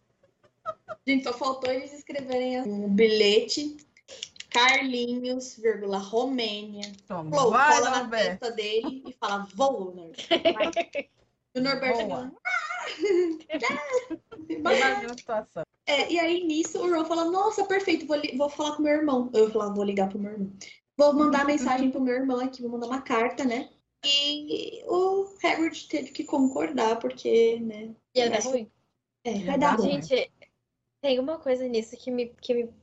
[1.05, 3.75] Gente, só faltou eles escreverem um bilhete,
[4.53, 6.91] Carlinhos, vírgula, Romênia.
[7.07, 8.39] Toma, vai, cola na Norberto.
[8.39, 10.27] testa dele e fala, voa, Norberto.
[10.53, 11.09] vai."
[11.55, 12.31] E o Norberto fala,
[14.49, 15.63] Imagina a situação.
[15.85, 19.29] É, e aí nisso o Ron fala, nossa, perfeito, vou, vou falar com meu irmão.
[19.33, 20.51] Eu vou falar, vou ligar pro meu irmão.
[20.97, 23.69] Vou mandar mensagem pro meu irmão aqui, vou mandar uma carta, né?
[24.05, 27.93] E o Hagrid teve que concordar, porque, né?
[28.15, 28.71] Ia dar Mas- ruim.
[29.23, 30.01] É, Ia vai dar ruim.
[30.01, 30.31] Gente,
[31.01, 32.73] tem uma coisa nisso que me, que me.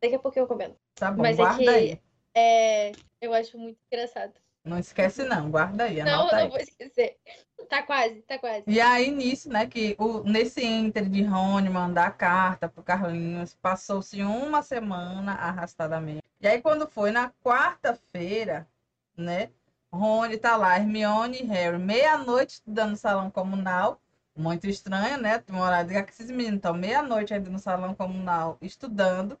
[0.00, 0.76] Daqui a pouco eu comento.
[0.94, 2.00] Tá bom, Mas é guarda que- aí.
[2.34, 4.32] É, eu acho muito engraçado.
[4.64, 6.48] Não esquece não, guarda aí, Não, não aí.
[6.48, 7.18] vou esquecer.
[7.68, 8.64] Tá quase, tá quase.
[8.66, 13.54] E aí, nisso, né, que o, nesse ínter de Rony mandar a carta pro Carlinhos,
[13.60, 16.22] passou-se uma semana arrastadamente.
[16.40, 18.66] E aí, quando foi na quarta-feira,
[19.16, 19.50] né,
[19.92, 24.00] Rony tá lá, Hermione e Harry, meia-noite estudando no salão comunal.
[24.36, 25.42] Muito estranho, né?
[25.48, 29.38] Morar que esses meninos estão meia-noite ainda no salão comunal estudando.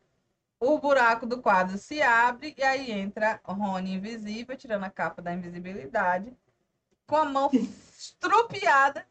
[0.66, 5.30] O buraco do quadro se abre e aí entra Rony invisível, tirando a capa da
[5.34, 6.34] invisibilidade,
[7.06, 7.50] com a mão
[7.98, 9.06] estrupiada.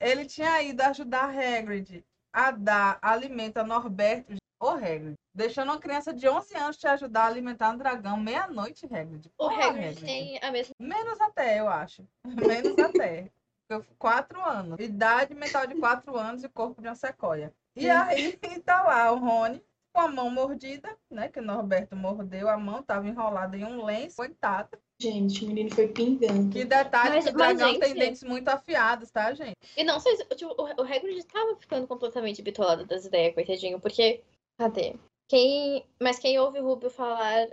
[0.00, 4.34] Ele tinha ido ajudar Hagrid a dar alimento a Norberto.
[4.58, 8.86] Ô, Hagrid, deixando uma criança de 11 anos te ajudar a alimentar um dragão meia-noite,
[8.86, 9.30] Hagrid.
[9.38, 10.74] O Hagrid tem a mesma.
[10.80, 12.04] Menos até, eu acho.
[12.26, 13.30] Menos até.
[13.68, 14.80] Eu- Quatro anos.
[14.80, 17.54] Idade mental de quatro anos e corpo de uma sequoia.
[17.76, 18.32] E aí
[18.64, 19.62] tá lá o Rony
[19.94, 21.28] com a mão mordida, né?
[21.28, 24.76] Que o Norberto mordeu a mão, tava enrolada em um lenço, coitado.
[25.00, 26.50] Gente, o menino foi pingando.
[26.50, 29.56] Que detalhe Mas- que o dragão tem gente- dentes muito afiados, tá, gente?
[29.76, 30.24] E não sei se.
[30.34, 34.22] Tipo, o, o Hagrid tava ficando completamente bitolado das ideias, coitadinho, porque.
[34.58, 34.96] Cadê?
[35.28, 35.86] Quem.
[36.00, 37.48] Mas quem ouve o Rubio falar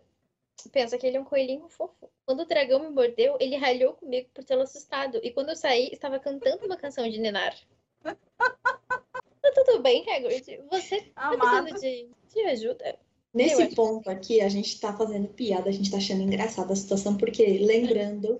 [0.71, 2.09] pensa que ele é um coelhinho fofo.
[2.25, 5.19] Quando o dragão me mordeu, ele ralhou comigo por tê-lo assustado.
[5.23, 7.55] E quando eu saí, estava cantando uma canção de Ninar.
[9.41, 10.59] Tá tudo bem, Hagrid?
[10.69, 12.85] Você tá precisando de, de ajuda?
[12.89, 12.97] Eu
[13.33, 13.75] Nesse acho.
[13.75, 17.43] ponto aqui, a gente tá fazendo piada, a gente tá achando engraçada a situação, porque,
[17.59, 18.39] lembrando,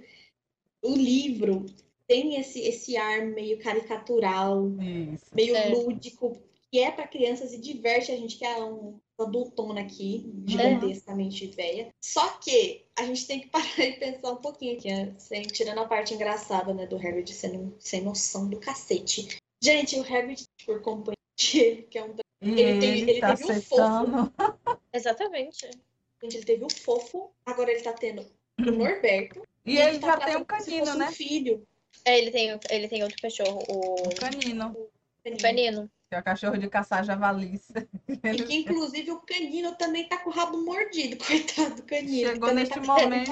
[0.84, 1.66] o livro
[2.08, 4.70] tem esse, esse ar meio caricatural,
[5.14, 5.26] Isso.
[5.34, 5.70] meio É.
[5.70, 6.38] lúdico,
[6.70, 11.94] que é para crianças e diverte a gente, que é um adultona aqui, gigantescamente velha.
[12.04, 15.16] Só que a gente tem que parar e pensar um pouquinho aqui, né?
[15.18, 19.38] sem, tirando a parte engraçada, né, do Hagrid sendo sem noção do cacete.
[19.64, 23.46] Gente, o Hagrid, por companhia, que é um E Ele ele, tem- ele tá teve
[23.46, 24.34] um aceitando.
[24.94, 25.70] Exatamente.
[26.22, 28.26] Gente, ele teve o fofo, agora ele tá tendo
[28.60, 29.42] o Norberto.
[29.66, 31.10] E ele tá já tem um canino, né?
[31.10, 31.68] Um filho.
[32.06, 34.76] É, ele tem, ele tem outro cachorro, o Um canino.
[35.40, 35.90] Canino.
[36.10, 37.72] Que é o cachorro de caçar javalis.
[38.24, 42.30] E que, inclusive, o canino também tá com o rabo mordido, coitado do canino.
[42.32, 43.32] Chegou neste tá o momento,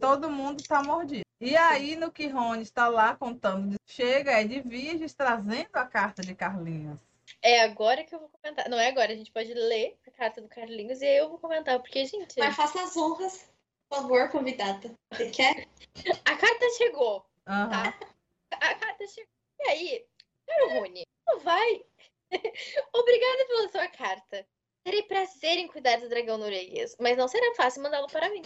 [0.00, 1.23] todo mundo tá mordido.
[1.44, 6.34] E aí, no que Rony está lá contando, chega Ed Virges trazendo a carta de
[6.34, 6.98] Carlinhos.
[7.42, 8.66] É agora que eu vou comentar.
[8.70, 11.38] Não é agora, a gente pode ler a carta do Carlinhos e aí eu vou
[11.38, 13.46] comentar, porque, gente, Mas faça as honras,
[13.90, 14.90] por favor, convidada.
[15.12, 15.68] Você quer?
[16.24, 17.26] a carta chegou.
[17.46, 17.92] Aham.
[18.50, 19.30] A carta chegou.
[19.60, 20.06] E aí,
[20.46, 21.84] caro Rony, não vai?
[22.94, 24.46] Obrigada pela sua carta.
[24.82, 28.42] Terei prazer em cuidar do dragão norueguês, mas não será fácil mandá-lo para mim.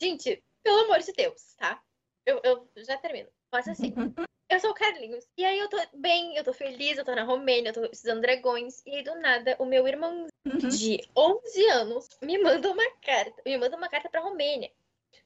[0.00, 1.80] Gente, pelo amor de Deus, tá?
[2.26, 3.28] Eu, eu já termino.
[3.50, 3.92] Faça assim.
[4.54, 5.26] Eu sou o Carlinhos.
[5.36, 8.20] E aí eu tô bem, eu tô feliz, eu tô na Romênia, eu tô estudando
[8.20, 8.82] dragões.
[8.86, 13.56] E aí do nada, o meu irmão de 11 anos me manda uma carta, me
[13.58, 14.70] manda uma carta pra Romênia,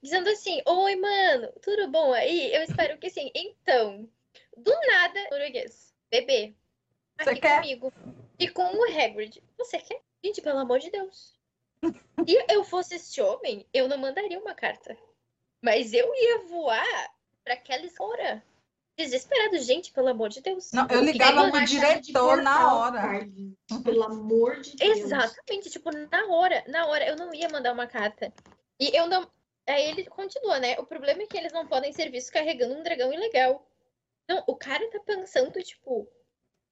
[0.01, 2.55] dizendo assim: Oi, mano, tudo bom aí?
[2.55, 3.31] Eu espero que sim.
[3.35, 4.09] Então,
[4.57, 6.55] do nada, norueguês, bebê,
[7.21, 7.61] Você aqui quer?
[7.61, 7.93] comigo.
[8.39, 9.43] E com o Hagrid.
[9.59, 10.01] Você quer?
[10.25, 11.37] Gente, pelo amor de Deus.
[11.83, 11.89] Se
[12.49, 14.97] eu fosse esse homem, eu não mandaria uma carta.
[15.63, 17.11] Mas eu ia voar
[17.45, 18.43] pra aquela escora.
[18.97, 20.73] Desesperado, gente, pelo amor de Deus.
[20.73, 23.01] Não, eu ligava pro diretor na hora.
[23.01, 24.99] Carlinhos, Pelo amor de Deus.
[24.99, 28.33] Exatamente, tipo, na hora, na hora, eu não ia mandar uma carta.
[28.81, 29.31] E eu não.
[29.69, 30.77] Aí ele continua, né?
[30.81, 33.65] O problema é que eles não podem ser vistos carregando um dragão ilegal.
[34.29, 36.09] Não, o cara tá pensando, tipo,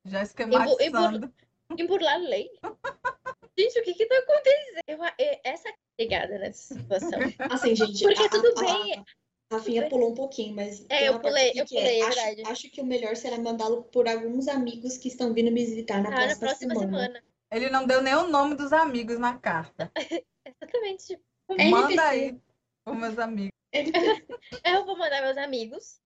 [0.05, 1.33] Já esquematizando.
[1.79, 2.51] em burlar a lei.
[3.59, 4.81] Gente, o que que tá acontecendo?
[4.87, 7.11] Eu, é- essa ligada nessa situação.
[7.51, 8.03] Assim, gente.
[8.03, 8.95] Porque a- tudo a- bem.
[8.99, 9.05] a-
[9.53, 10.85] Rafinha pulou um pouquinho, mas.
[10.89, 12.43] É, eu pulei, eu é, pulei, é acho, verdade.
[12.51, 16.09] acho que o melhor será mandá-lo por alguns amigos que estão vindo me visitar na
[16.09, 16.99] Ah, na próxima, próxima semana.
[17.05, 17.25] semana.
[17.53, 19.93] Ele não deu nem o nome dos amigos na carta.
[20.45, 21.07] Exatamente.
[21.07, 21.23] Tipo,
[21.61, 22.09] É Manda NPC.
[22.09, 22.41] aí
[22.87, 23.53] os meus amigos.
[24.65, 26.01] Eu vou mandar meus amigos.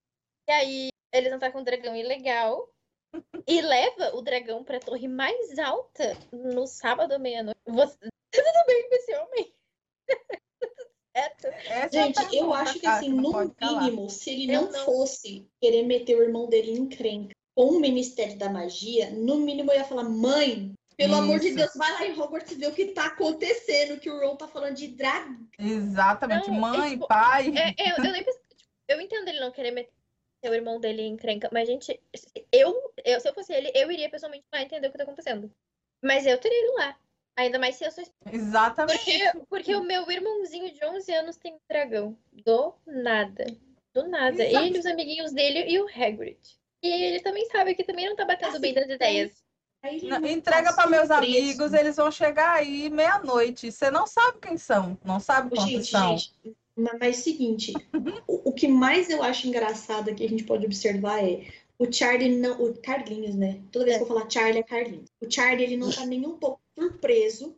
[0.47, 2.71] E aí eles vão estar com um dragão ilegal.
[3.47, 7.61] E leva o dragão pra torre mais alta no sábado à meia-noite.
[7.67, 7.99] Você...
[8.33, 9.55] Tudo bem com esse homem?
[11.17, 11.47] certo?
[11.67, 15.83] Essa é Gente, eu acho que assim, no mínimo, se ele não, não- fosse querer
[15.83, 19.85] meter o irmão dele em encrenca com o Ministério da Magia, no mínimo eu ia
[19.85, 21.57] falar, mãe, pelo amor de Isso.
[21.57, 24.47] Deus, vai lá em Hogwarts e vê o que tá acontecendo, que o Ron tá
[24.47, 25.49] falando de dragão.
[25.59, 26.49] Exatamente.
[26.51, 27.53] Não, é Mãe, tipo- pai.
[27.57, 29.93] É, eu, eu nem pensei- tipo, eu entendo ele não querer meter
[30.49, 32.01] o irmão dele em encrenca, mas, gente,
[32.51, 35.53] eu, eu, se eu fosse ele, eu iria pessoalmente lá entender o que tá acontecendo.
[36.03, 36.97] Mas eu teria ido lá.
[37.37, 38.99] Ainda mais se eu sou Exatamente.
[38.99, 42.17] Porque, porque o meu irmãozinho de 11 anos tem um dragão.
[42.33, 43.47] Do nada.
[43.95, 44.43] Do nada.
[44.43, 44.65] Exato.
[44.65, 46.39] Ele, os amiguinhos dele e o Hagrid.
[46.83, 49.45] E ele também sabe que também não tá batendo Assim, bem das ideias.
[49.83, 53.73] Aí ele Não, Entrega tá para meus amigos, eles vão chegar aí meia-noite.
[53.73, 56.19] Você não sabe quem são, não sabe quantos Gente, são.
[56.19, 57.73] gente, mas seguinte,
[58.27, 61.47] o, o que mais eu acho engraçado que a gente pode observar é
[61.79, 63.63] o Charlie não, o Carlinhos, né?
[63.73, 65.09] Toda vez que eu falar Charlie é Carlinhos.
[65.21, 67.57] O Charlie ele não tá nem um pouco surpreso.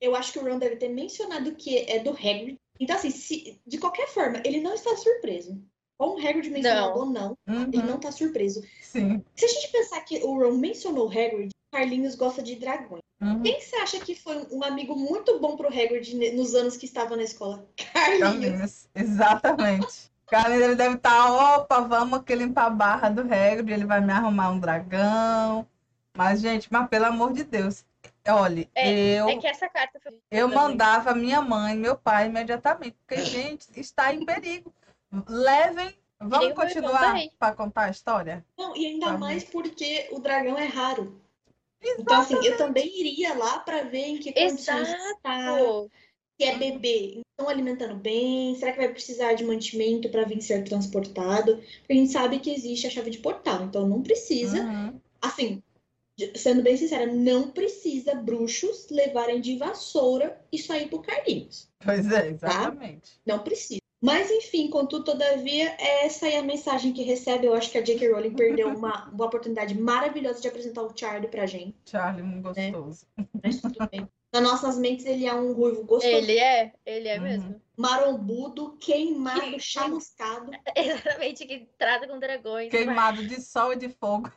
[0.00, 2.58] Eu acho que o Ron deve ter mencionado que é do Hagrid.
[2.80, 5.62] Então assim, se, de qualquer forma, ele não está surpreso.
[5.96, 6.98] Com o Hagrid mencionado Não.
[6.98, 8.62] ou não, ele Uhum, não tá surpreso.
[8.80, 9.22] Sim.
[9.36, 13.02] Se a gente pensar que o Ron mencionou o Hagrid, Carlinhos gosta de dragões.
[13.18, 13.42] Uhum.
[13.42, 17.16] Quem você acha que foi um amigo muito bom pro Hagrid nos anos que estava
[17.16, 17.66] na escola?
[17.94, 18.20] Carlinhos.
[18.20, 20.12] Carlinhos, exatamente.
[20.28, 24.12] Carlinhos, ele deve estar, opa, vamos aqui limpar a barra do Hagrid, ele vai me
[24.12, 25.66] arrumar um dragão.
[26.14, 27.84] Mas, gente, mas pelo amor de Deus,
[28.28, 30.12] olha, eu, É que essa carta foi.
[30.30, 30.62] eu também.
[30.62, 34.72] mandava minha mãe, meu pai imediatamente, porque, gente, está em perigo.
[35.26, 38.44] Levem, vamos continuar para contar a história?
[38.58, 41.20] Não, e ainda Tá mais porque o dragão é raro.
[41.82, 45.58] Então, assim, eu também iria lá para ver em que condições está,
[46.40, 47.20] se é bebê.
[47.30, 48.54] Estão alimentando bem?
[48.56, 51.56] Será que vai precisar de mantimento para vir ser transportado?
[51.56, 54.62] Porque a gente sabe que existe a chave de portal, então não precisa.
[54.62, 55.00] Uhum.
[55.20, 55.62] Assim,
[56.36, 61.68] sendo bem sincera, não precisa bruxos levarem de vassoura isso aí pro Carlinhos.
[61.84, 63.20] Pois é, exatamente.
[63.26, 63.81] Não precisa.
[64.02, 67.46] Mas, enfim, contudo, todavia, é essa aí a mensagem que recebe.
[67.46, 68.10] Eu acho que a J.K.
[68.12, 71.76] Rowling perdeu uma, uma oportunidade maravilhosa de apresentar o Charlie pra gente.
[71.88, 73.06] Charlie, um gostoso.
[73.44, 74.08] Mas tudo bem.
[74.34, 77.22] Nas nossas mentes, ele é um ruivo gostoso, Ele é, ele é Uhum.
[77.22, 77.62] mesmo.
[77.76, 80.50] marombudo, queimado, Que- chamuscado.
[80.74, 82.70] Exatamente, que trata com dragões.
[82.70, 84.32] Queimado de sol e de fogo.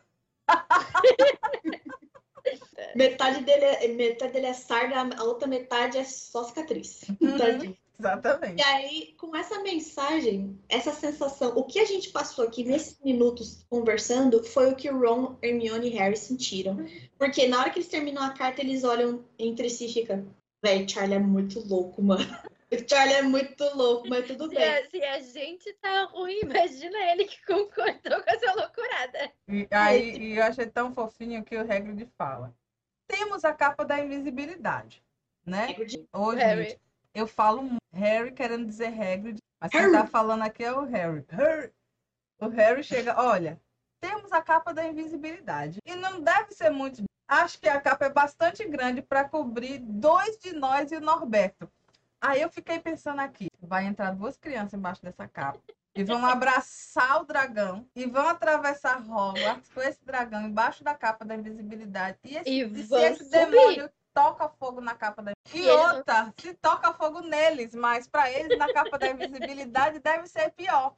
[2.96, 7.02] Metade dele é, metade dele é sarda, a outra metade é só cicatriz.
[7.22, 7.38] Uhum.
[7.38, 7.78] Tadinho.
[7.98, 8.62] Exatamente.
[8.62, 13.66] E aí, com essa mensagem, essa sensação, o que a gente passou aqui nesses minutos
[13.70, 16.78] conversando foi o que o Ron, Hermione e Harry sentiram.
[17.18, 20.28] Porque na hora que eles terminam a carta, eles olham entre si e ficam,
[20.64, 22.26] véi, Charlie é muito louco, mano.
[22.90, 24.64] Charlie é muito louco, mas tudo Se bem.
[24.64, 29.32] a, se a gente tá ruim, imagina ele que concordou com essa loucurada.
[29.48, 32.54] E aí e eu achei tão fofinho que o Hagrid fala.
[33.08, 35.04] Temos a capa da invisibilidade,
[35.46, 35.76] né?
[36.12, 36.80] Hoje, Harry.
[37.14, 41.26] eu falo Harry querendo dizer Hagrid, mas quem tá falando aqui é o Harry.
[41.30, 41.72] Harry.
[42.40, 43.60] O Harry chega, olha,
[44.02, 47.04] temos a capa da invisibilidade e não deve ser muito.
[47.28, 51.72] Acho que a capa é bastante grande para cobrir dois de nós e o Norberto.
[52.22, 55.60] Aí eu fiquei pensando aqui, vai entrar duas crianças embaixo dessa capa
[55.96, 61.24] e vão abraçar o dragão e vão atravessar Hogwarts com esse dragão embaixo da capa
[61.24, 62.18] da invisibilidade.
[62.24, 63.30] E, esse, E e esse subir.
[63.32, 68.58] demônio toca fogo na capa da E, outra, se toca fogo neles, mas para eles
[68.58, 70.96] na capa da invisibilidade deve ser pior.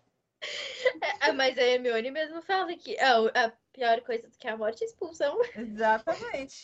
[1.19, 4.84] Ah, mas a Hermione mesmo fala que ah, a pior coisa do que a morte
[4.84, 5.41] é a expulsão.
[5.56, 6.64] Exatamente.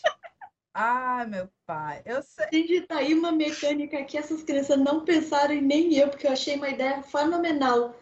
[0.76, 2.48] Ai, meu pai, eu sei.
[2.52, 6.32] Gente, tá aí uma mecânica que essas crianças não pensaram e nem eu, porque eu
[6.32, 7.96] achei uma ideia fenomenal.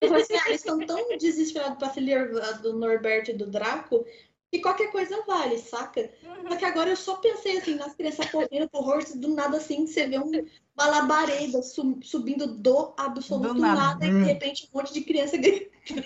[0.00, 3.46] Eu falei assim, ah, eles estão tão desesperados pra se livrar do Norberto e do
[3.46, 4.06] Draco
[4.50, 6.10] que qualquer coisa vale, saca?
[6.48, 9.86] Só que agora eu só pensei assim, nas crianças correndo por horse, do nada assim,
[9.86, 10.30] você vê um,
[10.74, 13.80] uma labareda su- subindo do absoluto Do nada.
[13.80, 14.06] nada.
[14.06, 16.02] e de repente um monte de criança gritando.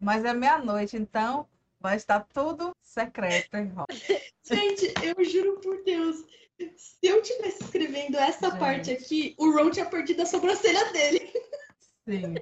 [0.00, 1.46] Mas é meia-noite, então
[1.80, 3.72] vai estar tudo secreto em.
[4.44, 6.24] Gente, eu juro por Deus,
[6.76, 8.58] se eu tivesse escrevendo essa Gente.
[8.58, 11.32] parte aqui, o Ron tinha perdido a sobrancelha dele.
[12.06, 12.34] Sim.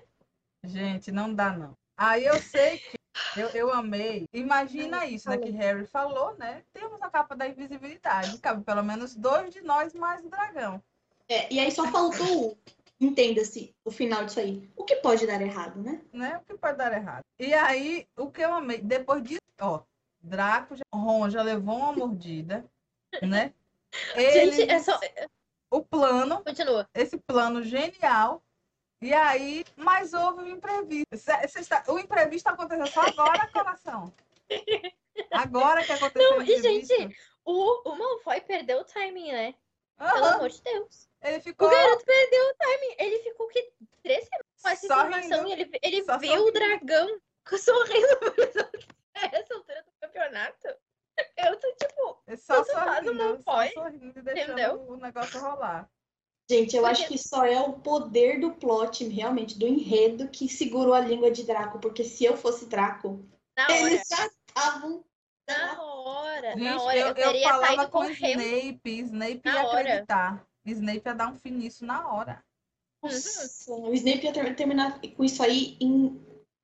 [0.65, 1.77] Gente, não dá não.
[1.97, 2.97] Aí eu sei que
[3.37, 4.27] eu, eu amei.
[4.33, 5.39] Imagina isso, né?
[5.39, 6.63] Que Harry falou, né?
[6.73, 8.39] Temos a capa da invisibilidade.
[8.39, 10.83] Cabe pelo menos dois de nós mais o dragão.
[11.29, 12.59] É, e aí só faltou o.
[12.99, 14.71] Entenda-se o final disso aí.
[14.75, 16.01] O que pode dar errado, né?
[16.13, 16.39] né?
[16.39, 17.23] O que pode dar errado?
[17.39, 19.83] E aí, o que eu amei, depois disso, ó,
[20.19, 22.65] Draco, já, Ron já levou uma mordida,
[23.23, 23.53] né?
[24.15, 24.99] Ele, Gente, é só.
[25.71, 26.89] o plano, Continua.
[26.95, 28.43] esse plano genial.
[29.01, 31.07] E aí, mas houve o imprevisto.
[31.13, 34.13] Está- o imprevisto aconteceu só agora, coração.
[35.33, 39.55] Agora que aconteceu Não, o e, gente, O, o Malfoy perdeu o timing, né?
[39.99, 41.09] Pelo Aham, amor de Deus.
[41.23, 42.95] ele O ficou garoto perdeu o timing.
[42.99, 45.49] Ele ficou que três semanas com essa Só informação rindo.
[45.49, 46.53] e ele, ele Só viu o sorrindo.
[46.53, 47.21] dragão
[47.59, 48.19] sorrindo
[49.15, 50.69] essa altura do campeonato.
[51.37, 54.83] Eu tô tipo, só Tanto faz, sorrindo, não só sorrindo e deixando Entendeu?
[54.89, 55.89] o negócio rolar.
[56.49, 60.49] Gente, eu Porque- acho que só é o poder do plot, realmente, do enredo, que
[60.49, 61.79] segurou a língua de Draco.
[61.81, 63.25] Porque se eu fosse Draco,
[63.57, 63.79] na hora.
[63.81, 65.05] eles já estavam.
[65.49, 66.53] Na hora.
[66.53, 66.97] Gente, na hora.
[66.99, 68.41] eu, Eu, eu teria falava saído com correndo.
[68.43, 69.81] Snape, Snape Na ia hora.
[69.81, 70.47] acreditar.
[70.65, 72.45] Snape ia dar um fim nisso na hora.
[73.03, 75.93] Nossa, o Snape ia ter- terminar com isso aí em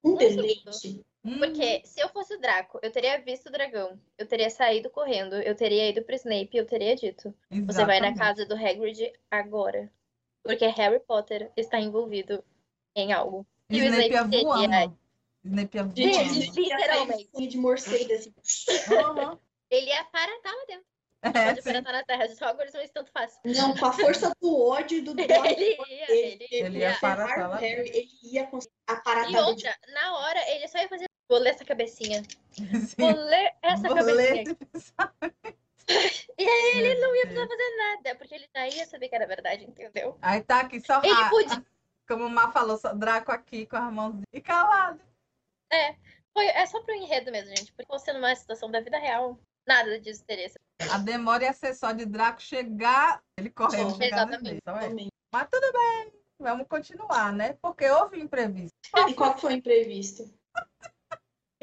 [0.03, 1.01] um Um deleite.
[1.25, 3.97] Hum, Porque se eu fosse o Draco, eu teria visto o dragão.
[4.17, 5.35] Eu teria saído correndo.
[5.41, 7.33] Eu teria ido pro Snape e eu teria dito.
[7.49, 8.17] Você vai na exatamente.
[8.19, 9.89] casa do Hagrid agora.
[10.43, 12.43] Porque Harry Potter está envolvido
[12.95, 13.47] em algo.
[13.69, 14.99] E o Snape ia Snape teria- voando.
[15.45, 16.59] Snape ia Gente, voando.
[16.59, 17.25] Ia literalmente.
[17.31, 18.33] com de morcego assim.
[18.93, 19.39] Aham.
[19.69, 20.85] Ele ia aparatar lá dentro.
[21.25, 21.69] É, Pode sim.
[21.69, 23.39] aparatar na Terra de Hogwarts, mas tanto faz.
[23.45, 26.89] Não, com a força do ódio e do Ele ia, ele Ele ia.
[26.99, 31.05] ia ele ia conseguir aparatar E outra, na hora, ele só ia fazer.
[31.33, 32.21] Vou ler essa cabecinha.
[32.95, 33.19] Vou Sim.
[33.23, 34.15] ler essa Vou cabecinha.
[34.15, 34.57] ler.
[36.37, 39.27] E aí ele não ia precisar fazer nada, porque ele já ia saber que era
[39.27, 40.17] verdade, entendeu?
[40.21, 41.01] Aí tá aqui só.
[41.03, 41.65] Ele ah, podia.
[42.07, 45.01] Como o Má falou, só Draco aqui com as mãozinhas e calado.
[46.33, 47.73] Foi, é só pro enredo mesmo, gente.
[47.73, 49.37] Porque você numa situação da vida real,
[49.67, 50.49] nada disso teria.
[50.89, 54.61] A demora ia ser só de Draco chegar, ele no exatamente.
[54.65, 54.89] Só é.
[55.33, 57.57] Mas tudo bem, vamos continuar, né?
[57.61, 58.77] Porque houve imprevisto.
[59.09, 60.33] E qual foi o imprevisto?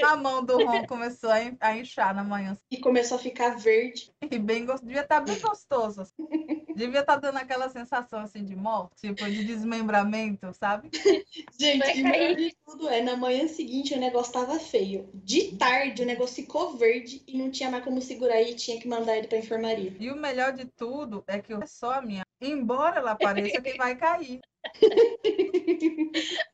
[0.11, 2.57] A mão do Ron começou a in- a inchar na manhã.
[2.71, 4.11] E começou a ficar verde.
[4.31, 6.03] E bem, gos- devia estar bem gostoso.
[6.03, 6.13] assim.
[6.75, 10.89] Devia estar dando aquela sensação assim de morte, tipo de desmembramento, sabe?
[11.59, 15.11] Gente, e o melhor de tudo é, na manhã seguinte o negócio tava feio.
[15.13, 18.89] De tarde o negócio ficou verde e não tinha mais como segurar e tinha que
[18.89, 19.95] mandar ele pra enfermaria.
[19.99, 22.23] E o melhor de tudo é que é só a minha.
[22.41, 24.41] Embora ela pareça que vai cair.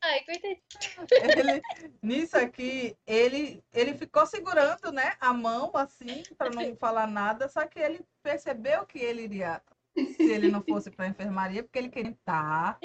[0.03, 0.63] Ai, coitadinho.
[1.11, 1.63] Ele,
[2.03, 7.67] nisso aqui, ele, ele ficou segurando, né, a mão assim, para não falar nada, só
[7.67, 9.63] que ele percebeu que ele iria,
[9.95, 12.79] se ele não fosse para a enfermaria, porque ele queria estar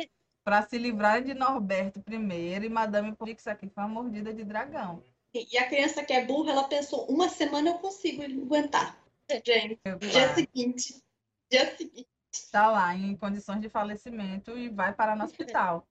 [0.44, 5.04] para se livrar de Norberto primeiro e Madame Pix aqui foi uma mordida de dragão.
[5.34, 9.02] E a criança que é burra, ela pensou, uma semana eu consigo aguentar.
[9.46, 11.02] Gente, dia seguinte.
[11.50, 12.11] Dia seguinte.
[12.52, 15.88] Tá lá em condições de falecimento e vai parar no hospital.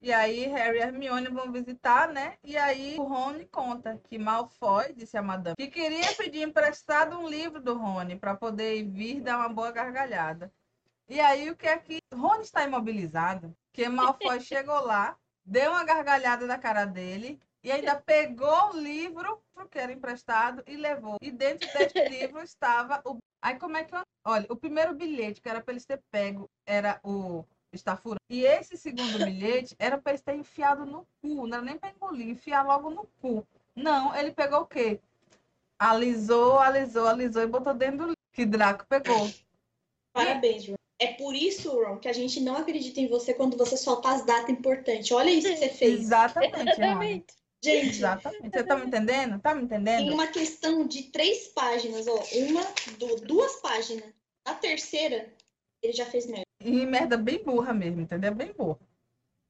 [0.00, 2.36] E aí Harry e Hermione vão visitar, né?
[2.42, 7.28] E aí o Rony conta que Malfoy disse a Madame que queria pedir emprestado um
[7.28, 10.52] livro do Rony para poder vir dar uma boa gargalhada.
[11.08, 13.56] E aí o que é que Rony está imobilizado?
[13.72, 19.40] Que Malfoy chegou lá, deu uma gargalhada na cara dele e ainda pegou o livro
[19.70, 21.16] que era emprestado e levou.
[21.22, 24.00] E dentro desse livro estava o Aí como é que eu...
[24.24, 28.18] Olha, o primeiro bilhete que era para eles ter pego era o estafura.
[28.30, 31.90] E esse segundo bilhete era para eles ter enfiado no cu, não era nem para
[31.90, 33.46] engolir, enfiar logo no cu.
[33.74, 35.00] Não, ele pegou o quê?
[35.78, 39.28] Alisou, alisou, alisou e botou dentro do que Draco pegou.
[40.12, 40.76] Parabéns, Ron.
[40.98, 44.24] É por isso, Ron, que a gente não acredita em você quando você soltar as
[44.24, 45.10] datas importantes.
[45.10, 46.00] Olha isso que você fez.
[46.00, 46.54] Exatamente.
[46.70, 47.34] Exatamente.
[47.62, 48.50] Gente, Exatamente.
[48.50, 49.38] Você tá me entendendo?
[49.40, 50.12] Tá me em entendendo?
[50.12, 52.24] uma questão de três páginas, ó.
[52.34, 52.62] Uma,
[52.98, 54.12] du- duas páginas.
[54.44, 55.32] A terceira,
[55.80, 56.46] ele já fez merda.
[56.60, 58.34] E merda bem burra mesmo, entendeu?
[58.34, 58.80] Bem burra.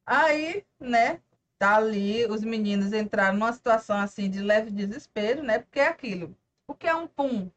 [0.04, 1.20] Aí, né,
[1.58, 5.60] tá ali, os meninos entraram numa situação assim de leve desespero, né?
[5.60, 6.36] Porque é aquilo.
[6.66, 7.50] O que é um pum?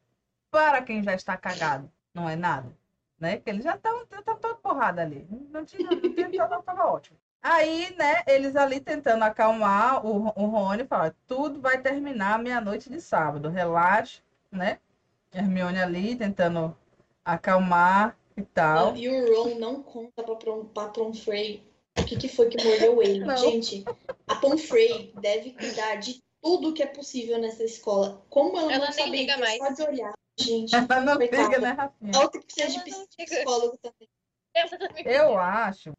[0.56, 2.72] para quem já está cagado, não é nada.
[3.20, 3.38] Né?
[3.38, 5.28] Que eles já estão todo porrada ali.
[5.50, 6.00] Não tinha, não
[6.32, 7.18] tinha, tava, tava ótimo.
[7.48, 13.00] Aí, né, eles ali tentando acalmar o, o Rony, fala, tudo vai terminar meia-noite de
[13.00, 14.20] sábado, relaxa,
[14.52, 14.80] né?
[15.32, 16.76] Hermione ali tentando
[17.24, 18.96] acalmar e tal.
[18.96, 20.36] E o Ron não conta pra,
[20.74, 21.64] pra Pomfrey
[21.96, 23.24] o que, que foi que mordeu ele.
[23.24, 23.38] Não.
[23.38, 23.86] Gente,
[24.26, 28.26] a Pomfrey deve cuidar de tudo que é possível nessa escola.
[28.28, 29.60] Como ela, ela não sabe liga mais.
[29.60, 30.14] pode olhar.
[30.36, 32.12] Gente, ela não liga, né, Rafinha?
[32.12, 34.10] Ela que precisa ela de psicólogo também.
[35.06, 35.94] Eu acho.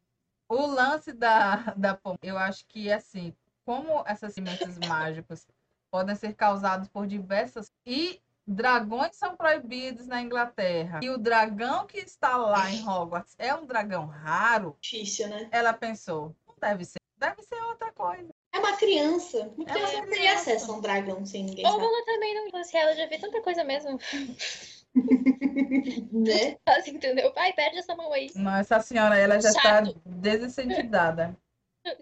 [0.48, 5.46] O lance da, da Pom, eu acho que, assim, como essas sementes mágicos
[5.90, 7.72] podem ser causados por diversas...
[7.84, 11.00] E dragões são proibidos na Inglaterra.
[11.02, 14.76] E o dragão que está lá em Hogwarts é um dragão raro.
[14.80, 15.48] Difícil, né?
[15.50, 17.00] Ela pensou, não deve ser.
[17.18, 18.28] Deve ser outra coisa.
[18.52, 19.50] É uma criança.
[19.56, 21.66] Uma criança é uma não teria acesso a um dragão sem ninguém.
[21.66, 23.98] Ou ela também não fosse ela, já vê tanta coisa mesmo.
[26.12, 26.56] né?
[26.66, 27.30] Assim, entendeu?
[27.32, 28.30] Pai, perde essa mão aí.
[28.34, 29.88] Não, essa senhora, ela já Chato.
[29.88, 31.36] está desincentivada.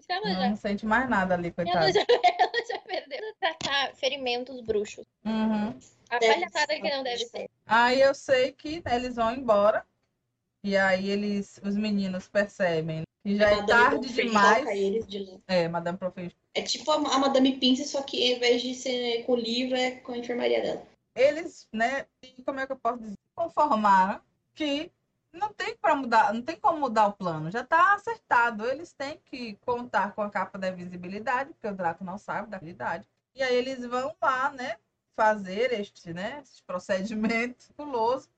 [0.09, 0.49] Ela já...
[0.49, 1.79] Não sente mais nada ali, coitada.
[1.79, 1.99] Ela já,
[2.39, 5.05] ela já perdeu tratar ferimentos bruxos.
[5.23, 5.77] Uhum.
[6.09, 7.49] A palhaçada que não deve ser.
[7.65, 9.85] Aí eu sei que né, eles vão embora.
[10.63, 14.67] E aí eles, os meninos percebem que já é tarde demais.
[14.67, 16.35] Eles de É, Madame Professor.
[16.55, 19.75] É tipo a, a Madame Pince, só que ao invés de ser com o livro,
[19.75, 20.87] é com a enfermaria dela.
[21.15, 22.05] Eles, né,
[22.45, 23.17] como é que eu posso dizer?
[23.33, 24.21] Conformaram
[24.53, 24.91] que
[25.31, 28.65] não tem para mudar, não tem como mudar o plano, já está acertado.
[28.65, 32.57] Eles têm que contar com a capa da invisibilidade, porque o Draco não sabe da
[32.57, 33.07] habilidade.
[33.33, 34.77] E aí eles vão lá, né,
[35.15, 38.29] fazer este, né, esse procedimento puloso,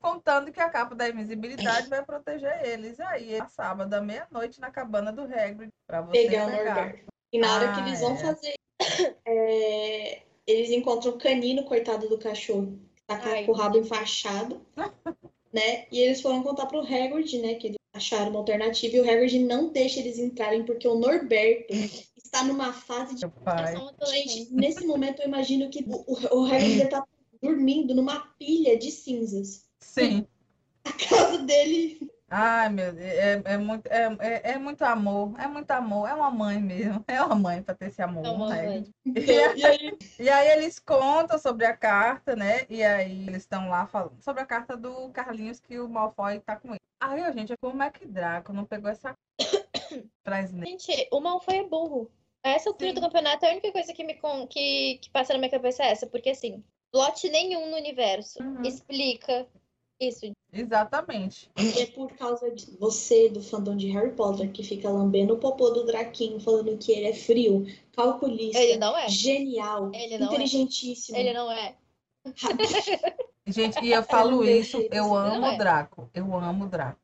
[0.00, 2.98] contando que a capa da invisibilidade vai proteger eles.
[3.00, 6.50] Aí, é sábado à meia-noite na cabana do Hagrid para você pegar.
[6.50, 6.94] pegar.
[7.32, 8.16] E na hora ah, que eles vão é.
[8.18, 8.54] fazer,
[9.24, 10.22] é,
[10.52, 14.60] eles encontram o canino, coitado do cachorro, que tá Ai, com o rabo enfaixado,
[15.52, 15.86] né?
[15.90, 19.38] E eles foram contar pro Hagrid, né, que eles acharam uma alternativa e o Hagrid
[19.40, 21.74] não deixa eles entrarem porque o Norberto
[22.16, 23.26] está numa fase de.
[24.06, 27.04] Gente, nesse momento eu imagino que o, o Harry está
[27.42, 29.66] dormindo numa pilha de cinzas.
[29.80, 30.26] Sim.
[30.84, 32.10] A casa dele.
[32.34, 36.14] Ai, meu Deus, é, é, muito, é, é, é, muito amor, é muito amor, é
[36.14, 38.24] uma mãe mesmo, é uma mãe para ter esse amor.
[38.24, 38.84] É né?
[39.04, 39.98] E, aí...
[40.18, 42.64] e aí eles contam sobre a carta, né?
[42.70, 46.56] E aí eles estão lá falando sobre a carta do Carlinhos que o Malfoy tá
[46.56, 46.80] com ele.
[46.98, 49.14] Aí, gente, como é que Draco não pegou essa
[50.24, 50.46] pra?
[50.46, 52.10] Gente, o Malfoy é burro.
[52.42, 54.18] A essa altura do campeonato, a única coisa que me
[54.48, 58.62] que, que passa na minha cabeça é essa, porque assim, plot nenhum no universo uhum.
[58.62, 59.46] explica
[60.08, 60.32] isso.
[60.52, 61.50] Exatamente.
[61.56, 65.70] É por causa de você, do fandom de Harry Potter, que fica lambendo o popô
[65.70, 67.66] do Draquinho, falando que ele é frio,
[67.96, 69.08] calculista, ele não é.
[69.08, 70.30] genial, ele não é.
[70.30, 71.16] inteligentíssimo.
[71.16, 71.20] É.
[71.20, 71.74] Ele não é.
[73.46, 75.56] Gente, e eu falo isso, eu amo o é.
[75.56, 76.10] Draco.
[76.14, 77.00] Eu amo o Draco.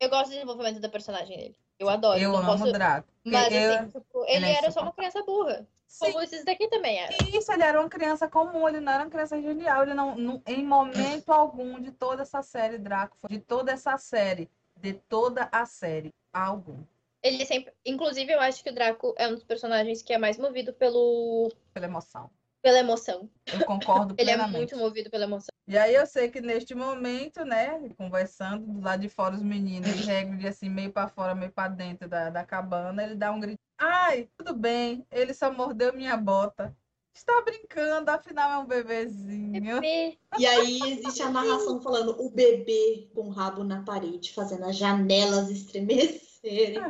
[0.00, 1.56] Eu gosto do desenvolvimento do personagem dele.
[1.78, 2.18] Eu adoro.
[2.18, 2.72] Eu amo posso...
[2.72, 3.08] Draco.
[3.24, 3.74] Mas eu...
[3.74, 5.66] assim, tipo, ele, ele é era só uma criança burra.
[5.86, 6.06] Sim.
[6.06, 7.14] Como esses daqui também era.
[7.32, 9.82] Isso, ele era uma criança comum, ele não era uma criança genial.
[9.82, 14.50] Ele não, não em momento algum de toda essa série, Draco, de toda essa série,
[14.76, 16.82] de toda a série, algum.
[17.22, 17.72] Ele sempre.
[17.86, 21.50] Inclusive, eu acho que o Draco é um dos personagens que é mais movido pelo.
[21.72, 22.30] Pela emoção
[22.64, 23.28] pela emoção.
[23.52, 25.52] Eu concordo Ele é muito movido pela emoção.
[25.68, 29.90] E aí eu sei que neste momento, né, conversando do lado de fora os meninos,
[30.06, 33.38] e Hagrid assim, meio para fora, meio para dentro da, da cabana, ele dá um
[33.38, 33.60] grito.
[33.86, 36.74] Ai, tudo bem, ele só mordeu minha bota.
[37.12, 39.80] Está brincando, afinal é um bebezinho.
[39.80, 40.18] Bebê.
[40.38, 44.76] E aí existe a narração falando o bebê com o rabo na parede, fazendo as
[44.76, 46.80] janelas estremecerem.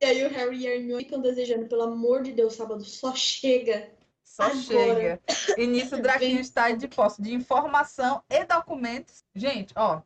[0.00, 3.14] e aí o Harry e a Hermione ficam desejando, pelo amor de Deus, sábado só
[3.14, 3.90] chega
[4.22, 4.60] só Agora.
[4.62, 5.20] chega.
[5.56, 9.24] E nisso o Draquinho está de posse de informação e documentos.
[9.34, 10.02] Gente, ó.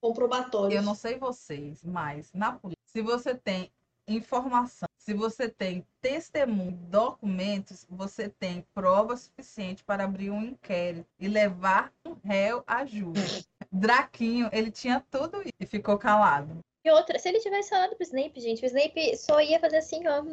[0.00, 0.76] Comprobatório.
[0.76, 3.70] Eu não sei vocês, mas na polícia, se você tem
[4.08, 11.28] informação, se você tem testemunho, documentos, você tem prova suficiente para abrir um inquérito e
[11.28, 13.44] levar um réu a júri.
[13.70, 16.58] Draquinho, ele tinha tudo isso e ficou calado.
[16.82, 20.06] E outra, se ele tivesse falado pro Snape, gente, o Snape só ia fazer assim,
[20.08, 20.24] ó,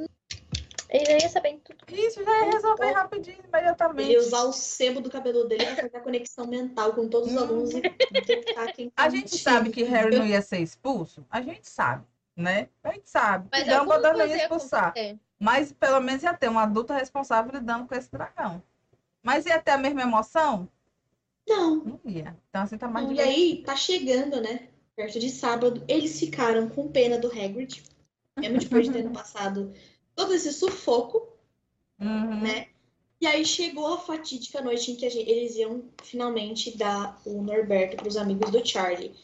[0.90, 1.80] ele já ia sabendo tudo.
[1.90, 4.10] Isso, já ia resolver então, rapidinho, imediatamente.
[4.10, 7.32] Ele ia usar o sebo do cabelo dele para fazer a conexão mental com todos
[7.32, 7.82] os alunos e
[8.12, 11.26] detectar quem tá A gente sabe que Harry não ia ser expulso?
[11.30, 12.70] A gente sabe, né?
[12.84, 13.48] A gente sabe.
[13.52, 14.88] Mas Dumbledore não ia expulsar.
[14.88, 15.20] Acontecer.
[15.40, 18.62] Mas pelo menos ia ter um adulto responsável lidando com esse dragão.
[19.24, 20.70] Mas ia ter a mesma emoção?
[21.48, 21.76] Não.
[21.78, 22.38] Não ia.
[22.50, 24.70] Então assim tá mais não, E aí, tá chegando, né?
[24.96, 27.84] Perto de sábado, eles ficaram com pena do Hagrid.
[28.38, 29.74] Mesmo depois de ter passado
[30.16, 31.28] todo esse sufoco,
[32.00, 32.42] uhum.
[32.42, 32.68] né?
[33.20, 37.42] E aí chegou a fatídica noite em que a gente- eles iam finalmente dar o
[37.42, 39.16] Norberto para os amigos do Charlie.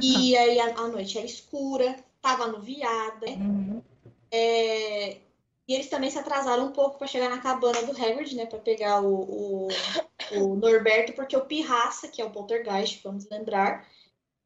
[0.00, 3.26] E aí a, a noite era escura, tava anuviada?
[3.26, 3.82] Uhum.
[4.32, 5.18] É,
[5.68, 8.46] E eles também se atrasaram um pouco para chegar na cabana do Hagrid, né?
[8.46, 9.68] Para pegar o, o,
[10.32, 13.86] o Norberto, porque o Pirraça, que é o Poltergeist, vamos lembrar,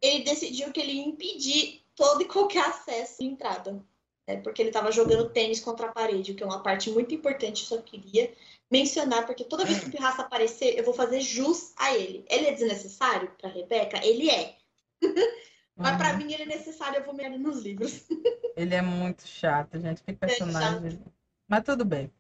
[0.02, 3.84] ele decidiu que ele ia impedir todo e qualquer acesso de entrada.
[4.28, 4.36] Né?
[4.42, 7.62] Porque ele estava jogando tênis contra a parede, o que é uma parte muito importante,
[7.62, 8.32] eu só queria
[8.70, 12.24] mencionar, porque toda vez que o Pirraça aparecer, eu vou fazer jus a ele.
[12.28, 14.05] Ele é desnecessário para Rebeca?
[14.05, 14.56] Ele é.
[15.78, 16.16] Mas para Uhum.
[16.18, 18.05] mim ele é necessário, eu vou me ele nos livros.
[18.56, 20.02] Ele é muito chato, gente.
[20.02, 21.00] Que É personagem.
[21.46, 22.10] Mas tudo bem.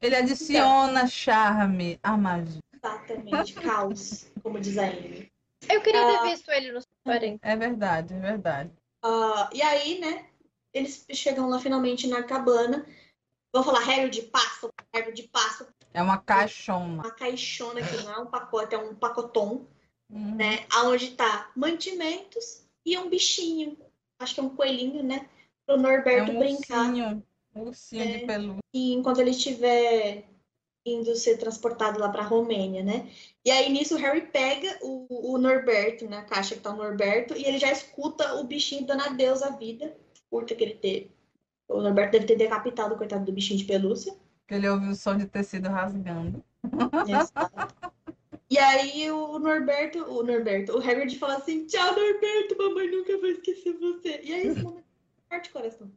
[0.00, 2.60] Ele adiciona charme à magia.
[2.72, 5.30] Exatamente, caos, como diz a Amy.
[5.68, 6.18] Eu queria Ah.
[6.22, 7.46] ter visto ele nos 40.
[7.46, 8.70] É verdade, é verdade.
[9.04, 10.24] Ah, e aí, né,
[10.72, 12.86] eles chegam lá finalmente na cabana.
[13.52, 15.68] Vão falar Hagrid, passa, Hagrid, passa.
[15.92, 17.02] É uma caixona.
[17.02, 19.66] Uma caixona que não é um pacote, é um pacotom,
[20.08, 20.36] Uhum.
[20.36, 20.64] né?
[20.72, 23.76] Aonde tá mantimentos e um bichinho.
[24.18, 25.28] Acho que é um coelhinho, né?
[25.66, 26.88] Pro É Norberto um brincar.
[26.88, 27.22] ursinho.
[27.54, 28.18] Um ursinho É.
[28.18, 28.60] de pelúcia.
[28.72, 30.24] E enquanto ele estiver
[30.84, 33.08] indo ser transportado lá pra Romênia, né?
[33.44, 37.34] E aí nisso o Harry pega o, o Norberto, na caixa que tá o Norberto,
[37.36, 39.96] e ele já escuta o bichinho dando adeus à vida
[40.28, 41.10] curta que ele teve.
[41.68, 44.14] O Norberto deve ter decapitado o coitado do bichinho de pelúcia.
[44.48, 46.42] Que ele ouviu o som de tecido rasgando.
[48.52, 53.30] E aí o Norberto, o Norberto, o Hagrid fala assim, tchau Norberto, mamãe nunca vai
[53.30, 54.20] esquecer você.
[54.22, 54.84] E aí esse momento
[55.26, 55.90] parte o coração.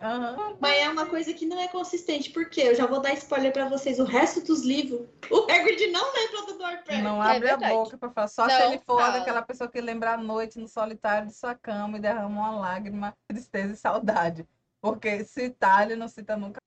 [0.00, 0.56] Aham.
[0.60, 3.68] Mas é uma coisa que não é consistente, porque eu já vou dar spoiler pra
[3.68, 7.02] vocês, o resto dos livros, o Hagrid não lembra do Norberto.
[7.02, 7.74] Não É abre a verdade.
[7.74, 8.28] boca pra falar.
[8.28, 9.18] Só se Não ele for fala.
[9.18, 13.12] daquela pessoa que lembra a noite no solitário de sua cama e derrama uma lágrima,
[13.26, 14.46] tristeza e saudade.
[14.80, 16.60] Porque citar, ele não cita nunca.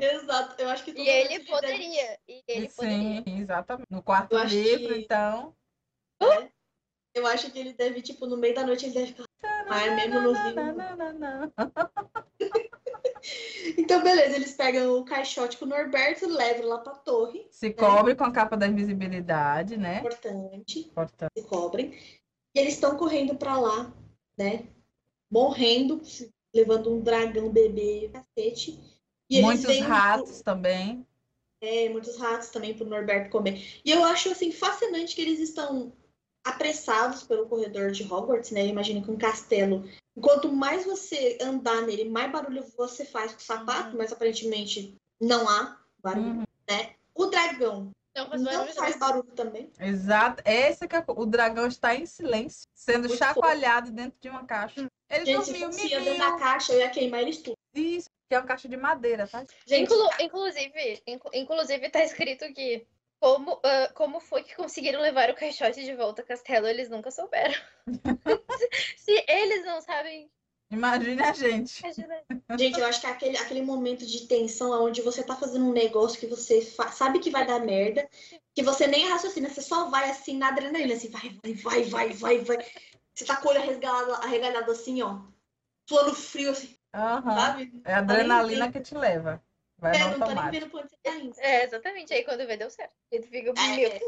[0.00, 2.18] Exato, eu acho que E ele poderia.
[2.28, 3.22] E ele poderia.
[3.26, 3.86] sim, exatamente.
[3.90, 5.54] No quarto Eu livro, que- então.
[7.14, 9.24] Eu acho que ele deve, tipo, no meio da noite ele deve ficar.
[9.68, 10.34] Mas mesmo no.
[13.78, 17.46] Então, beleza, eles pegam o caixote com o Norberto, levam lá pra torre.
[17.50, 20.00] Se cobre com a capa da invisibilidade, né?
[20.00, 21.30] Importante, Importante.
[21.38, 21.94] se cobrem.
[22.54, 23.90] E eles estão correndo pra lá,
[24.36, 24.66] né?
[25.30, 26.02] Morrendo,
[26.54, 28.78] levando um dragão bebê, cacete.
[29.30, 31.06] E Muitos o- ratos também.
[31.60, 33.80] É, muitos ratos também pro Norberto comer.
[33.84, 35.92] E eu acho, assim, fascinante que eles estão
[36.44, 38.66] apressados pelo corredor de Hogwarts, né?
[38.66, 39.88] Imagina que um castelo.
[40.20, 45.48] Quanto mais você andar nele, mais barulho você faz com o sapato, mas aparentemente não
[45.48, 46.44] há barulho, Uhum.
[46.68, 46.90] né?
[47.14, 48.74] O dragão Não faz não barulho.
[48.74, 49.70] faz barulho também.
[49.80, 50.42] Exato.
[50.46, 51.04] Esse que é...
[51.08, 54.86] o dragão está em silêncio, sendo Muito chacoalhado dentro de uma caixa.
[55.08, 56.30] Ele Gente, se dormiu, fosse eu dentro mimiu.
[56.30, 57.56] da caixa, eu ia queimar eles tudo.
[57.74, 59.44] Isso, que é uma caixa de madeira, tá?
[59.64, 62.84] Gente, Inclu- inclusive, inclu- inclusive, tá escrito que
[63.20, 67.10] como, ah, como foi que conseguiram levar o caixote de volta ao castelo, eles nunca
[67.10, 67.54] souberam.
[68.98, 70.28] Se eles não sabem,
[70.70, 71.80] Imagine a gente.
[71.80, 72.22] imagina.
[72.58, 75.72] gente, eu acho que é aquele, aquele momento de tensão onde você tá fazendo um
[75.72, 76.60] negócio que você
[76.92, 78.08] sabe que vai dar merda,
[78.52, 82.12] que você nem raciocina, você só vai assim na adrenalina, assim, vai, vai, vai, vai,
[82.12, 82.66] vai, vai.
[83.14, 85.20] Você tá com o olho arregalado, arregalado assim, ó.
[85.88, 87.82] Suando frio, assim, Sabe?
[87.84, 89.42] É a adrenalina que te leva.
[89.78, 91.34] Vai É, no não tá nem vendo você tá indo.
[91.38, 92.14] É, exatamente.
[92.14, 92.94] Aí quando vê, deu certo.
[93.10, 94.00] E tu fica, É, meu é.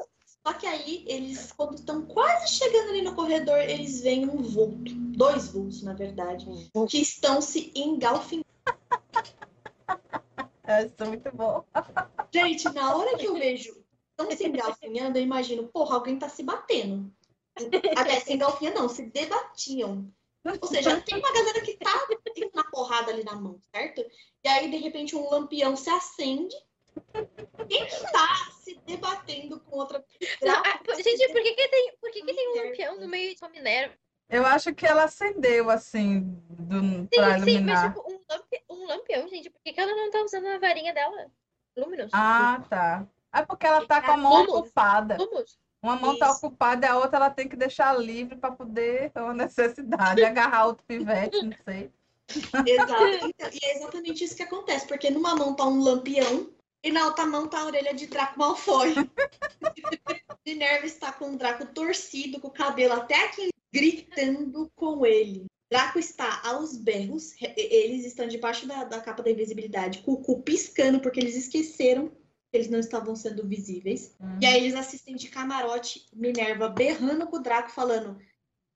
[0.46, 4.94] Só que aí, eles, quando estão quase chegando ali no corredor, eles veem um vulto.
[4.94, 6.46] Dois vultos, na verdade.
[6.88, 8.46] Que estão se engalfinhando.
[10.68, 11.64] É, isso é muito bom.
[12.34, 16.42] Gente, na hora que eu vejo estão se engalfinhando, eu imagino, porra, alguém tá se
[16.42, 17.08] batendo.
[17.96, 20.12] Até se engalfinha, não, se debatiam.
[20.60, 24.05] Ou seja, tem uma galera que tá tendo uma porrada ali na mão, certo?
[24.44, 26.55] E aí, de repente, um lampião se acende.
[27.68, 30.05] Quem que tá se debatendo com outra
[30.43, 33.35] Não, ah, gente, por que, que tem, por que, que tem um lampião no meio
[33.35, 33.94] de uma Minerva?
[34.28, 36.20] Eu acho que ela acendeu, assim,
[36.51, 37.94] do, pra Sim, sim, mas iluminar.
[37.94, 40.93] tipo, um, lampi- um lampião, gente, por que, que ela não tá usando a varinha
[40.93, 41.31] dela?
[41.77, 42.10] Luminous.
[42.12, 43.06] Ah, tá.
[43.32, 44.55] É porque ela tá com a mão Lumos.
[44.62, 45.16] ocupada.
[45.18, 45.59] Lumos.
[45.86, 46.38] Uma mão tá Isso.
[46.44, 50.66] ocupada e a outra ela tem que deixar livre para poder ter uma necessidade, agarrar
[50.66, 51.92] outro pivete, não sei.
[52.66, 53.04] Exato.
[53.22, 56.50] Então, e é exatamente isso que acontece, porque numa mão tá um lampião
[56.82, 58.94] e na outra mão tá a orelha de Draco Malfoy.
[60.44, 65.46] Minerva está com o Draco torcido, com o cabelo até aqui, gritando com ele.
[65.70, 70.42] Draco está aos berros, eles estão debaixo da, da capa da invisibilidade, com o cu
[70.42, 74.14] piscando, porque eles esqueceram que eles não estavam sendo visíveis.
[74.20, 74.39] Hum.
[74.40, 78.18] E aí eles assistem de camarote Minerva berrando com o Draco, falando: O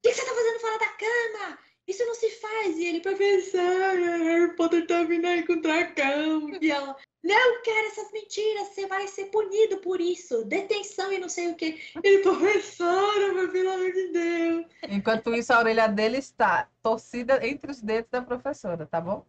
[0.03, 1.59] que, que você tá fazendo fora da cama?
[1.87, 2.79] Isso não se faz.
[2.79, 6.49] E ele, professor, Harry Potter tá vindo aí com o dragão.
[6.61, 10.45] E ela, não quero essas mentiras, você vai ser punido por isso.
[10.45, 11.81] Detenção e não sei o quê.
[12.03, 14.67] Ele, professora, meu, pelo amor de Deus.
[14.89, 19.27] Enquanto isso, a orelha dele está torcida entre os dedos da professora, tá bom?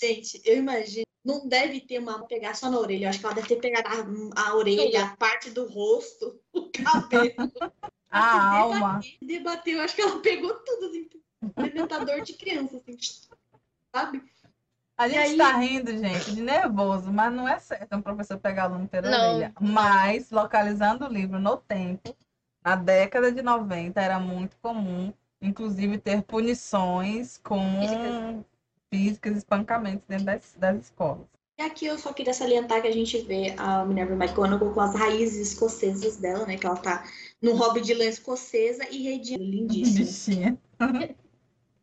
[0.00, 3.06] Gente, eu imagino, não deve ter uma pegar só na orelha.
[3.06, 3.88] Eu acho que ela deve ter pegado
[4.36, 7.52] a, a orelha, a parte do rosto, o cabelo.
[8.10, 9.00] A alma.
[9.20, 11.10] Debateu, eu acho que ela pegou tudo, assim,
[11.56, 12.96] alimentador de criança, assim,
[13.94, 14.22] sabe?
[14.96, 18.62] A gente aí- está rindo, gente, de nervoso, mas não é certo um professor pegar
[18.64, 19.18] aluno pela Não.
[19.18, 19.52] orelha.
[19.60, 22.16] Mas, localizando o livro no tempo,
[22.64, 25.12] na década de 90, era muito comum,
[25.42, 28.42] inclusive, ter punições com
[28.92, 29.36] Físicas.
[29.36, 31.26] espancamentos dentro das, das escolas.
[31.58, 34.94] E aqui eu só queria salientar que a gente vê a Minerva McGonagall com as
[34.94, 36.56] raízes escocesas dela, né?
[36.56, 37.04] Que ela tá
[37.42, 39.42] num hobby de lã escocesa e redindo.
[39.42, 40.06] Lindíssimo.
[40.06, 40.58] Bichinha.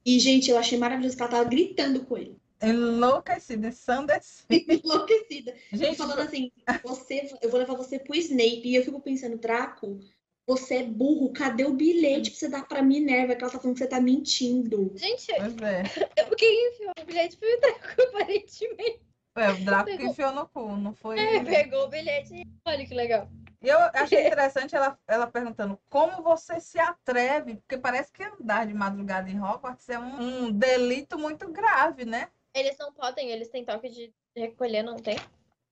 [0.08, 2.38] E, gente, eu achei maravilhoso que ela tava gritando com ele.
[2.62, 4.46] Enlouquecida, ensandecida.
[4.86, 5.56] Enlouquecida.
[5.74, 6.52] E Gente, falando assim,
[6.84, 8.62] você, eu vou levar você pro Snape.
[8.66, 10.00] E eu fico pensando, Draco,
[10.48, 13.36] você é burro, cadê o bilhete pra você dar pra Minerva?
[13.36, 14.92] Que ela tá falando que você tá mentindo.
[14.96, 15.84] Gente, pois é.
[16.38, 19.02] quem enfiou o bilhete foi o Draco, aparentemente.
[19.36, 20.12] É, o Draco que Pegou.
[20.12, 21.20] enfiou no cu, não foi?
[21.20, 23.28] É, pegou o bilhete e olha que legal.
[23.62, 28.68] E eu achei interessante ela, ela perguntando como você se atreve, porque parece que andar
[28.68, 32.30] de madrugada em Hogwarts é um, um delito muito grave, né?
[32.54, 35.18] Eles não podem, eles têm toque de recolher, não tem?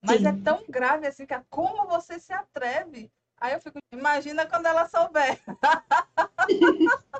[0.02, 0.26] Mas Sim.
[0.26, 3.10] é tão grave assim que como você se atreve?
[3.40, 5.38] Aí eu fico, imagina quando ela souber.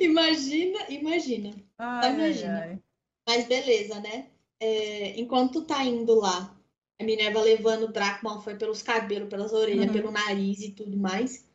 [0.00, 1.54] Imagina, imagina.
[1.78, 2.58] Ai, Imagina.
[2.60, 2.78] ai.
[3.26, 4.30] Mas beleza, né?
[4.60, 6.56] É, enquanto tá indo lá,
[7.00, 9.92] a Minerva levando o Draco Malfoy pelos cabelos, pelas orelhas, Uhum.
[9.92, 11.48] pelo nariz e tudo mais,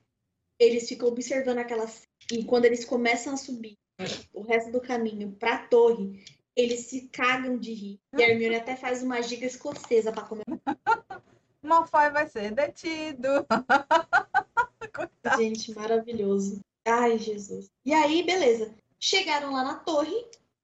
[0.59, 2.07] eles ficam observando aquela cena.
[2.31, 3.77] E quando eles começam a subir
[4.33, 6.23] o resto do caminho pra torre,
[6.55, 7.99] eles se cagam de rir.
[8.17, 10.43] E a Hermione até faz uma giga escocesa pra comer.
[11.65, 13.27] Malfoy vai ser detido.
[14.93, 15.41] Coitado.
[15.41, 16.61] Gente, maravilhoso.
[16.85, 17.69] Ai, Jesus.
[17.83, 18.73] E aí, beleza.
[18.99, 20.15] Chegaram lá na torre,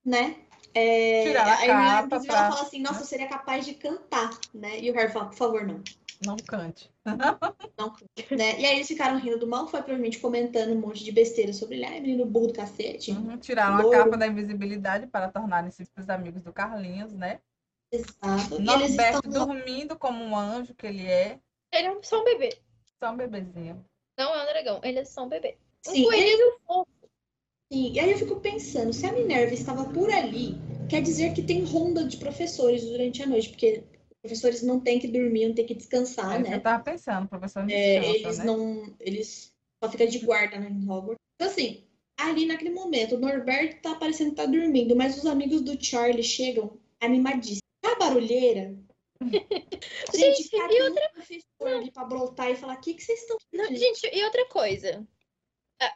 [0.06, 0.38] né?
[0.74, 3.66] É, Tiraram a a Hermione, capa inclusive, pra- ela fala assim, nossa, eu seria capaz
[3.66, 4.80] de cantar, né?
[4.80, 5.82] E o Harry fala, por favor, não.
[6.26, 6.90] Não cante.
[7.76, 7.96] Não,
[8.38, 8.60] né?
[8.62, 11.86] E aí eles ficaram rindo do Malfoy, provavelmente comentando um monte de besteira sobre ele.
[11.86, 13.10] Ai, menino burro do cacete.
[13.12, 13.98] Uhum, Tiraram a Louro.
[13.98, 17.40] capa da invisibilidade para tornarem-se os amigos do Carlinhos, né?
[17.92, 18.56] Exato.
[18.56, 19.48] E eles Norberto estão...
[19.48, 21.40] dormindo como um anjo que ele é.
[21.74, 22.58] Ele é só um bebê.
[23.04, 23.84] Só um bebezinho.
[24.18, 25.58] Não é um dragão, ele é só um bebê.
[25.88, 26.88] Um Sim, coelhinho fofo.
[27.72, 30.56] Sim, e aí eu fico pensando, se a Minerva estava por ali,
[30.90, 35.00] quer dizer que tem ronda de professores durante a noite, porque os professores não têm
[35.00, 36.58] que dormir, não têm que descansar, É isso que né?
[36.58, 38.46] eu tava pensando, professor não É, descansa, eles né?
[38.46, 38.96] não.
[39.00, 39.54] Eles
[39.84, 41.24] só ficam de guarda né, em Hogwarts.
[41.36, 41.84] Então, assim,
[42.18, 46.24] ali naquele momento, o Norberto tá parecendo que tá dormindo, mas os amigos do Charlie
[46.24, 47.61] chegam animadíssimos.
[48.14, 48.76] Barulheira.
[50.14, 53.38] Gente, Gente, e o professor ali pra brotar e falar: o que, que vocês estão
[53.54, 53.80] Não, fazendo?
[53.80, 55.08] gente, e outra coisa.
[55.80, 55.94] Ah,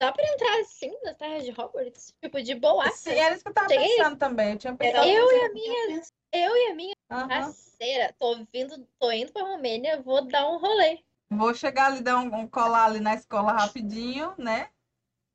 [0.00, 2.12] Dá pra entrar assim nas terras de Hogwarts?
[2.20, 2.90] Tipo, de boa.
[2.90, 3.96] Sim, era isso que eu tava Cheguei.
[3.96, 4.52] pensando também.
[4.52, 5.08] Eu tinha pensado.
[5.08, 6.02] Eu e a minha-
[6.32, 7.28] Eu e a minha Aham.
[7.28, 10.98] parceira, tô vindo, tô indo pra Romênia, vou dar um rolê.
[11.30, 14.70] Vou chegar ali, dar um, um colar ali na escola rapidinho, né?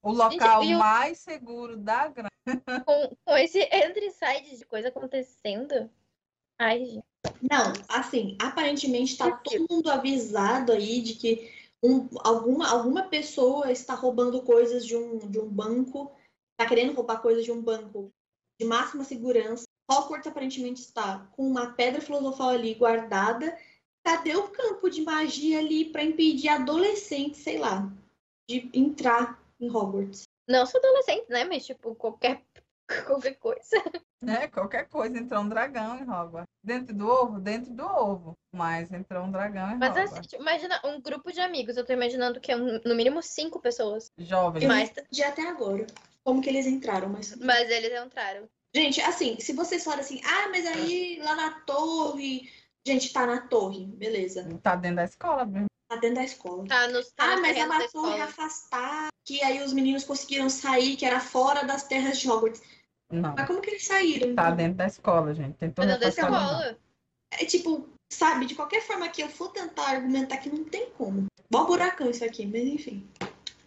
[0.04, 2.30] O local e o- mais seguro da grande.
[2.86, 5.90] Com, com esse entra e sai de coisa acontecendo.
[6.62, 7.04] Ai, gente.
[7.42, 11.52] Não, assim, aparentemente tá todo mundo avisado aí de que
[11.82, 16.12] um- alguma, alguma pessoa está roubando coisas de um, de um banco,
[16.56, 18.12] tá querendo roubar coisas de um banco
[18.60, 19.64] de máxima segurança.
[19.90, 23.58] Hogwarts aparentemente está com uma pedra filosofal ali guardada.
[24.04, 27.92] Cadê o campo de magia ali para impedir adolescentes, sei lá,
[28.48, 30.28] de entrar em Hogwarts?
[30.48, 31.44] Não sou adolescente, né?
[31.44, 32.44] Mas, tipo, qualquer,
[33.08, 33.84] qualquer coisa.
[34.22, 34.48] Né?
[34.48, 36.48] Qualquer coisa, entrou um dragão em Hogwarts.
[36.64, 37.40] Dentro do ovo?
[37.40, 38.38] Dentro do ovo.
[38.54, 40.20] Mas entrou um dragão em Mas Hogwarts.
[40.20, 41.76] assim, imagina um grupo de amigos.
[41.76, 44.12] Eu tô imaginando que é um- no mínimo cinco pessoas.
[44.20, 44.62] Jovem.
[44.64, 45.88] Eu Mas- entendi até agora
[46.24, 48.48] como que eles entraram, mas Mas eles entraram.
[48.76, 52.48] Gente, assim, se vocês falarem assim, ah, mas aí lá na torre.
[52.86, 54.48] Gente, tá na torre, beleza.
[54.62, 55.66] Tá dentro da escola mesmo.
[55.90, 56.66] Tá dentro da escola.
[56.68, 58.24] Tá nos tá Ah, mas é uma torre escola.
[58.24, 62.62] afastada, que aí os meninos conseguiram sair, que era fora das terras de Hogwarts.
[63.12, 63.36] Não.
[63.36, 64.34] Mas como que eles saíram?
[64.36, 64.56] Tá então?
[64.56, 65.56] dentro da escola, gente.
[65.58, 66.78] Tentou Tá dentro da escola.
[67.32, 71.26] É tipo, sabe, de qualquer forma que eu for tentar argumentar que não tem como.
[71.52, 73.08] Mó buracão isso aqui, mas enfim.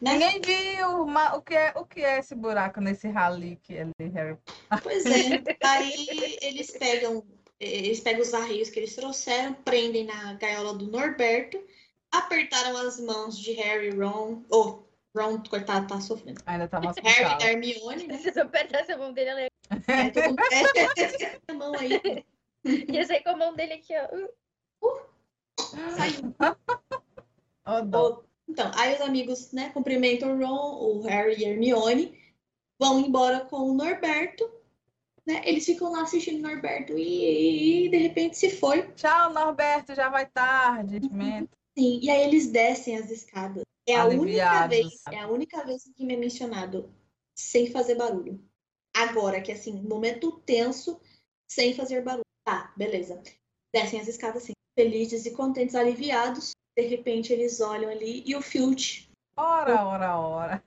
[0.01, 0.19] Né?
[0.19, 4.09] Ninguém viu o que, é, o que é esse buraco nesse rally que é de
[4.09, 4.37] Harry
[4.83, 5.43] Pois é.
[5.63, 7.25] Aí eles pegam,
[7.59, 11.59] eles pegam os arreios que eles trouxeram, prendem na gaiola do Norberto,
[12.13, 14.43] apertaram as mãos de Harry e Ron.
[14.51, 14.81] Oh,
[15.17, 16.41] Ron, coitado, tá sofrendo.
[16.47, 18.19] Ainda tá no Harry e Hermione, né?
[18.19, 19.51] Se eu apertasse a mão dele, ela ia-
[19.87, 22.25] É, todo mundo- é, a mão aí.
[22.93, 23.93] Ia sair com a mão dele aqui,
[24.83, 24.99] ó.
[25.97, 26.35] Saiu.
[27.67, 28.09] Ô, dó.
[28.11, 32.19] Ô, Então, aí os amigos, né, cumprimentam o Ron, o Harry e a Hermione,
[32.79, 34.51] vão embora com o Norberto,
[35.27, 35.41] né?
[35.45, 38.83] Eles ficam lá assistindo o Norberto e, e de repente se foi.
[38.93, 41.01] Tchau, Norberto, já vai tarde.
[41.11, 41.57] Mento.
[41.79, 43.63] Sim, e aí eles descem as escadas.
[43.87, 45.17] É a única vez, sabe?
[45.17, 46.93] é a única vez que me é mencionado
[47.37, 48.43] sem fazer barulho.
[48.95, 51.01] Agora, que assim, momento tenso,
[51.51, 52.25] sem fazer barulho.
[52.45, 53.23] Tá, beleza.
[53.75, 56.53] Descem as escadas assim, felizes e contentes, aliviados.
[56.77, 59.11] De repente eles olham ali e o Filch.
[59.37, 60.65] Ora, ora, ora.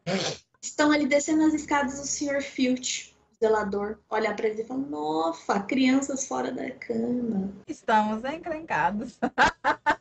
[0.62, 2.42] Estão ali descendo as escadas, o Sr.
[2.42, 7.54] Filch, zelador, olha pra eles e fala: Nossa, crianças fora da cama.
[7.68, 9.18] Estamos encrencados.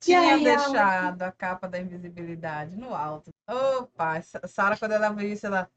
[0.00, 3.30] Tinha aí, ela- deixado a capa da invisibilidade no alto.
[3.48, 5.70] Opa, Sa- Sara, quando ela viu isso, ela.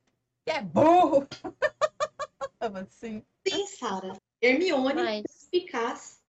[0.45, 1.27] Que é burro!
[2.59, 3.23] Falei, Sim.
[3.47, 4.13] Sim, Sara.
[4.41, 5.23] Hermione, Mas
[5.53, 6.21] eficaz,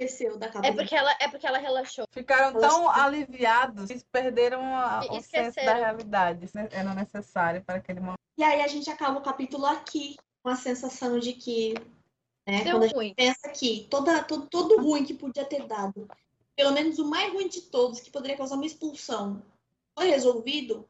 [0.00, 2.04] esqueceu da capa é porque ela, é porque ela relaxou.
[2.10, 6.48] Ficaram tão aliviados que perderam a- o senso da realidade.
[6.70, 8.18] Era necessário para aquele momento.
[8.36, 11.74] E aí a gente acaba o capítulo aqui com a sensação de que,
[12.46, 13.14] né, Deu quando a gente ruim.
[13.14, 16.08] pensa que toda, todo, todo ruim que podia ter dado,
[16.56, 19.42] pelo menos o mais ruim de todos, que poderia causar uma expulsão,
[19.94, 20.88] foi resolvido,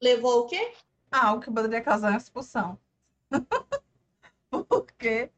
[0.00, 0.72] levou ao quê?
[1.10, 2.78] Ah, o que poderia causar uma expulsão.
[4.68, 5.30] Porque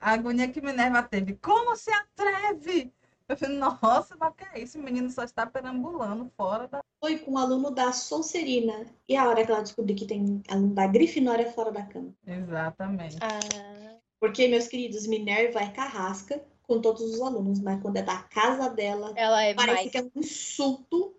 [0.00, 1.34] a agonia que Minerva teve.
[1.36, 2.92] Como se atreve?
[3.28, 4.78] Eu falei, nossa, mas que é isso?
[4.78, 6.80] O menino só está perambulando fora da.
[7.00, 8.86] Foi com o aluno da Sonserina.
[9.08, 12.14] E a hora que ela descobriu que tem aluno da Grifinória fora da cama.
[12.24, 13.16] Exatamente.
[13.20, 18.18] Ah, Porque, meus queridos, Minerva é carrasca com todos os alunos, mas quando é da
[18.22, 19.90] casa dela, ela é parece mais.
[19.90, 21.14] que é um insulto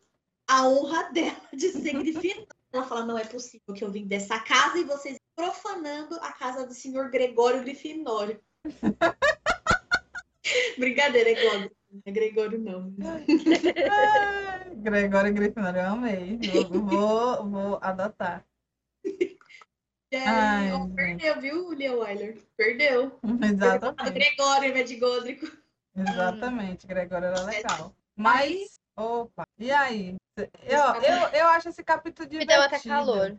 [0.47, 2.47] à honra dela de ser Grifinória.
[2.71, 6.67] Ela fala, não é possível que eu vim dessa casa e vocês profanando a casa
[6.67, 8.41] do senhor Gregório Grifinório.
[10.77, 11.71] Brincadeira, é Gregório.
[11.89, 12.93] Não é Gregório, não.
[14.75, 16.37] Gregório Grifinório, eu amei.
[16.69, 18.45] Vou, vou, vou adotar.
[20.13, 20.95] Ai, gente.
[20.95, 22.37] perdeu, viu, Lia Wyler?
[22.55, 23.19] Perdeu.
[23.43, 24.13] Exatamente.
[24.13, 25.47] Gregório ao invés de Godrico.
[25.95, 27.95] Exatamente, Gregório era legal.
[28.15, 30.15] Mas, opa, e aí?
[30.37, 32.53] Eu, eu, eu acho esse capítulo Me divertido.
[32.53, 33.37] deu até calor.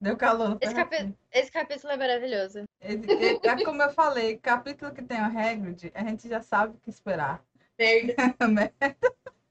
[0.00, 1.14] Deu calor Esse, capi...
[1.30, 2.64] Esse capítulo é maravilhoso.
[2.80, 6.74] Esse- esse- É como eu falei, capítulo que tem o Hagrid, a gente já sabe
[6.74, 7.44] o que esperar.
[7.78, 8.14] Merda.
[8.48, 8.72] né?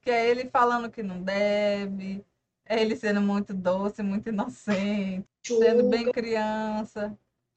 [0.02, 2.24] Que é ele falando que não deve,
[2.66, 7.16] é ele sendo muito doce, muito inocente, sendo bem criança,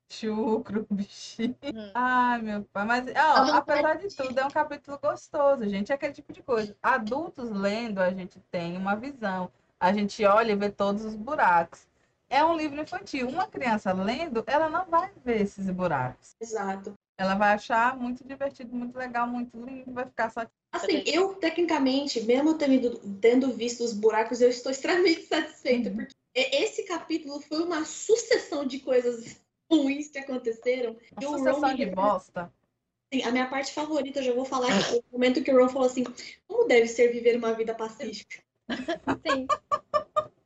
[0.09, 1.55] chucro, bichinho.
[1.63, 1.91] Uhum.
[1.93, 2.85] Ai, meu pai.
[2.85, 5.91] Mas, ó, não apesar de tudo, é um capítulo gostoso, gente.
[5.91, 6.75] É aquele tipo de coisa.
[6.81, 9.51] Adultos lendo, a gente tem uma visão.
[9.79, 11.87] A gente olha e vê todos os buracos.
[12.29, 13.27] É um livro infantil.
[13.27, 16.35] Uma criança lendo, ela não vai ver esses buracos.
[16.41, 16.93] Exato.
[17.17, 20.47] Ela vai achar muito divertido, muito legal, muito lindo, vai ficar só.
[20.71, 25.97] Assim, eu, tecnicamente, mesmo tendo, tendo visto os buracos, eu estou extremamente satisfeita, Uhum.
[25.97, 29.39] porque esse capítulo foi uma sucessão de coisas
[29.71, 30.97] ruins que aconteceram.
[31.21, 32.53] Uma sucessão Ron de bosta.
[33.11, 35.69] Assim, a minha parte favorita, eu já vou falar, foi o momento que o Ron
[35.69, 36.03] falou assim:
[36.47, 38.43] como deve ser viver uma vida pacífica?
[39.27, 39.47] Sim.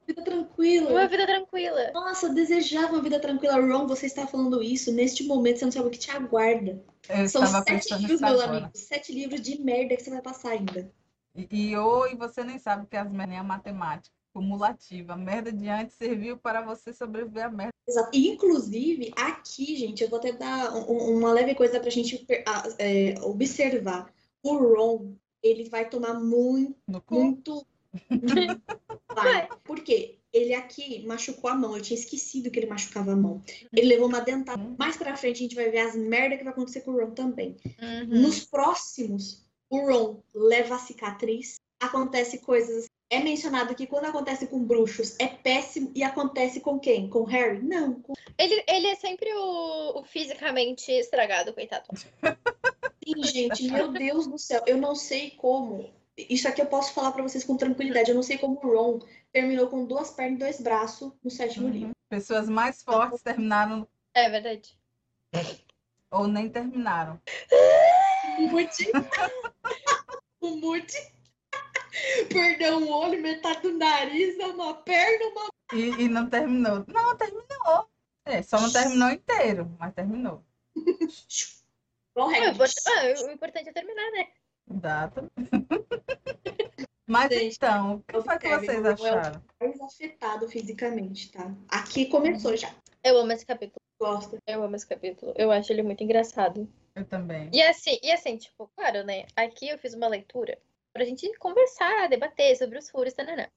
[0.05, 0.89] Vida tranquila.
[0.91, 1.91] Uma vida tranquila.
[1.93, 3.55] Nossa, eu desejava uma vida tranquila.
[3.55, 6.83] Ron, você está falando isso neste momento, você não sabe o que te aguarda.
[7.09, 8.57] Eu São estava sete pensando livros, meu agora.
[8.57, 8.71] amigo.
[8.73, 10.91] Sete livros de merda que você vai passar ainda.
[11.35, 15.13] E, e oi, você nem sabe que as merdas é matemática cumulativa.
[15.13, 17.73] A merda de antes serviu para você sobreviver à merda.
[17.87, 18.09] Exato.
[18.13, 22.43] Inclusive, aqui, gente, eu vou até dar um- um- uma leve coisa pra gente per-
[22.47, 24.13] ah, é, observar.
[24.43, 26.75] O Ron, ele vai tomar muito,
[27.09, 27.65] muito.
[29.15, 29.49] vai.
[29.63, 30.19] Por quê?
[30.31, 31.75] Ele aqui machucou a mão.
[31.75, 33.41] Eu tinha esquecido que ele machucava a mão.
[33.73, 34.61] Ele levou uma dentada.
[34.77, 37.11] Mais pra frente, a gente vai ver as merdas que vai acontecer com o Ron
[37.11, 37.57] também.
[37.81, 38.21] Uhum.
[38.21, 41.55] Nos próximos, o Ron leva a cicatriz.
[41.79, 42.86] Acontece coisas.
[43.09, 47.09] É mencionado que quando acontece com bruxos é péssimo e acontece com quem?
[47.09, 47.61] Com Harry?
[47.61, 51.85] Não, com Ele, ele é sempre o, o fisicamente estragado, coitado.
[51.95, 55.89] Sim, gente, meu Deus do céu, eu não sei como.
[56.17, 58.09] Isso aqui eu posso falar pra vocês com tranquilidade.
[58.09, 58.99] Eu não sei como o Ron
[59.31, 61.87] terminou com duas pernas e dois braços no sétimo livro.
[61.89, 61.93] Uhum.
[62.09, 64.77] Pessoas mais fortes terminaram É verdade.
[66.11, 67.21] ou nem terminaram.
[68.39, 68.91] O Muti.
[70.41, 71.16] o Muti.
[72.29, 75.49] Perdeu um olho, metade do nariz, uma perna, uma.
[75.73, 76.83] E, e não terminou.
[76.87, 77.89] Não, terminou.
[78.25, 80.43] É, só não terminou inteiro, mas terminou.
[80.75, 84.27] Igual Ah, o, importante é terminar, né?
[84.67, 85.25] Data.
[87.09, 89.43] Mas Gente, então, o que foi que vocês não é o- acharam?
[89.61, 91.49] Mais afetado fisicamente, tá?
[91.69, 92.69] Aqui começou já.
[93.01, 93.79] Eu amo esse capítulo.
[93.97, 94.37] Gosta.
[94.45, 95.33] Eu amo esse capítulo.
[95.37, 96.67] Eu acho ele muito engraçado.
[96.93, 97.49] Eu também.
[97.53, 99.25] E assim, e assim, tipo, claro, né?
[99.37, 100.59] Aqui eu fiz uma leitura
[100.97, 103.47] pra gente conversar, debater sobre os furos, tananã.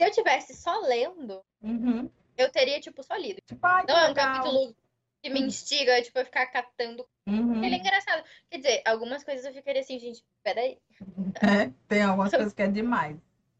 [0.00, 2.08] Se eu tivesse só lendo, Uhum.
[2.36, 3.40] eu teria, tipo, só lido.
[3.46, 4.26] Tipo, ai, Não é um legal.
[4.32, 4.76] capítulo
[5.22, 5.46] que me Hum.
[5.46, 7.06] instiga, tipo, a ficar catando.
[7.26, 7.64] Uhum.
[7.64, 8.22] Ele é engraçado.
[8.50, 10.78] Quer dizer, algumas coisas eu ficaria assim, gente, peraí.
[11.66, 13.16] É, tem algumas coisas que é demais.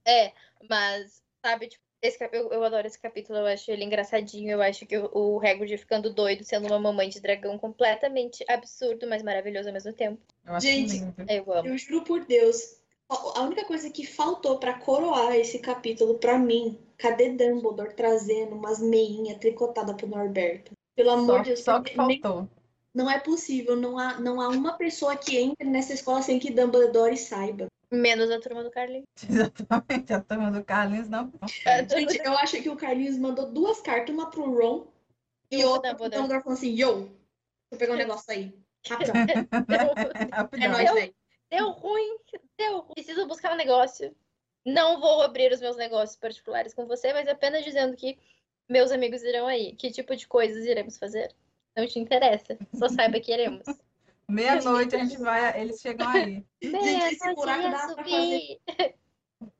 [0.06, 0.32] É,
[0.68, 4.60] mas, sabe, tipo, esse, cap- eu, eu adoro esse capítulo, eu acho ele engraçadinho, eu
[4.60, 9.22] acho que o, o Hagrid ficando doido, sendo uma mamãe de dragão completamente absurdo, mas
[9.22, 10.20] maravilhoso ao mesmo tempo.
[10.44, 11.14] Eu acho Gente, lindo.
[11.26, 11.68] Eu amo.
[11.70, 12.78] Eu juro por Deus,
[13.14, 18.80] a única coisa que faltou pra coroar esse capítulo pra mim, cadê Dumbledore trazendo umas
[18.80, 20.72] meinhas tricotadas pro Norberto?
[20.96, 22.48] Pelo amor Só, de Deus, só que nem- faltou.
[22.94, 26.52] não é possível, não há, não há uma pessoa que entre nessa escola sem que
[26.52, 27.66] Dumbledore saiba.
[27.90, 29.04] Menos a turma do Carlinhos.
[29.28, 30.12] Exatamente.
[30.12, 31.32] A turma do Carlinhos não.
[31.90, 34.86] Gente, eu acho que o Carlinhos mandou duas cartas, uma pro Ron
[35.50, 36.22] e E outra pro Dumbledore.
[36.22, 37.14] Dumbledore falando assim, yo, deixa
[37.72, 38.54] eu pegar um negócio aí.
[38.86, 39.14] Rapidão.
[40.60, 41.14] É nóis, velho.
[41.54, 42.16] Deu ruim,
[42.58, 42.94] deu ruim.
[42.94, 44.12] Preciso buscar um negócio.
[44.66, 48.18] Não vou abrir os meus negócios particulares com você, mas apenas dizendo que
[48.68, 49.76] meus amigos irão aí.
[49.76, 51.32] Que tipo de coisas iremos fazer?
[51.76, 52.58] Não te interessa.
[52.74, 53.64] Só saiba que iremos.
[54.28, 56.44] Meia-noite a gente vai, eles chegam aí.
[56.62, 58.60] Gente, esse buraco dá pra subir.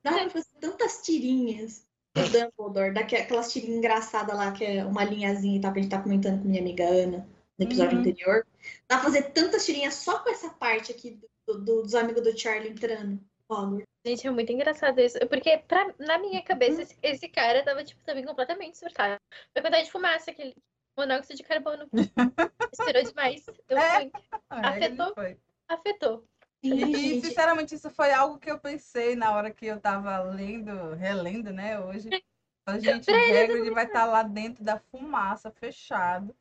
[0.03, 5.59] Dá pra fazer tantas tirinhas do Dumbledore, daquelas tirinhas engraçadas lá, que é uma linhazinha
[5.59, 8.01] e tal, que a gente tá comentando com minha amiga Ana no episódio Uhum.
[8.01, 8.47] anterior.
[8.89, 12.36] Dá pra fazer tantas tirinhas só com essa parte aqui do- do- dos amigos do
[12.39, 13.20] Charlie entrando.
[13.48, 13.85] Hogwarts.
[14.06, 15.18] Gente, é muito engraçado isso.
[15.28, 19.16] Porque pra, na minha cabeça, esse, esse cara tava, tipo, também completamente surtado.
[19.52, 20.55] Foi quantidade de fumaça, aquele
[20.98, 21.86] monóxido de carbono.
[22.72, 23.44] Esperou demais.
[23.68, 24.10] Deu É.
[24.51, 25.14] Ah, Afetou?
[25.14, 25.39] foi.
[25.68, 26.24] Afetou.
[26.62, 31.52] E, sinceramente, isso foi algo que eu pensei na hora que eu tava lendo, relendo,
[31.52, 32.09] né, hoje.
[32.66, 36.35] A gente, o Hagrid vai estar lá dentro da fumaça, fechado,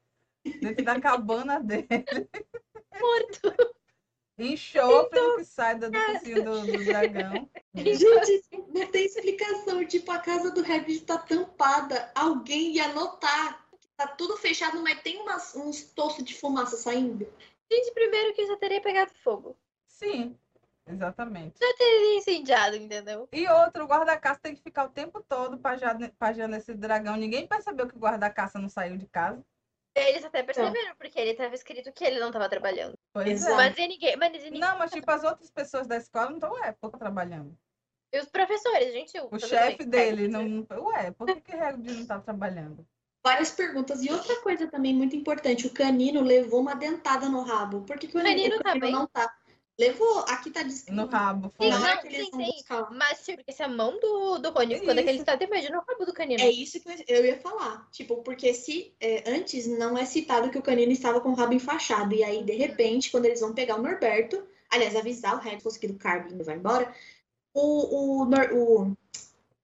[0.44, 1.88] dentro da cabana dele,
[2.99, 3.76] Morto.
[4.38, 7.49] enxofre que sai do, do focinho do, do dragão.
[7.76, 8.44] Gente,
[8.74, 9.86] não tem explicação.
[9.86, 12.11] Tipo, a casa do Hagrid tá tampada.
[12.15, 17.28] Alguém ia notar que tá tudo fechado, mas tem umas, uns tostos de fumaça saindo.
[17.72, 19.57] Gente, primeiro que já teria pegado fogo.
[19.88, 20.38] Sim,
[20.88, 21.57] exatamente.
[21.57, 23.28] Teria incendiado, entendeu?
[23.32, 27.15] E outro, o guarda-caça tem que ficar o tempo todo paja- pajeando esse dragão.
[27.15, 29.44] Ninguém percebeu que o guarda-caça não saiu de casa.
[29.95, 32.98] Eles até perceberam, porque ele tava escrito que ele não tava trabalhando.
[33.14, 33.56] Pois é.
[33.56, 34.15] Mas e ninguém.
[34.18, 34.60] Mas ninguém.
[34.60, 37.56] Não, mas tipo, as outras pessoas da escola não estão, ué, pouco trabalhando.
[38.11, 39.28] E os professores, gentil.
[39.32, 40.44] O chefe dele não.
[40.48, 42.86] não- Ué, por que, que Hagrid não tá trabalhando?
[43.24, 44.03] Várias perguntas.
[44.03, 47.82] E outra coisa também muito importante: o canino levou uma dentada no rabo.
[47.82, 49.34] Por que, que o Canino o tá não tá?
[49.80, 50.20] Levou.
[50.28, 50.95] Aqui tá descrito.
[50.95, 51.52] No rabo.
[51.58, 51.66] Foi.
[51.66, 52.52] Sim, Na hora não, que eles sim, vão sim.
[52.52, 52.91] buscar.
[52.91, 55.30] Mas, tipo, esse é a mão do, do Rony, É quando aquele isso.
[55.30, 56.41] está imagina o rabo do canino.
[56.41, 57.88] É isso que eu- ia falar.
[57.91, 61.54] Tipo, porque se é, antes não é citado que o canino estava com o rabo
[61.54, 62.14] enfaixado.
[62.14, 65.88] E aí, de repente, quando eles vão pegar o Norberto, aliás, avisar o Red que
[65.88, 66.94] o Carvin vai embora,
[67.54, 68.98] o, o, Nor- o-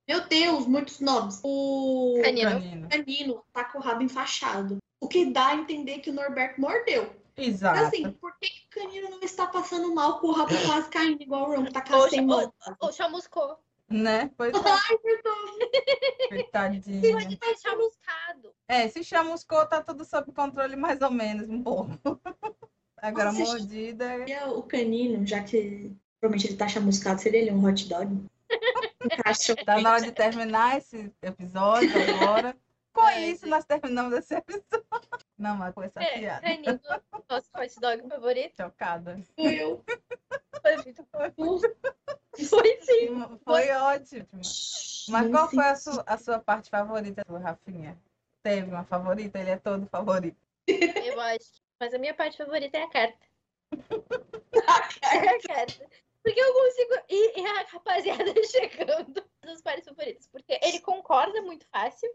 [0.07, 1.40] Meu Deus, muitos nomes.
[1.44, 2.49] O Canino.
[2.49, 2.90] Canino.
[2.90, 4.77] canino tá com o rabo enfaixado.
[4.99, 7.10] O que dá a entender que o Norberto mordeu.
[7.40, 7.80] Mas Exato.
[7.86, 11.22] assim, por que, que o canino não está passando mal com o rabo quase caindo,
[11.24, 12.53] igual o Ron, que tá Ou, mão?
[12.82, 13.57] ou chamuscou.
[13.90, 14.30] Né?
[14.38, 15.36] Pois é, Ai, perdão.
[16.30, 17.11] coitadinho.
[17.14, 18.53] Pode ter chamuscado.
[18.68, 21.90] É, se chamuscou, tá tudo sob controle, mais ou menos, um pouco.
[23.02, 24.06] Agora, Nossa, mordida.
[24.06, 28.26] é- E o canino, já que provavelmente ele tá chamuscado, seria ele um hot dog?
[29.02, 29.64] Um cachorro.
[29.66, 32.53] Tá na hora de terminar esse episódio agora.
[32.99, 34.67] Com Ai, isso, nós terminamos esse episódio.
[35.39, 36.41] Não, mas com essa É, piada.
[36.41, 36.80] canino,
[37.30, 38.55] nosso hot dog favorito.
[38.57, 39.17] Chocada.
[39.35, 39.84] Fui eu.
[40.61, 41.05] Foi muito
[42.49, 43.38] Foi sim.
[43.45, 44.27] Foi ótimo.
[45.07, 47.97] Mas qual foi a sua, a sua parte favorita, sua Rafinha?
[48.43, 49.39] Teve uma favorita?
[49.39, 50.38] Ele é todo favorito.
[50.67, 51.61] Eu acho.
[51.80, 53.26] Mas a minha parte favorita é a carta.
[55.01, 55.89] É a carta.
[56.23, 56.93] Porque eu consigo.
[57.09, 60.27] E, e a rapaziada chegando das partes favoritas.
[60.27, 62.09] Porque ele concorda muito fácil.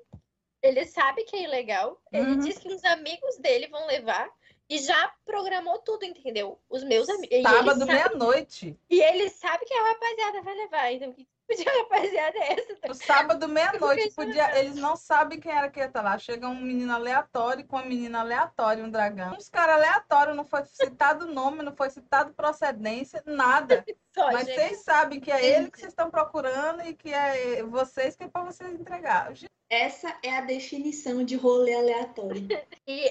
[0.65, 2.01] Ele sabe que é ilegal.
[2.11, 2.39] Ele Uhum.
[2.39, 4.31] diz que os amigos dele vão levar.
[4.69, 6.59] E já programou tudo, entendeu?
[6.70, 7.43] Os meus amigos.
[7.43, 8.74] Sábado, meia-noite.
[8.89, 10.91] E ele sabe que a rapaziada vai levar.
[10.93, 12.89] Então, que tipo de rapaziada é essa?
[12.89, 14.59] No sábado, meia-noite, podia.
[14.59, 16.19] Eles não sabem quem era que ia estar lá.
[16.19, 19.35] Chega um menino aleatório com uma menina aleatória, um dragão.
[19.35, 23.85] Uns caras aleatórios, não foi citado nome, não foi citado procedência, nada.
[24.15, 24.55] Só, Mas gente.
[24.55, 28.29] vocês sabem que é ele que vocês estão procurando e que é vocês que é
[28.29, 29.33] para vocês entregar.
[29.69, 32.47] Essa é a definição de rolê aleatório.
[32.87, 33.11] E,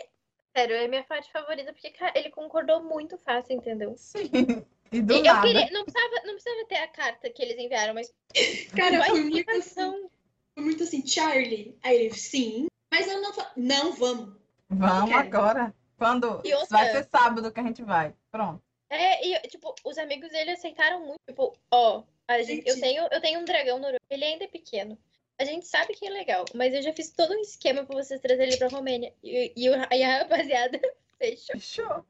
[0.55, 3.95] sério, é minha parte favorita, porque cara, ele concordou muito fácil, entendeu?
[3.97, 4.63] Sim.
[4.93, 5.47] E do E eu nada.
[5.47, 5.69] queria.
[5.71, 8.13] Não precisava, não precisava ter a carta que eles enviaram, mas.
[8.77, 10.07] Cara, foi muito assim.
[10.53, 11.75] Foi muito assim, Charlie.
[11.83, 12.67] Aí ele, sim.
[12.91, 14.35] Mas eu não Não, vamos.
[14.69, 15.19] Vamos quero.
[15.27, 15.73] agora.
[15.97, 18.13] Quando outra- vai ser sábado que a gente vai.
[18.31, 18.61] Pronto.
[18.89, 21.19] É, e, tipo, os amigos dele aceitaram muito.
[21.27, 22.83] Tipo, ó, a gente, eu, Gente.
[22.83, 24.97] tenho, eu tenho um dragão no Ele ainda é pequeno.
[25.39, 28.21] A gente sabe que é legal, mas eu já fiz todo um esquema pra vocês
[28.21, 29.11] trazerem ele pra Romênia.
[29.23, 30.79] E, e, e a rapaziada
[31.17, 31.55] fechou.
[31.59, 32.05] Fechou.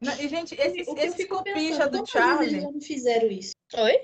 [0.00, 2.48] Não, E, gente, O esses fico copicha pensando, do quantas vezes Charlie.
[2.50, 3.52] eles já não fizeram isso?
[3.74, 4.00] Oi?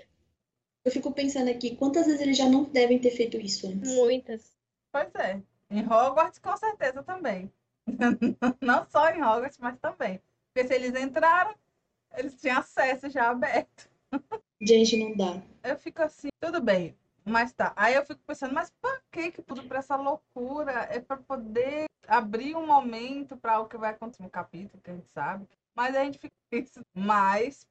[0.85, 3.93] Eu fico pensando aqui, quantas vezes eles já não devem ter feito isso antes?
[3.95, 4.57] Muitas.
[4.93, 5.43] Pois é.
[5.71, 7.51] Em Hogwarts, com certeza também.
[8.61, 10.21] Não só em Hogwarts, mas também.
[10.53, 11.55] Porque se eles entraram,
[12.17, 13.89] eles tinham acesso já aberto.
[14.61, 15.43] Gente, não dá.
[15.65, 16.97] Eu fico assim, tudo bem.
[17.25, 17.73] Mas tá.
[17.75, 20.87] Aí eu fico pensando, mas por que que tudo pra essa loucura?
[20.91, 24.95] É pra poder abrir um momento para o que vai acontecer no capítulo, que a
[24.95, 25.47] gente sabe.
[25.77, 26.81] Mas a gente fica isso.
[26.95, 27.67] Mas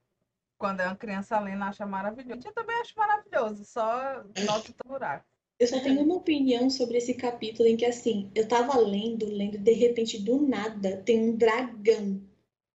[0.58, 2.48] quando é uma criança lendo, acha maravilhoso.
[2.48, 5.26] Eu também acho maravilhoso, só nota o buraco.
[5.58, 9.58] Eu só tenho uma opinião sobre esse capítulo em que, assim, eu tava lendo, lendo,
[9.58, 12.22] de repente, do nada, tem um dragão.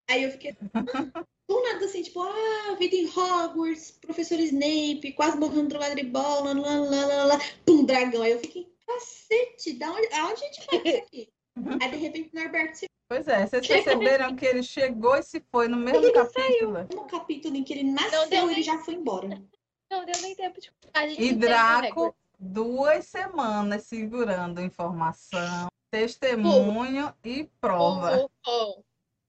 [0.08, 0.56] Aí eu fiquei.
[1.48, 6.52] Do nada, assim, tipo, ah, vida em Hogwarts, professor Snape, quase morrendo drogado de bola,
[6.52, 8.22] lá, lá, lá, lá, pum, dragão.
[8.22, 11.28] Aí eu fiquei, cacete, da onde, aonde a gente vai isso aqui?
[11.82, 15.40] Aí, de repente, o Norberto se Pois é, vocês perceberam que ele chegou e se
[15.50, 16.86] foi no mesmo capítulo?
[16.94, 19.42] no capítulo em que ele Não nasceu, deu ele nem- já foi embora.
[19.90, 20.70] Não deu nem tempo de.
[20.94, 28.28] A gente E Draco, duas semanas segurando informação, testemunho e prova.
[28.46, 28.84] Burro,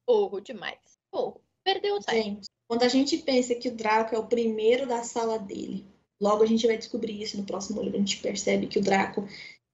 [0.07, 0.77] burro demais.
[1.11, 1.41] Burro.
[1.63, 2.21] Perdeu o time.
[2.21, 5.87] Gente, quando a gente pensa que o Draco é o primeiro da sala dele,
[6.21, 7.97] logo a gente vai descobrir isso no próximo livro.
[7.97, 9.27] A gente percebe que o Draco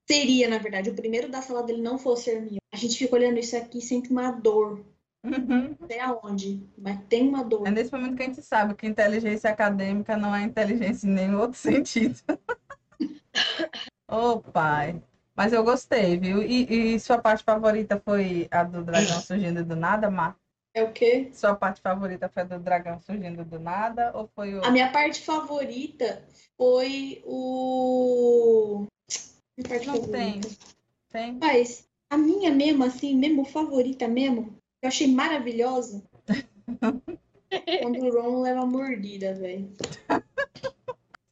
[0.08, 2.62] seria, na verdade, o primeiro da sala dele não fosse Hermione.
[2.74, 4.84] A gente fica olhando isso aqui e sente uma dor.
[5.24, 5.76] Uhum.
[5.88, 7.68] Sei aonde, mas tem uma dor.
[7.68, 11.40] É nesse momento que a gente sabe que inteligência acadêmica não é inteligência em nenhum
[11.40, 12.18] outro sentido.
[14.10, 15.02] Ô, pai.
[15.36, 16.42] Mas eu gostei, viu?
[16.42, 20.36] E, e sua parte favorita foi a do dragão surgindo do nada, Mar?
[20.74, 21.30] É o quê?
[21.34, 24.12] Sua parte favorita foi a do dragão surgindo do nada?
[24.16, 24.64] Ou foi o.
[24.64, 26.24] A minha parte favorita
[26.58, 28.88] foi o.
[29.58, 30.50] Não favorita.
[31.10, 31.38] Tem?
[31.40, 36.04] Mas a minha mesmo, assim, mesmo favorita mesmo, eu achei maravilhosa.
[37.82, 39.72] Quando o Ron leva a mordida, velho.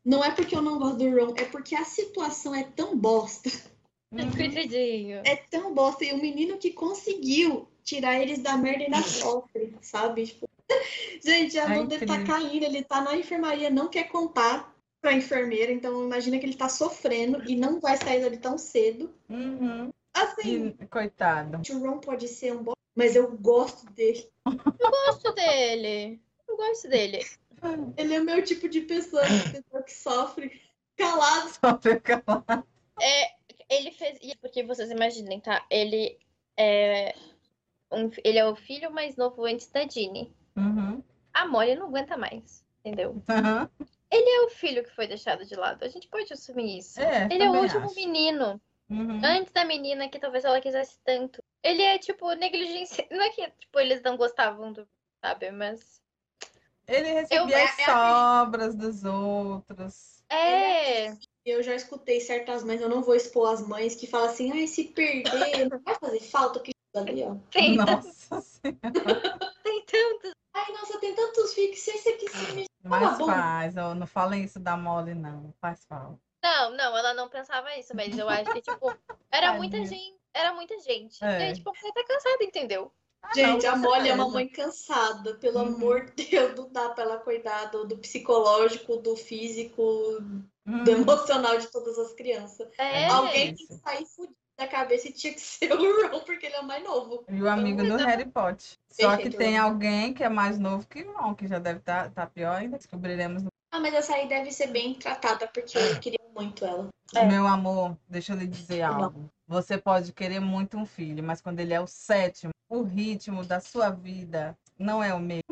[0.03, 3.49] Não é porque eu não gosto do Ron, é porque a situação é tão bosta.
[4.11, 4.31] Uhum.
[4.31, 5.21] Coitadinho.
[5.25, 6.05] É tão bosta.
[6.05, 10.27] E o menino que conseguiu tirar eles da merda ainda sofre, sabe?
[10.27, 10.49] Tipo,
[11.23, 14.74] Gente, a É mão dele tá caindo, ele tá na enfermaria, não quer contar
[15.05, 19.13] pra enfermeira, então imagina que ele tá sofrendo e não vai sair dali tão cedo.
[19.29, 19.93] Uhum.
[20.11, 21.61] Assim, E, coitado.
[21.71, 24.27] o Ron pode ser um bom, mas eu gosto dele.
[24.47, 26.19] Eu gosto dele.
[26.47, 27.19] Eu gosto dele.
[27.95, 29.21] Ele é o meu tipo de pessoa,
[29.51, 30.59] pessoa que sofre
[30.97, 31.49] calado.
[31.51, 32.63] Só fica lá.
[32.99, 33.31] É,
[33.69, 34.17] ele fez.
[34.23, 35.63] e Porque vocês imaginem, tá?
[35.69, 36.17] Ele
[36.57, 37.13] é.
[37.91, 40.33] um- ele é o filho mais novo antes da Ginny.
[40.55, 41.03] Uhum.
[41.31, 43.11] A Molly não aguenta mais, entendeu?
[43.29, 43.85] Uhum.
[44.15, 45.83] Ele é o filho que foi deixado de lado.
[45.83, 46.99] A gente pode assumir isso.
[46.99, 47.95] É, ele é o último acho.
[47.95, 48.61] menino.
[48.89, 49.19] Uhum.
[49.23, 51.43] Antes da menina que talvez ela quisesse tanto.
[51.63, 53.05] Ele é, tipo, negligência.
[53.11, 54.87] Não é que, tipo, eles não gostavam do.
[55.21, 55.51] Sabe?
[55.51, 55.99] Mas.
[56.87, 60.23] Ele recebia Eu- as é- é sobras dos outros.
[60.29, 61.13] É.
[61.45, 64.65] Eu já escutei certas mães, eu não vou expor as mães, que falam assim, ai,
[64.67, 67.35] se perder, não vai fazer falta que ali, ó.
[67.51, 68.79] Tem, Nossa Senhora.
[69.63, 70.31] tem tantos.
[70.53, 72.65] Ai, nossa, tem tantos filhos que se esse aqui se me...
[72.85, 73.25] Mas bom.
[73.25, 75.53] faz, não falem isso da Molly, não.
[75.59, 76.19] Faz falta.
[76.43, 78.93] Não, não, ela não pensava isso, mas eu acho que, tipo,
[79.31, 79.99] era muita Tadinha.
[79.99, 80.15] gente.
[80.33, 81.23] Era muita gente.
[81.23, 81.39] É.
[81.39, 82.91] E aí, tipo, a mulher tá cansada, entendeu?
[83.33, 85.65] Gente, não, a Molly é uma mãe cansada, pelo Uhum.
[85.75, 89.81] amor de Deus, não dá pra ela cuidar do, do psicológico, do físico,
[90.67, 92.67] Hum, do emocional de todas as crianças.
[92.77, 93.07] É.
[93.07, 96.55] Alguém tem que sair fudido da cabeça e tinha que ser o Ron, porque ele
[96.55, 97.23] é o mais novo.
[97.29, 98.77] E o amigo do Harry Potter.
[98.89, 99.65] Só que tem Ron.
[99.65, 102.77] alguém que é mais novo que o Ron, que já deve estar tá, pior ainda.
[102.77, 103.43] Descobriremos.
[103.43, 106.87] no- Ah, mas essa aí deve ser bem tratada, porque eu queria muito ela.
[107.13, 107.25] É.
[107.25, 109.03] Meu amor, deixa eu lhe dizer Não.
[109.03, 109.29] algo.
[109.47, 113.59] Você pode querer muito um filho, mas quando ele é o sétimo, o ritmo da
[113.59, 115.43] sua vida não é o mesmo.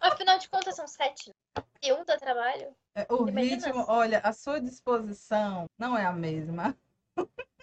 [0.00, 1.28] Afinal de contas, são sete.
[1.28, 1.62] né?
[1.82, 2.74] E um dá trabalho.
[2.96, 6.76] É, O Imagina ritmo, olha, a sua disposição não é a mesma.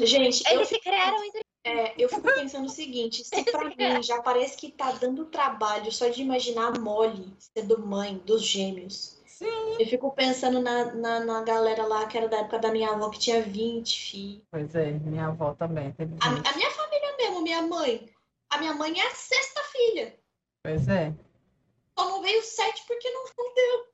[0.00, 1.42] Gente, eu Eles se criaram entre.
[1.64, 5.92] É, eu fico pensando o seguinte, se pra mim já parece que tá dando trabalho
[5.92, 9.18] só de imaginar a Molly sendo mãe dos gêmeos.
[9.26, 9.76] Sim.
[9.78, 13.08] Eu fico pensando na, na, na galera lá que era da época da minha avó,
[13.10, 14.42] que tinha 20 filhos.
[14.50, 18.08] Pois é, minha avó também teve A, a minha família mesmo, minha mãe.
[18.50, 20.16] A minha mãe é a sexta filha.
[20.64, 21.12] Pois é.
[21.98, 23.86] Só não veio sete porque não, não deu.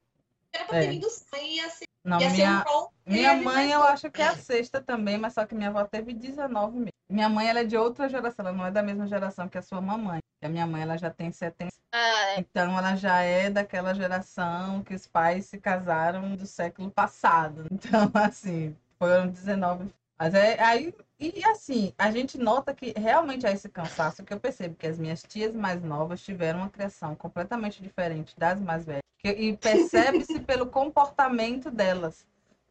[0.52, 0.90] Era pra ter É.
[0.90, 2.64] vindo cem, ia ser, Não, ia minha,
[3.06, 5.84] um minha mãe eu acho que é a sexta também, mas só que minha avó
[5.84, 6.92] teve 19 meses.
[7.08, 9.62] Minha mãe ela é de outra geração, ela não é da mesma geração que a
[9.62, 10.20] sua mamãe.
[10.42, 11.72] A minha mãe ela já tem 70.
[11.92, 12.40] Ah, é.
[12.40, 17.66] Então ela já é daquela geração que os pais se casaram do século passado.
[17.72, 19.90] Então, assim, foram 19.
[20.18, 20.94] Mas é aí.
[21.18, 24.98] E assim, a gente nota que realmente há esse cansaço que eu percebo que as
[24.98, 29.02] minhas tias mais novas tiveram uma criação completamente diferente das mais velhas.
[29.22, 32.26] E percebe-se pelo comportamento delas.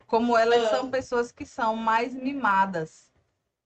[0.05, 0.69] Como elas Ah.
[0.77, 3.11] são pessoas que são mais mimadas.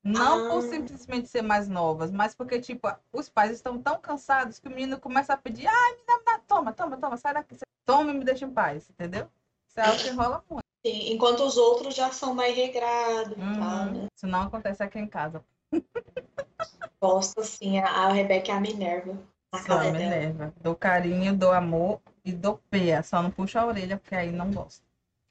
[0.03, 0.61] Não por Ah.
[0.61, 4.99] simplesmente ser mais novas, mas porque, tipo, os pais estão tão cansados que o menino
[4.99, 8.13] começa a pedir, ai, me dá, me dá, toma, toma, toma, sai daqui, toma e
[8.13, 9.27] me deixa em paz, entendeu?
[9.67, 10.66] Isso é algo que rola muito.
[10.87, 13.91] Sim, enquanto os outros já são mais regrados Uhum.
[13.91, 14.07] né?
[14.15, 15.43] Isso não acontece aqui em casa.
[17.01, 19.13] Gosto, assim, a, a Rebeca é a Minerva.
[19.53, 19.91] Me dela.
[19.91, 20.53] leva.
[20.61, 23.03] Dou carinho, dou amor e dou peia.
[23.03, 24.81] Só não puxa a orelha, porque aí não gosto.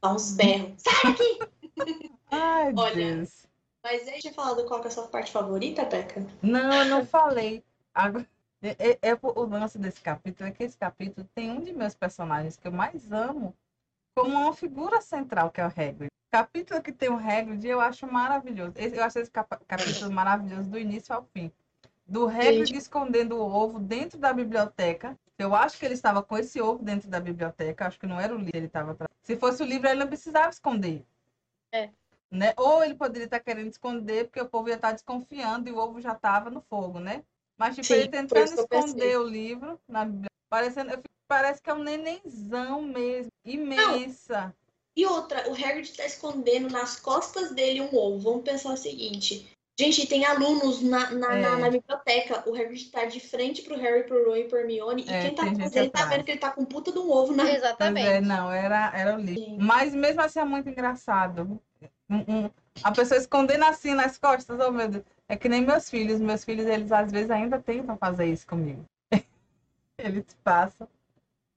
[0.03, 0.83] Dá uns berros.
[2.31, 2.95] Ai, Olha.
[2.95, 3.47] Deus.
[3.83, 6.27] Mas aí, tinha falado qual que é a sua parte favorita, Beca?
[6.43, 7.65] Não, eu não falei.
[7.95, 8.27] Agora,
[8.62, 11.95] é, é- é o lance desse capítulo é que esse capítulo tem um de meus
[11.95, 13.55] personagens que eu mais amo
[14.16, 16.06] como uma figura central, que é o Hagrid.
[16.06, 18.72] O capítulo que tem o Hagrid eu acho maravilhoso.
[18.76, 21.52] Eu acho esse capítulo maravilhoso do início ao fim.
[22.06, 22.78] Do Hagrid Gente.
[22.78, 25.18] escondendo o ovo dentro da biblioteca.
[25.38, 27.86] Eu acho que ele estava com esse ovo dentro da biblioteca.
[27.86, 28.97] Acho que não era o livro que ele estava.
[29.22, 31.05] Se fosse o livro, ele não precisava esconder.
[31.70, 31.90] É.
[32.30, 32.55] Né?
[32.56, 36.01] Ou ele poderia estar querendo esconder, porque o povo ia estar desconfiando e o ovo
[36.01, 37.22] já estava no fogo, né?
[37.59, 38.64] Mas, tipo, Sim, ele tentando pensei.
[38.64, 40.35] esconder o livro na biblioteca.
[40.51, 43.31] Parecendo, eu fico- parece que é um nenenzão mesmo.
[43.44, 44.55] Imensa.
[44.97, 48.18] E outra, o Hagrid tá escondendo nas costas dele um ovo.
[48.18, 49.47] Vamos pensar o seguinte.
[49.78, 51.43] Gente, tem alunos na, na, É.
[51.43, 52.48] na, na biblioteca.
[52.48, 55.05] O Hagrid tá de frente pro Harry, pro Ron e pro Hermione.
[55.06, 56.09] E É, quem tá fazendo, ele tá atrás.
[56.09, 57.43] vendo que ele tá com um puta de um ovo na...
[57.43, 58.20] Pois é, Exatamente.
[58.27, 59.43] não, era, era o livro.
[59.44, 59.59] Sim.
[59.60, 61.60] Mas mesmo assim é muito engraçado.
[62.82, 65.05] A pessoa escondendo assim nas costas, oh meu Deus.
[65.28, 66.20] É que nem meus filhos.
[66.20, 68.82] Meus filhos, eles às vezes ainda tentam fazer isso comigo.
[69.98, 70.89] Eles passam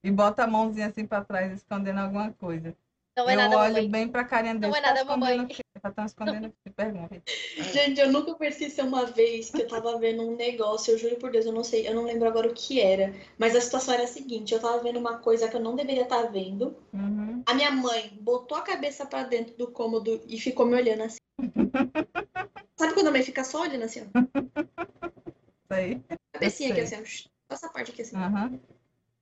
[0.04, 2.76] e botam a mãozinha assim pra trás, escondendo alguma coisa.
[3.18, 3.92] Não é eu nada, olho mamãe.
[3.92, 4.70] bem pra carinha deles.
[4.70, 5.62] Não é "Tá nada, mamãe." o quê?
[5.86, 6.70] Estão escondendo o quê?
[6.74, 7.22] Pergunta.
[7.74, 11.32] Gente, eu nunca percebi uma vez que eu tava vendo um negócio, eu juro por
[11.32, 13.14] Deus, eu não sei, eu não lembro agora o que era.
[13.38, 16.04] Mas a situação era a seguinte, eu tava vendo uma coisa que eu não deveria
[16.04, 16.78] estar vendo.
[16.94, 17.44] Uhum.
[17.46, 21.18] A minha mãe botou a cabeça pra dentro do cômodo e ficou me olhando assim.
[22.78, 24.20] Sabe quando a mãe fica só olhando assim, ó?
[24.20, 26.02] Isso aí.
[26.32, 26.98] Cabecinha aqui sei.
[27.00, 27.39] assim, ó.
[27.50, 28.16] Essa parte aqui assim.
[28.16, 28.62] Uhum.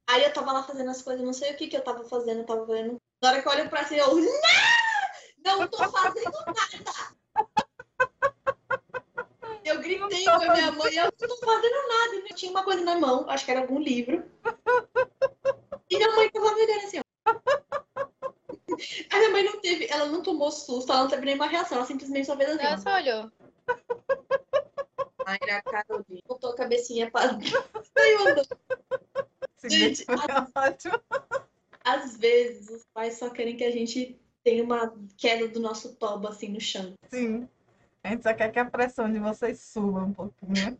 [0.07, 2.39] Aí eu tava lá fazendo as coisas, não sei o que que eu tava fazendo,
[2.39, 3.01] eu tava vendo.
[3.21, 4.15] Na hora que eu olho pra cima, eu.
[5.43, 5.59] Não!
[5.59, 7.17] Não tô fazendo nada!
[9.63, 12.15] Eu gritei com a minha mãe, eu não tô fazendo nada.
[12.29, 14.23] Eu tinha uma coisa na mão, acho que era algum livro.
[15.89, 17.03] E minha mãe tava me olhando assim, ó.
[19.11, 21.87] A minha mãe não teve, ela não tomou susto, ela não teve nenhuma reação, ela
[21.87, 22.63] simplesmente só fez assim.
[22.63, 23.31] Ela só olhou.
[25.27, 26.21] Ai, a Carolina.
[26.25, 27.23] Botou a cabecinha pra.
[27.27, 28.47] Saiu andando.
[29.65, 30.05] Gente.
[31.83, 36.29] Às vezes, os pais só querem que a gente tenha uma queda do nosso toba
[36.29, 36.93] assim no chão.
[37.09, 37.45] Sim.
[38.05, 40.77] A gente só quer que a pressão de vocês suba um pouquinho.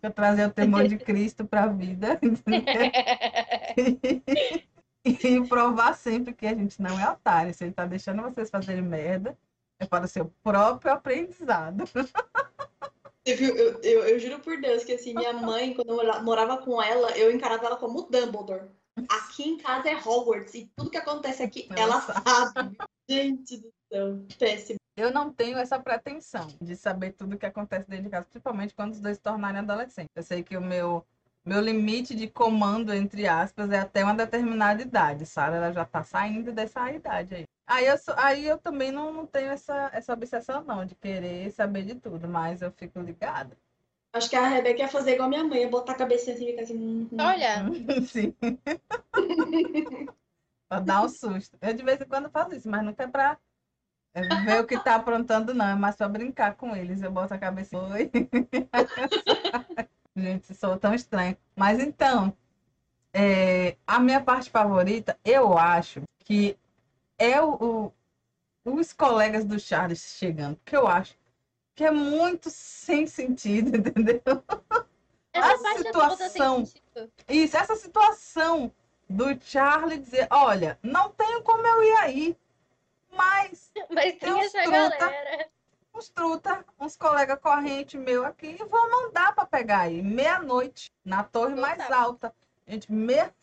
[0.00, 2.20] Pra trazer o temor de Cristo pra vida.
[5.04, 5.42] entendeu?
[5.44, 7.52] E provar sempre que a gente não é otário.
[7.52, 9.36] Se ele tá deixando vocês fazerem merda,
[9.80, 11.82] é para o seu próprio aprendizado.
[13.34, 13.56] Viu?
[13.56, 16.82] Eu, eu, eu juro por Deus que assim, minha mãe, quando eu mora- morava com
[16.82, 18.68] ela, eu encarava ela como Dumbledore.
[19.08, 22.28] Aqui em casa é Hogwarts e tudo que acontece aqui, Ela ela sabe.
[22.28, 22.76] sabe.
[23.08, 24.78] Gente do céu, péssimo.
[24.96, 28.74] Eu não tenho essa pretensão de saber tudo o que acontece dentro de casa, principalmente
[28.74, 30.10] quando os dois se tornarem adolescentes.
[30.16, 31.06] Eu sei que o meu,
[31.44, 35.24] meu limite de comando, entre aspas, é até uma determinada idade.
[35.24, 37.44] Sara ela já tá saindo dessa idade aí.
[37.68, 41.50] Aí eu, sou- aí eu também não, não tenho essa, essa obsessão, não, de querer
[41.50, 43.58] saber de tudo, mas eu fico ligada.
[44.14, 46.46] Acho que a Rebeca ia fazer igual a minha mãe, ia botar a cabecinha assim
[46.46, 46.78] e ficar assim.
[46.78, 47.16] "Hum, hum".
[47.20, 47.64] Olha,
[48.08, 48.34] Sim.
[50.66, 51.58] pra dar um susto.
[51.60, 53.36] Eu de vez em quando faço isso, mas nunca é pra
[54.44, 55.66] ver o que tá aprontando, não.
[55.66, 57.02] É mais pra brincar com eles.
[57.02, 57.76] Eu boto a cabeça.
[57.78, 58.10] Oi.
[60.16, 61.36] Gente, sou tão estranho.
[61.54, 62.34] Mas então,
[63.12, 66.56] é, a minha parte favorita, eu acho que
[67.18, 67.92] é o, o-
[68.64, 70.56] os colegas do Charles chegando.
[70.56, 71.16] Porque eu acho
[71.74, 74.22] que é muito sem sentido, entendeu?
[75.32, 76.64] essa A é situação.
[77.28, 78.72] Isso, essa situação
[79.08, 82.36] do Charlie dizer, olha, não tenho como eu ir aí,
[83.10, 84.96] mas Mas tem uns essa truta.
[84.98, 85.48] galera.
[85.94, 91.24] uns truta, uns colegas corrente meu aqui, e vou mandar para pegar aí, meia-noite, na
[91.24, 92.34] torre Não mais alta.
[92.66, 93.34] Gente, meia...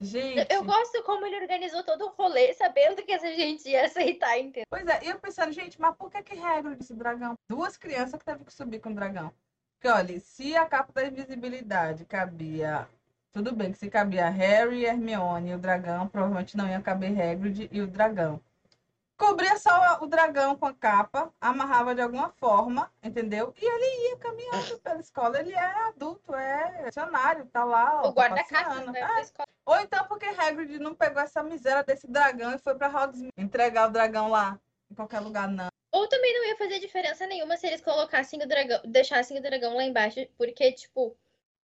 [0.00, 4.38] Gente, Eu gosto como ele organizou todo o rolê, sabendo que essa gente ia aceitar,
[4.38, 4.64] entendeu?
[4.70, 7.34] pois é, e eu pensando, gente, mas por que que regra desse dragão?
[7.48, 9.30] Duas crianças que teve que subir com o dragão.
[9.74, 12.88] Porque, olha, se a capa da invisibilidade cabia.
[13.32, 17.68] Tudo bem que se cabia Harry, Hermione e o dragão, provavelmente não ia caber Hagrid
[17.70, 18.42] e o dragão.
[19.20, 23.52] Cobria só o dragão com a capa, amarrava de alguma forma, entendeu?
[23.60, 25.38] E ele ia caminhando pela escola.
[25.38, 28.00] Ele é adulto, é funcionário, tá lá.
[28.02, 28.92] ó, O tá guarda-caças, passeando.
[28.92, 29.20] né?
[29.20, 29.48] Escola.
[29.66, 33.88] ou então porque Hagrid não pegou essa miséria desse dragão e foi pra Hogsmeade entregar
[33.88, 34.58] o dragão lá,
[34.90, 35.68] em qualquer lugar, não.
[35.92, 39.76] Ou também não ia fazer diferença nenhuma se eles colocassem o dragão, deixassem o dragão
[39.76, 41.14] lá embaixo, porque, tipo,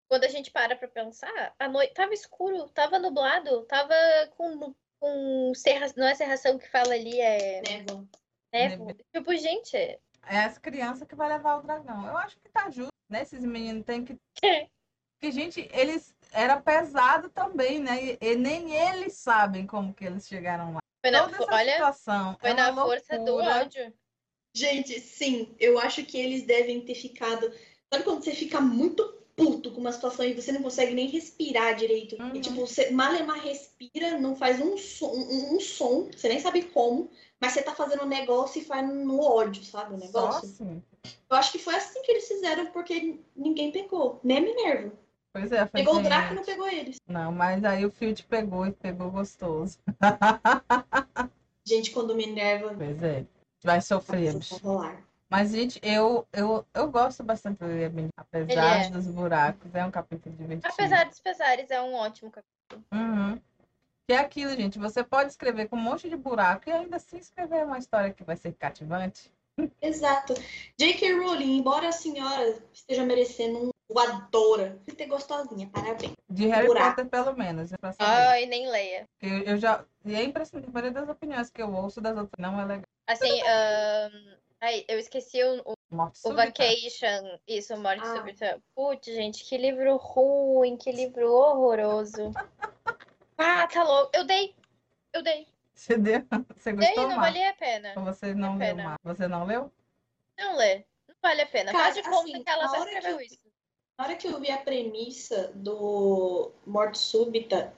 [0.08, 3.94] quando a gente para pra pensar, a noite tava escuro, tava nublado, tava
[4.38, 8.08] com, com serra, não é serração que fala ali, é Névoa.
[8.52, 8.96] névoa.
[9.12, 12.06] Tipo, gente, É as crianças que vai levar o dragão.
[12.06, 13.22] Eu acho que tá justo, né?
[13.22, 14.16] Esses meninos têm que.
[14.44, 14.68] É.
[15.20, 16.16] Que, gente, eles.
[16.32, 18.02] Era pesado também, né?
[18.02, 20.78] E, e nem eles sabem como que eles chegaram lá.
[21.04, 22.36] foi na, Toda essa olha, situação.
[22.40, 23.60] foi é na força do loucura.
[23.60, 23.94] ódio.
[24.54, 27.52] Gente, sim, eu acho que eles devem ter ficado.
[27.92, 31.74] Sabe quando você fica muito puto com uma situação e você não consegue nem respirar
[31.74, 32.20] direito?
[32.20, 32.34] Uhum.
[32.34, 36.62] E tipo, você malemar respira, não faz um som, um, um som, você nem sabe
[36.62, 37.10] como,
[37.40, 39.94] mas você tá fazendo um negócio e faz no ódio, sabe?
[39.94, 40.48] O negócio.
[40.48, 40.82] assim.
[41.28, 44.20] Eu acho que foi assim que eles fizeram, porque ninguém pegou.
[44.22, 44.92] Nem Minerva.
[45.32, 46.08] Pois é, foi Pegou o gente.
[46.08, 47.00] Draco e não pegou eles.
[47.08, 49.78] Não, mas aí o Field pegou e pegou gostoso.
[51.64, 52.74] Gente, quando Minerva.
[52.76, 53.26] Pois é.
[53.64, 55.02] Vai sofrer, vou rolar.
[55.32, 58.10] Mas, gente, eu, eu, eu gosto bastante do Liebling.
[58.14, 58.90] Apesar é.
[58.90, 60.70] dos buracos, é um capítulo divertido.
[60.70, 62.84] Apesar dos pesares, é um ótimo capítulo.
[62.92, 63.40] Uhum.
[64.06, 64.78] Que é aquilo, gente.
[64.78, 68.22] Você pode escrever com um monte de buraco e ainda assim escrever uma história que
[68.22, 69.32] vai ser cativante.
[69.80, 70.34] Exato.
[70.78, 71.14] J.K.
[71.14, 76.12] Rowling, embora a senhora esteja merecendo um voadora, você ter gostosinha, parabéns.
[76.28, 76.96] De Harry Buraco.
[76.96, 77.72] Potter, pelo menos.
[77.72, 77.76] é.
[77.98, 79.08] Ai, nem leia.
[79.20, 79.82] Eu, eu já.
[80.04, 80.68] E é impressionante.
[80.68, 82.86] A maioria das opiniões que eu ouço das outras não é legal.
[83.06, 83.40] Assim,
[84.62, 85.72] ai, eu esqueci o, o,
[86.24, 86.34] o.
[86.34, 87.38] Vacation.
[87.46, 88.16] Isso, Morte Ah.
[88.16, 88.62] Súbita.
[88.74, 92.30] Putz, gente, que livro ruim, que livro horroroso.
[93.44, 94.10] Ah, tá louco.
[94.14, 94.54] Eu dei.
[95.12, 95.48] Eu dei.
[95.74, 96.24] Você deu?
[96.54, 97.22] Você Dei, gostou, não Mar?
[97.22, 97.92] valia a pena.
[97.96, 98.84] Ou você não leu, pena.
[98.84, 98.98] Mar?
[99.02, 99.72] Você não leu?
[100.38, 100.84] Não lê.
[101.08, 101.72] Não vale a pena.
[101.72, 103.38] Cara, Faz de conta assim, que ela só que escreveu eu- isso.
[103.98, 107.74] Na hora que eu vi a premissa do Morte Súbita,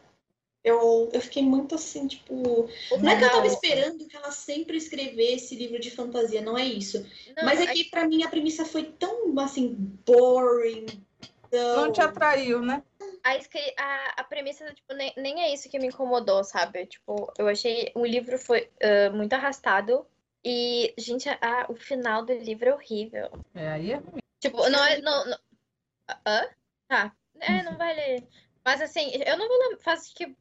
[0.64, 2.68] eu, eu fiquei muito assim, tipo.
[3.00, 6.64] Não é que eu tava esperando que ela sempre escrevesse livro de fantasia, não é
[6.64, 7.02] isso.
[7.36, 9.74] Não, Mas é a- que pra mim a premissa foi tão, assim,
[10.06, 10.86] boring.
[11.50, 11.76] Tão...
[11.84, 12.82] Não te atraiu, né?
[13.22, 16.86] a, a, a premissa, tipo, nem, nem é isso que me incomodou, sabe?
[16.86, 20.06] Tipo, eu achei o livro foi ah, muito arrastado.
[20.44, 23.30] E, gente, a- o final do livro é horrível.
[23.54, 24.20] É, aí é ruim.
[24.40, 25.00] Tipo, não é.
[25.00, 25.38] Não, não...
[26.26, 26.48] Hã?
[26.88, 27.16] Tá.
[27.40, 28.26] É, não vale.
[28.64, 29.78] Mas assim, eu não vou lembrar.
[29.82, 30.34] Faz que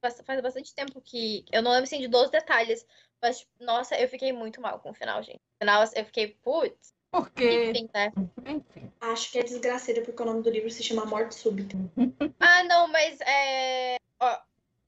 [0.00, 1.44] faz bastante tempo que.
[1.52, 2.86] Eu não lembro assim de 12 detalhes.
[3.22, 5.40] Mas, tipo, nossa, eu fiquei muito mal com o final, gente.
[5.60, 8.12] No final, eu fiquei, putz, Porque, enfim, né?
[8.46, 8.90] enfim.
[9.00, 11.76] Acho que é desgraceira porque o nome do livro se chama Morte Súbita.
[12.42, 13.96] Ah, não, mas é.
[14.18, 14.38] Ó,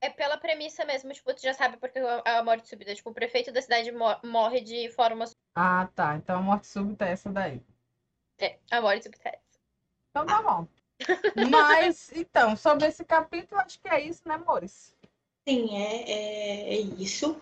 [0.00, 2.94] é pela premissa mesmo, tipo, tu já sabe porque é a morte súbita.
[2.94, 5.26] Tipo, o prefeito da cidade mo- morre de forma.
[5.54, 6.16] Ah, tá.
[6.16, 7.62] Então a morte súbita é essa daí.
[8.38, 9.28] É, a morte súbita.
[9.28, 9.60] é essa.
[10.10, 10.66] Então tá bom.
[11.50, 14.94] Mas, então, sobre esse capítulo, acho que é isso, né, amores?
[15.48, 17.40] Sim, é, é, é isso.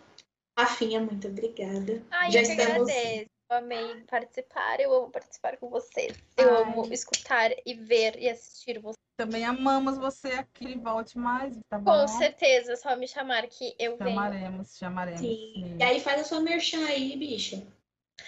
[0.58, 2.02] Rafinha, muito obrigada.
[2.10, 3.30] Ai, Já eu que estamos- agradeço.
[3.50, 6.16] Eu amei participar, eu amo participar com vocês.
[6.36, 6.62] Eu Ai.
[6.62, 8.94] amo escutar e ver e assistir vocês.
[9.18, 10.78] Também amamos você aqui.
[10.78, 11.92] Volte mais, tá bom?
[11.92, 14.10] Com certeza, só me chamar que eu venho.
[14.10, 15.20] Chamaremos, chamaremos.
[15.20, 15.52] Sim.
[15.54, 15.76] sim.
[15.78, 17.66] E aí faz a sua merchan aí, bicha.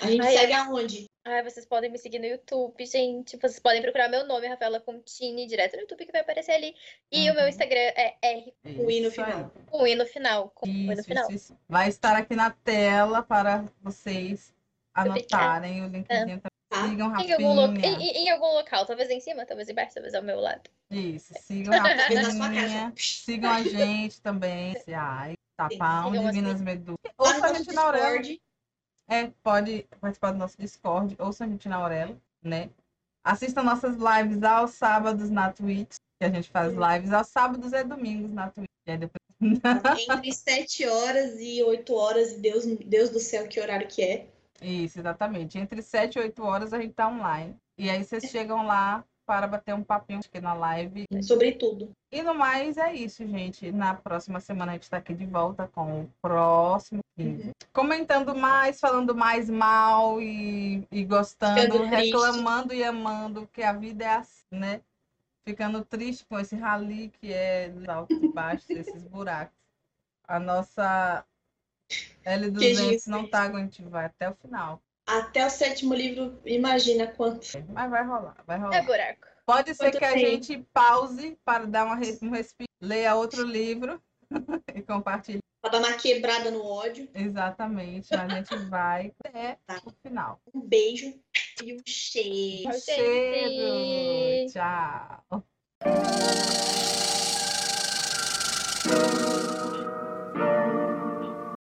[0.01, 1.05] A gente Ai, segue aonde?
[1.25, 3.37] Ai, vocês podem me seguir no YouTube, gente.
[3.37, 6.75] Vocês podem procurar meu nome, Rafaela Contini, direto no YouTube que vai aparecer ali.
[7.13, 7.49] E o meu Uhum.
[7.49, 9.53] Instagram é R O i no Isso final.
[9.71, 10.51] com I no final.
[10.53, 11.25] Com I no Isso, final.
[11.27, 11.59] isso, isso.
[11.69, 14.53] Vai estar aqui na tela para vocês
[14.93, 16.07] anotarem o linkzinho.
[16.09, 16.39] também.
[16.41, 16.89] Tá?
[16.89, 20.23] Sigam Em algum, lo- em, em- algum local, talvez em cima, talvez embaixo, talvez ao
[20.23, 20.71] meu lado.
[20.91, 22.83] Isso, sigam sua Rafinha.
[22.91, 22.93] casa.
[22.97, 24.75] Sigam a gente também.
[24.97, 26.39] Ai, Tapão, sigam assim.
[26.41, 26.97] Divinas Medusas.
[27.05, 27.93] Lá Ouça a gente na.
[27.93, 28.43] Discord.
[29.09, 31.17] É, pode participar do nosso Discord.
[31.19, 32.71] Ouça a gente na Aurela, né?
[33.25, 35.97] Assista nossas lives aos sábados na Twitch.
[36.19, 38.71] Que a gente faz lives aos sábados e domingos na Twitch.
[38.87, 39.23] E depois...
[40.09, 44.27] Entre 7 horas e 8 horas, e Deus, Deus do céu, que horário que é.
[44.61, 45.59] Isso, exatamente.
[45.59, 47.57] Entre 7 e 8 horas a gente tá online.
[47.77, 51.05] E aí vocês chegam lá para bater um papinho aqui na live.
[51.23, 51.91] Sobre tudo.
[52.11, 53.71] E no mais é isso, gente.
[53.71, 57.53] Na próxima semana a gente está aqui de volta com o próximo 15.
[57.73, 64.15] Comentando mais, falando mais mal e, e gostando, reclamando e amando, que a vida é
[64.15, 64.81] assim, né?
[65.45, 69.57] Ficando triste com esse rali que é dos altos e baixos, desses buracos.
[70.27, 71.25] A nossa
[71.89, 74.81] Que L200 isso, não tá aguentando, vai até o final.
[75.07, 77.47] Até o sétimo livro, imagina quanto.
[77.69, 78.77] Mas vai rolar, vai rolar.
[78.77, 79.27] É buraco.
[79.45, 80.27] Pode ser Quanto que a tempo?
[80.27, 84.01] gente pause para dar uma, res- um respiro, leia outro livro
[84.75, 85.41] e compartilhe.
[85.61, 87.09] Pra dar uma quebrada no ódio.
[87.15, 88.09] Exatamente.
[88.11, 89.81] Mas a gente vai até Tá.
[89.85, 90.41] o final.
[90.55, 91.13] Um beijo
[91.63, 92.69] e um cheiro.
[92.71, 94.51] Um cheiro.
[94.53, 95.45] Tchau.